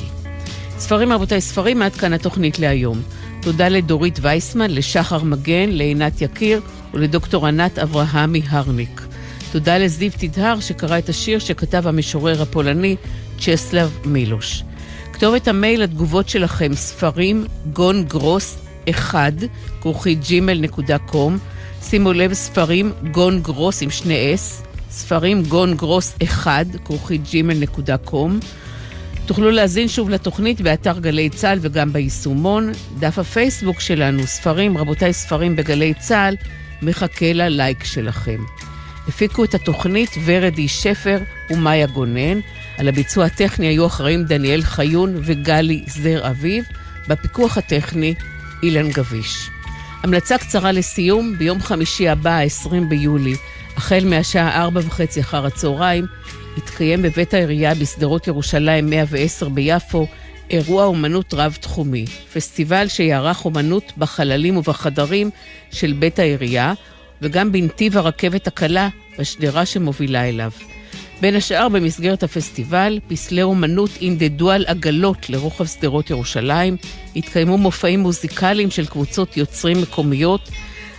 ספרים 0.77 1.11
רבותיי, 1.11 1.41
ספרים 1.41 1.81
עד 1.81 1.95
כאן 1.95 2.13
התוכנית 2.13 2.59
להיום. 2.59 3.01
תודה 3.41 3.69
לדורית 3.69 4.19
וייסמן, 4.21 4.71
לשחר 4.71 5.23
מגן, 5.23 5.69
לעינת 5.69 6.21
יקיר 6.21 6.61
ולדוקטור 6.93 7.47
ענת 7.47 7.79
אברהמי 7.79 8.41
הרניק. 8.49 9.01
תודה 9.51 9.77
לזיו 9.77 10.11
תדהר 10.17 10.59
שקרא 10.59 10.97
את 10.97 11.09
השיר 11.09 11.39
שכתב 11.39 11.87
המשורר 11.87 12.41
הפולני 12.41 12.95
צ'סלב 13.39 13.97
מילוש. 14.05 14.63
כתובת 15.21 15.47
המייל 15.47 15.81
לתגובות 15.81 16.29
שלכם, 16.29 16.73
ספרים 16.73 17.45
גון 17.73 18.03
גרוס 18.03 18.57
1, 18.89 19.33
כרוכי 19.81 20.15
ג'ימל 20.15 20.61
נקודה 20.61 20.97
קום. 20.97 21.37
שימו 21.81 22.13
לב, 22.13 22.33
ספרים 22.33 22.91
גון 23.11 23.41
גרוס 23.41 23.81
עם 23.81 23.89
שני 23.89 24.33
אס, 24.33 24.63
ספרים 24.89 25.43
גון 25.43 25.77
גרוס 25.77 26.15
1, 26.23 26.65
כרוכי 26.85 27.17
ג'ימל 27.17 27.53
נקודה 27.53 27.97
קום. 27.97 28.39
תוכלו 29.25 29.51
להזין 29.51 29.87
שוב 29.87 30.09
לתוכנית 30.09 30.61
באתר 30.61 30.99
גלי 30.99 31.29
צה"ל 31.29 31.59
וגם 31.61 31.93
ביישומון. 31.93 32.71
דף 32.99 33.19
הפייסבוק 33.19 33.79
שלנו, 33.79 34.27
ספרים, 34.27 34.77
רבותיי 34.77 35.13
ספרים 35.13 35.55
בגלי 35.55 35.93
צה"ל, 35.93 36.35
מחכה 36.81 37.33
ללייק 37.33 37.83
שלכם. 37.83 38.39
הפיקו 39.07 39.43
את 39.43 39.55
התוכנית 39.55 40.09
ורדי 40.25 40.67
שפר 40.67 41.17
ומאיה 41.49 41.87
גונן. 41.87 42.39
על 42.77 42.87
הביצוע 42.87 43.25
הטכני 43.25 43.67
היו 43.67 43.85
אחראים 43.87 44.23
דניאל 44.23 44.61
חיון 44.61 45.15
וגלי 45.21 45.83
זר 45.87 46.27
אביב, 46.29 46.65
בפיקוח 47.07 47.57
הטכני 47.57 48.13
אילן 48.63 48.89
גביש. 48.91 49.49
המלצה 50.03 50.37
קצרה 50.37 50.71
לסיום, 50.71 51.37
ביום 51.37 51.61
חמישי 51.61 52.09
הבא, 52.09 52.31
ה-20 52.31 52.89
ביולי, 52.89 53.35
החל 53.77 54.05
מהשעה 54.05 54.67
4.5 54.67 55.19
אחר 55.19 55.45
הצהריים, 55.45 56.05
יתקיים 56.57 57.01
בבית 57.01 57.33
העירייה 57.33 57.75
בשדרות 57.75 58.27
ירושלים 58.27 58.89
110 58.89 59.49
ביפו 59.49 60.07
אירוע 60.49 60.85
אומנות 60.85 61.33
רב-תחומי, 61.33 62.05
פסטיבל 62.33 62.87
שיערך 62.87 63.45
אומנות 63.45 63.91
בחללים 63.97 64.57
ובחדרים 64.57 65.29
של 65.71 65.93
בית 65.93 66.19
העירייה, 66.19 66.73
וגם 67.21 67.51
בנתיב 67.51 67.97
הרכבת 67.97 68.47
הקלה 68.47 68.89
בשדרה 69.19 69.65
שמובילה 69.65 70.29
אליו. 70.29 70.51
בין 71.21 71.35
השאר 71.35 71.69
במסגרת 71.69 72.23
הפסטיבל, 72.23 72.99
פסלי 73.07 73.41
אומנות 73.43 73.89
ינדדו 74.01 74.51
על 74.51 74.65
עגלות 74.67 75.29
לרוחב 75.29 75.65
שדרות 75.65 76.09
ירושלים, 76.09 76.77
התקיימו 77.15 77.57
מופעים 77.57 77.99
מוזיקליים 77.99 78.71
של 78.71 78.85
קבוצות 78.85 79.37
יוצרים 79.37 79.81
מקומיות, 79.81 80.49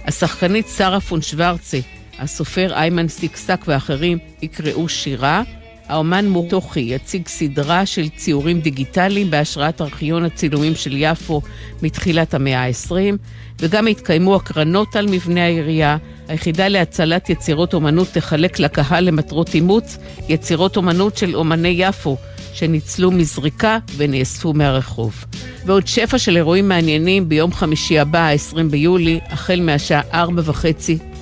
השחקנית 0.04 0.66
שרה 0.76 1.00
פון 1.00 1.22
שוורצה, 1.22 1.78
הסופר 2.18 2.72
איימן 2.74 3.08
סיקסק 3.08 3.64
ואחרים 3.66 4.18
יקראו 4.42 4.88
שירה, 4.88 5.42
האומן 5.88 6.28
מורטוכי 6.28 6.80
יציג 6.80 7.28
סדרה 7.28 7.86
של 7.86 8.08
ציורים 8.08 8.60
דיגיטליים 8.60 9.30
בהשראת 9.30 9.80
ארכיון 9.80 10.24
הצילומים 10.24 10.74
של 10.74 10.92
יפו 10.96 11.42
מתחילת 11.82 12.34
המאה 12.34 12.64
ה-20, 12.64 13.16
וגם 13.62 13.86
התקיימו 13.86 14.36
הקרנות 14.36 14.96
על 14.96 15.06
מבנה 15.06 15.44
העירייה. 15.44 15.96
היחידה 16.28 16.68
להצלת 16.68 17.30
יצירות 17.30 17.74
אומנות 17.74 18.08
תחלק 18.12 18.58
לקהל 18.58 19.04
למטרות 19.04 19.54
אימוץ 19.54 19.98
יצירות 20.28 20.76
אומנות 20.76 21.16
של 21.16 21.36
אומני 21.36 21.74
יפו 21.78 22.16
שניצלו 22.52 23.10
מזריקה 23.10 23.78
ונאספו 23.96 24.52
מהרחוב. 24.52 25.24
ועוד 25.66 25.86
שפע 25.86 26.18
של 26.18 26.36
אירועים 26.36 26.68
מעניינים 26.68 27.28
ביום 27.28 27.52
חמישי 27.52 27.98
הבא, 27.98 28.18
ה-20 28.18 28.62
ביולי, 28.70 29.20
החל 29.30 29.60
מהשעה 29.60 30.02
4.5 30.12 30.14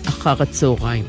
אחר 0.09 0.43
הצהריים. 0.43 1.05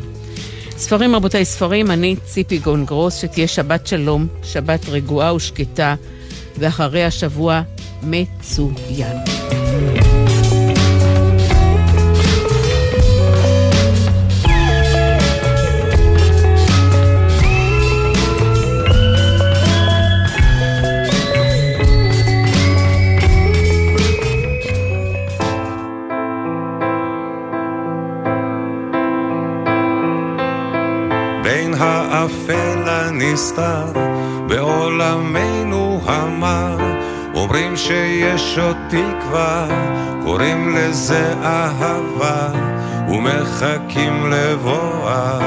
ספרים, 0.70 1.16
רבותיי, 1.16 1.46
ספרים, 1.46 1.92
אני 1.92 2.16
ציפי 2.26 2.58
גונגרוס, 2.58 3.22
שתהיה 3.22 3.48
שבת 3.48 3.88
שלום, 3.88 4.28
שבת 4.44 4.90
רגועה 4.90 5.36
ושקטה, 5.36 5.96
ואחרי 6.58 7.04
השבוע 7.04 7.62
מצוין. 8.04 9.18
נסתר 33.52 33.99
בעולמנו 34.47 36.02
המר 36.06 36.78
אומרים 37.36 37.78
שיש 37.78 38.58
עוד 38.58 38.78
תקווה, 38.89 39.68
קוראים 40.24 40.76
לזה 40.76 41.34
אהבה 41.43 42.47
ומחכים 43.08 44.32
לבואה. 44.32 45.39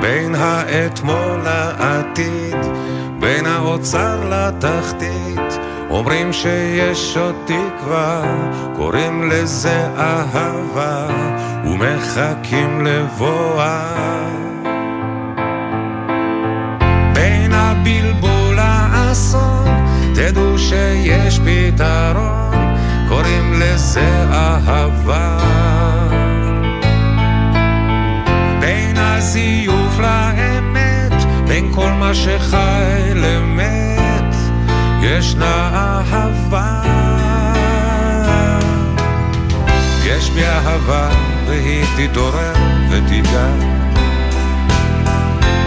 בין 0.00 0.34
האתמול 0.34 1.40
לעתיד, 1.44 2.56
בין 3.18 3.46
האוצר 3.46 4.18
לתחתית 4.30 5.58
אומרים 5.90 6.32
שיש 6.32 7.16
עוד 7.16 7.34
תקווה, 7.44 8.22
קוראים 8.76 9.30
לזה 9.30 9.88
אהבה 9.98 11.06
ומחכים 11.64 12.86
לבואה 12.86 14.49
תדעו 20.30 20.58
שיש 20.58 21.40
פתרון, 21.44 22.74
קוראים 23.08 23.52
לזה 23.60 24.24
אהבה. 24.32 25.38
בין 28.60 28.96
הזיוף 28.96 29.98
לאמת, 29.98 31.24
בין 31.48 31.72
כל 31.74 31.90
מה 31.90 32.14
שחי 32.14 33.14
למת, 33.14 34.34
ישנה 35.02 35.70
אהבה. 35.74 36.82
יש 40.04 40.30
בי 40.30 40.44
אהבה 40.44 41.08
והיא 41.46 41.84
תתעורר 41.96 42.54
ותיגע. 42.90 43.48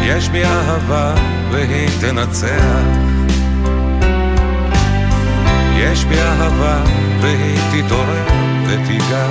יש 0.03 0.29
בי 0.29 0.45
אהבה 0.45 1.13
והיא 1.51 1.89
תנצח. 2.01 3.02
יש 5.83 6.05
בי 6.05 6.19
אהבה 6.19 6.83
והיא 7.21 7.59
תתעורר 7.71 8.27
ותיגע. 8.67 9.27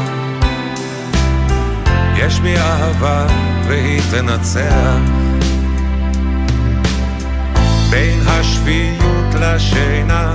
יש 2.17 2.41
בי 2.41 2.57
אהבה 2.57 3.27
והיא 3.67 4.01
תנצח. 4.11 4.99
בין 7.91 8.21
השפיות 8.27 9.35
לשינה, 9.41 10.35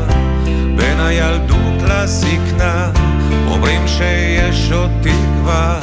בין 0.75 0.99
הילדות 0.99 1.81
לזקנה, 1.81 2.91
אומרים 3.47 3.87
שיש 3.87 4.71
עוד 4.71 4.91
תקווה, 5.01 5.76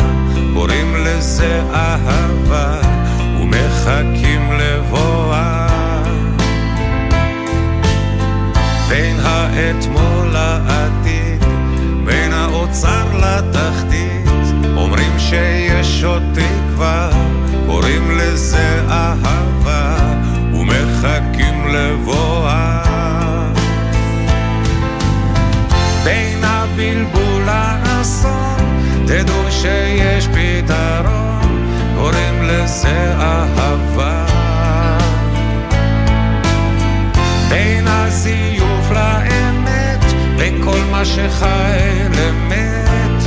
שחי 41.15 41.99
למת, 42.11 43.23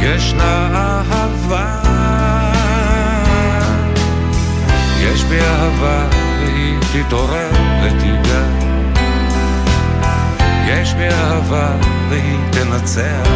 ישנה 0.00 0.70
אהבה. 0.74 1.80
יש 5.00 5.24
בי 5.24 5.40
אהבה 5.40 6.06
והיא 6.40 6.78
תתעורר 6.92 7.50
ותיגע. 7.82 8.44
יש 10.66 10.94
בי 10.94 11.08
אהבה 11.08 11.68
והיא 12.08 12.38
תנצח. 12.50 13.28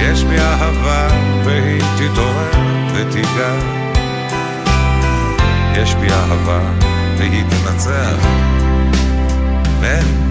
יש 0.00 0.24
בי 0.24 0.38
אהבה 0.38 1.08
והיא 1.44 1.82
תתעורר 1.96 2.50
ותיגע. 2.94 3.52
יש 5.74 5.94
בי 5.94 6.08
אהבה 6.10 6.60
והיא 7.18 7.44
תנצח. 7.50 8.26
אמן. 9.78 10.27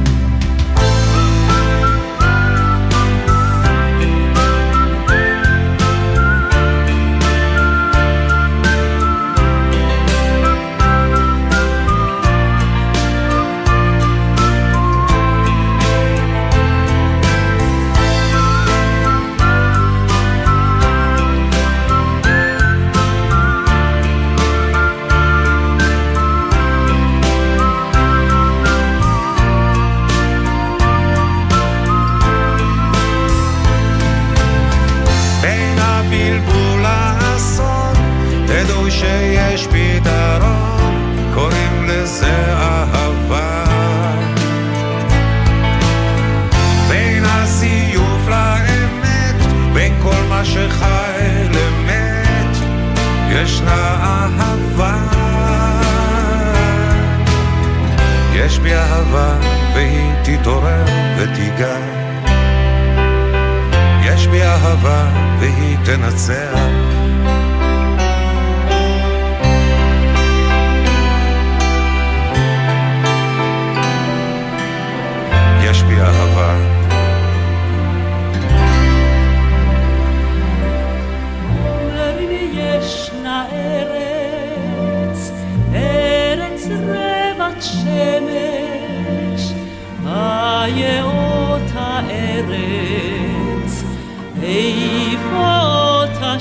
בין 36.18 36.34
הבלבול 36.34 36.82
לאסון, 36.82 37.93
תדעו 38.47 38.91
שיש 38.91 39.68
פתרון, 39.68 41.24
קוראים 41.34 41.88
לזה 41.88 42.53
אהבה. 42.53 43.63
בין 46.89 47.24
הזיוף 47.26 48.28
לאמת, 48.28 49.36
בין 49.74 49.93
כל 50.03 50.24
מה 50.30 50.45
שחי 50.45 51.47
למת, 51.49 52.57
ישנה 53.30 53.97
אהבה. 54.03 54.97
יש 58.34 58.59
בי 58.59 58.74
אהבה 58.76 59.36
והיא 59.74 60.11
תתעורר 60.24 60.86
ותיגע. 61.18 61.97
אהבה 64.58 65.10
והיא 65.39 65.78
תנצח. 65.86 66.60
יש 75.64 75.84
בי 75.84 75.95
אהבה. 75.99 76.78
ישנה 82.53 83.45
ארץ, 83.51 85.32
ארץ 85.74 86.68
רבת 86.68 87.62
שמש, 87.62 89.51
היאות 90.05 91.16
איפה 94.48 95.62
אותה 95.62 96.39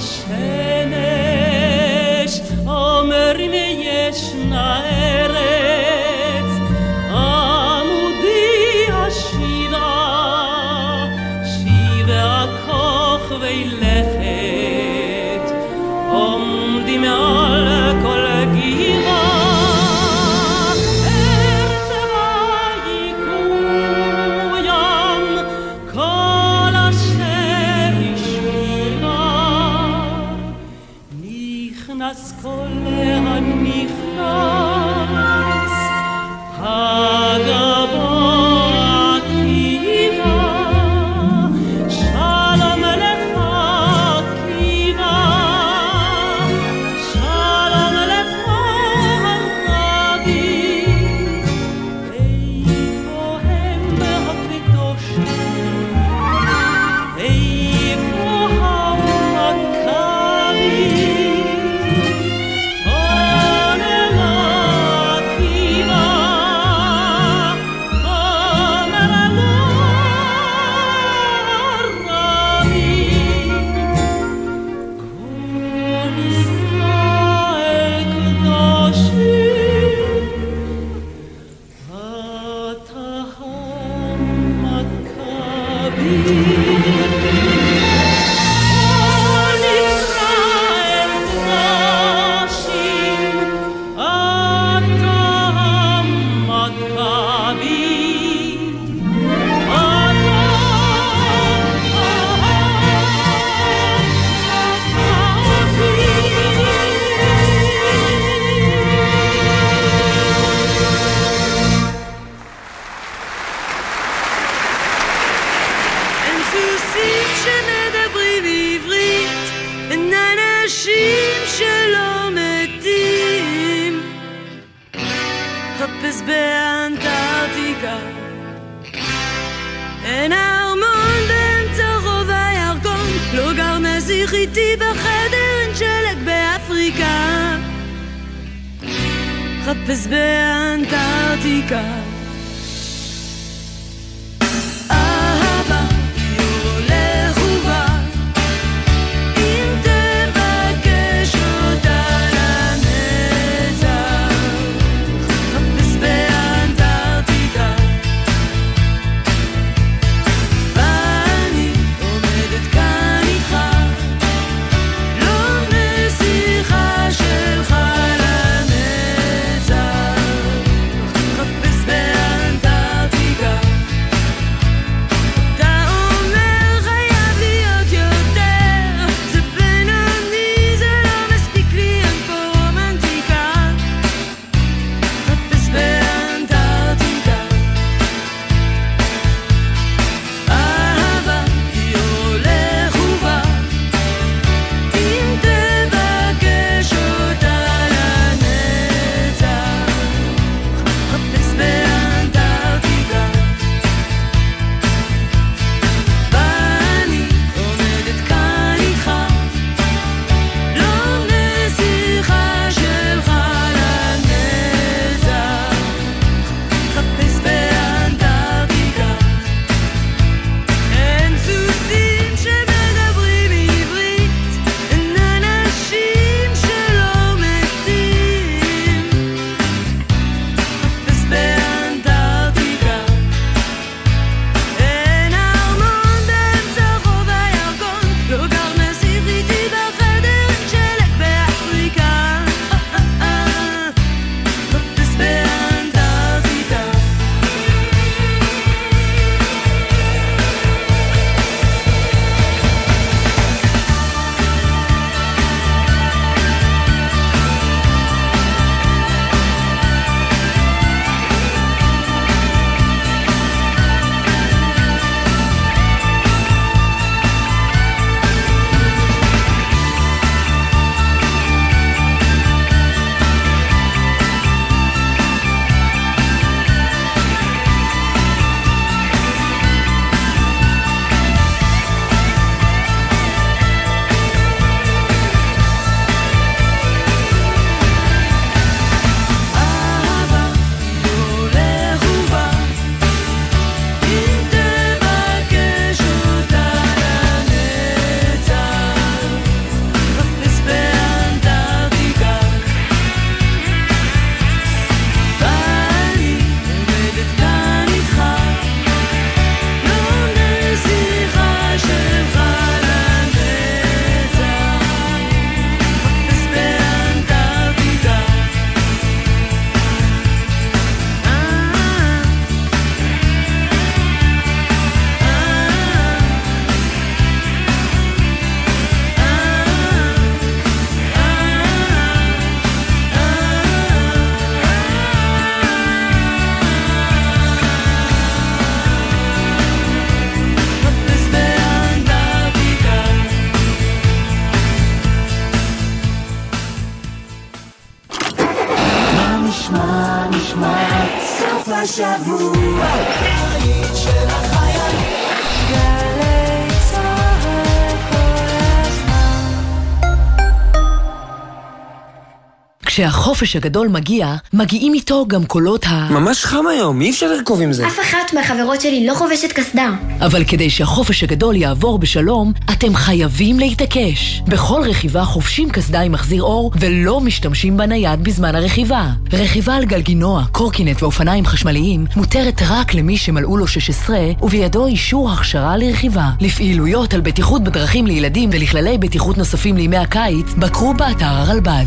כשהחופש 362.96 363.56
הגדול 363.56 363.88
מגיע, 363.88 364.34
מגיעים 364.52 364.94
איתו 364.94 365.24
גם 365.28 365.44
קולות 365.44 365.86
ה... 365.86 366.08
ממש 366.10 366.44
חם 366.44 366.66
היום, 366.66 367.00
אי 367.00 367.10
אפשר 367.10 367.32
לרכוב 367.32 367.60
עם 367.60 367.72
זה. 367.72 367.86
אף 367.86 368.00
אחת 368.00 368.34
מהחברות 368.34 368.80
שלי 368.80 369.06
לא 369.06 369.14
חובשת 369.14 369.52
קסדה. 369.52 369.90
אבל 370.20 370.44
כדי 370.44 370.70
שהחופש 370.70 371.22
הגדול 371.22 371.56
יעבור 371.56 371.98
בשלום, 371.98 372.52
אתם 372.72 372.94
חייבים 372.94 373.58
להתעקש. 373.58 374.42
בכל 374.48 374.82
רכיבה 374.88 375.24
חובשים 375.24 375.70
קסדה 375.70 376.00
עם 376.00 376.12
מחזיר 376.12 376.42
אור 376.42 376.70
ולא 376.80 377.20
משתמשים 377.20 377.76
בנייד 377.76 378.24
בזמן 378.24 378.54
הרכיבה. 378.54 379.06
רכיבה 379.32 379.74
על 379.74 379.84
גלגינוע, 379.84 380.44
קורקינט 380.52 381.02
ואופניים 381.02 381.46
חשמליים 381.46 382.06
מותרת 382.16 382.62
רק 382.68 382.94
למי 382.94 383.16
שמלאו 383.16 383.56
לו 383.56 383.66
16 383.66 384.18
ובידו 384.42 384.86
אישור 384.86 385.32
הכשרה 385.32 385.76
לרכיבה. 385.76 386.30
לפעילויות 386.40 387.14
על 387.14 387.20
בטיחות 387.20 387.64
בדרכים 387.64 388.06
לילדים 388.06 388.50
ולכללי 388.52 388.98
בטיחות 388.98 389.38
נוספים 389.38 389.76
לימי 389.76 389.96
הקיץ, 389.96 390.46
בקרו 390.58 390.94
באתר 390.94 391.26
הרלב"ד. 391.26 391.86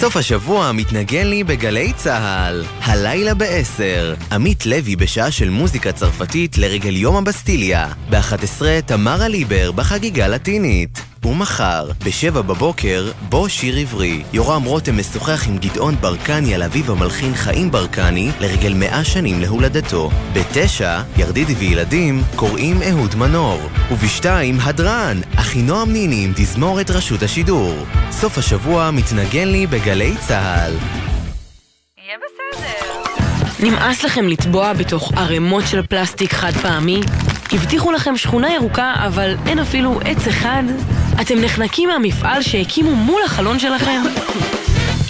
סוף 0.00 0.16
השבוע 0.16 0.72
מתנגן 0.72 1.26
לי 1.26 1.44
בגלי 1.44 1.92
צהל. 1.96 2.64
הלילה 2.80 3.34
ב-10, 3.34 4.34
עמית 4.34 4.66
לוי 4.66 4.96
בשעה 4.96 5.30
של 5.30 5.50
מוזיקה 5.50 5.92
צרפתית 5.92 6.58
לרגל 6.58 6.96
יום 6.96 7.16
הבסטיליה. 7.16 7.88
ב-11, 8.10 8.62
תמרה 8.86 9.28
ליבר 9.28 9.72
בחגיגה 9.72 10.28
לטינית. 10.28 11.00
ומחר, 11.28 11.90
ב-7 12.04 12.30
בבוקר, 12.30 13.10
בו 13.28 13.48
שיר 13.48 13.76
עברי. 13.76 14.22
יורם 14.32 14.64
רותם 14.64 14.98
משוחח 14.98 15.48
עם 15.48 15.58
גדעון 15.58 15.94
ברקני 16.00 16.54
על 16.54 16.62
אביו 16.62 16.92
המלחין 16.92 17.34
חיים 17.34 17.70
ברקני 17.70 18.30
לרגל 18.40 18.74
100 18.74 19.04
שנים 19.04 19.40
להולדתו. 19.40 20.10
ב-9, 20.32 20.84
ירדידי 21.16 21.54
וילדים 21.54 22.22
קוראים 22.36 22.82
אהוד 22.82 23.14
מנור. 23.14 23.60
וב-2, 23.90 24.26
הדרן, 24.62 25.20
אחינועם 25.36 25.92
ניני 25.92 26.24
עם 26.24 26.32
תזמורת 26.36 26.90
רשות 26.90 27.22
השידור. 27.22 27.74
סוף 28.10 28.38
השבוע 28.38 28.90
מתנגן 28.90 29.48
לי 29.48 29.66
בגלי 29.66 30.14
צהל. 30.28 30.72
יהיה 30.72 32.18
בסדר. 32.18 33.68
נמאס 33.68 34.04
לכם 34.04 34.28
לטבוע 34.28 34.72
בתוך 34.72 35.12
ערימות 35.16 35.66
של 35.66 35.82
פלסטיק 35.86 36.32
חד 36.32 36.52
פעמי? 36.52 37.00
הבטיחו 37.52 37.92
לכם 37.92 38.16
שכונה 38.16 38.54
ירוקה, 38.54 38.94
אבל 39.06 39.36
אין 39.46 39.58
אפילו 39.58 40.00
עץ 40.04 40.26
אחד? 40.28 40.62
אתם 41.20 41.38
נחנקים 41.40 41.88
מהמפעל 41.88 42.42
שהקימו 42.42 42.94
מול 42.94 43.22
החלון 43.24 43.58
שלכם? 43.58 44.02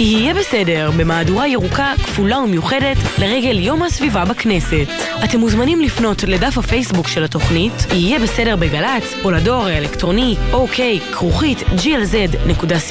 יהיה 0.01 0.35
בסדר, 0.35 0.91
במהדורה 0.99 1.49
ירוקה 1.49 1.93
כפולה 2.05 2.39
ומיוחדת 2.39 2.97
לרגל 3.19 3.59
יום 3.59 3.83
הסביבה 3.83 4.25
בכנסת. 4.25 4.87
אתם 5.25 5.39
מוזמנים 5.39 5.81
לפנות 5.81 6.23
לדף 6.23 6.59
הפייסבוק 6.59 7.09
של 7.09 7.25
התוכנית, 7.25 7.73
יהיה 7.93 8.19
בסדר 8.19 8.57
בגל"צ, 8.57 9.15
או 9.25 9.31
לדואר 9.31 9.67
האלקטרוני 9.67 10.37
אוקיי, 10.53 11.01
כרוכית 11.13 11.59
glz.co.il. 11.59 12.91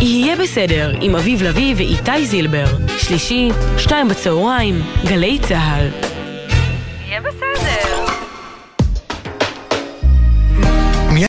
יהיה 0.00 0.36
בסדר 0.36 0.92
עם 1.00 1.16
אביב 1.16 1.42
לביא 1.42 1.74
ואיתי 1.76 2.26
זילבר. 2.26 2.66
שלישי, 2.98 3.48
שתיים 3.78 4.08
בצהריים, 4.08 4.82
גלי 5.04 5.38
צה"ל. 5.38 6.12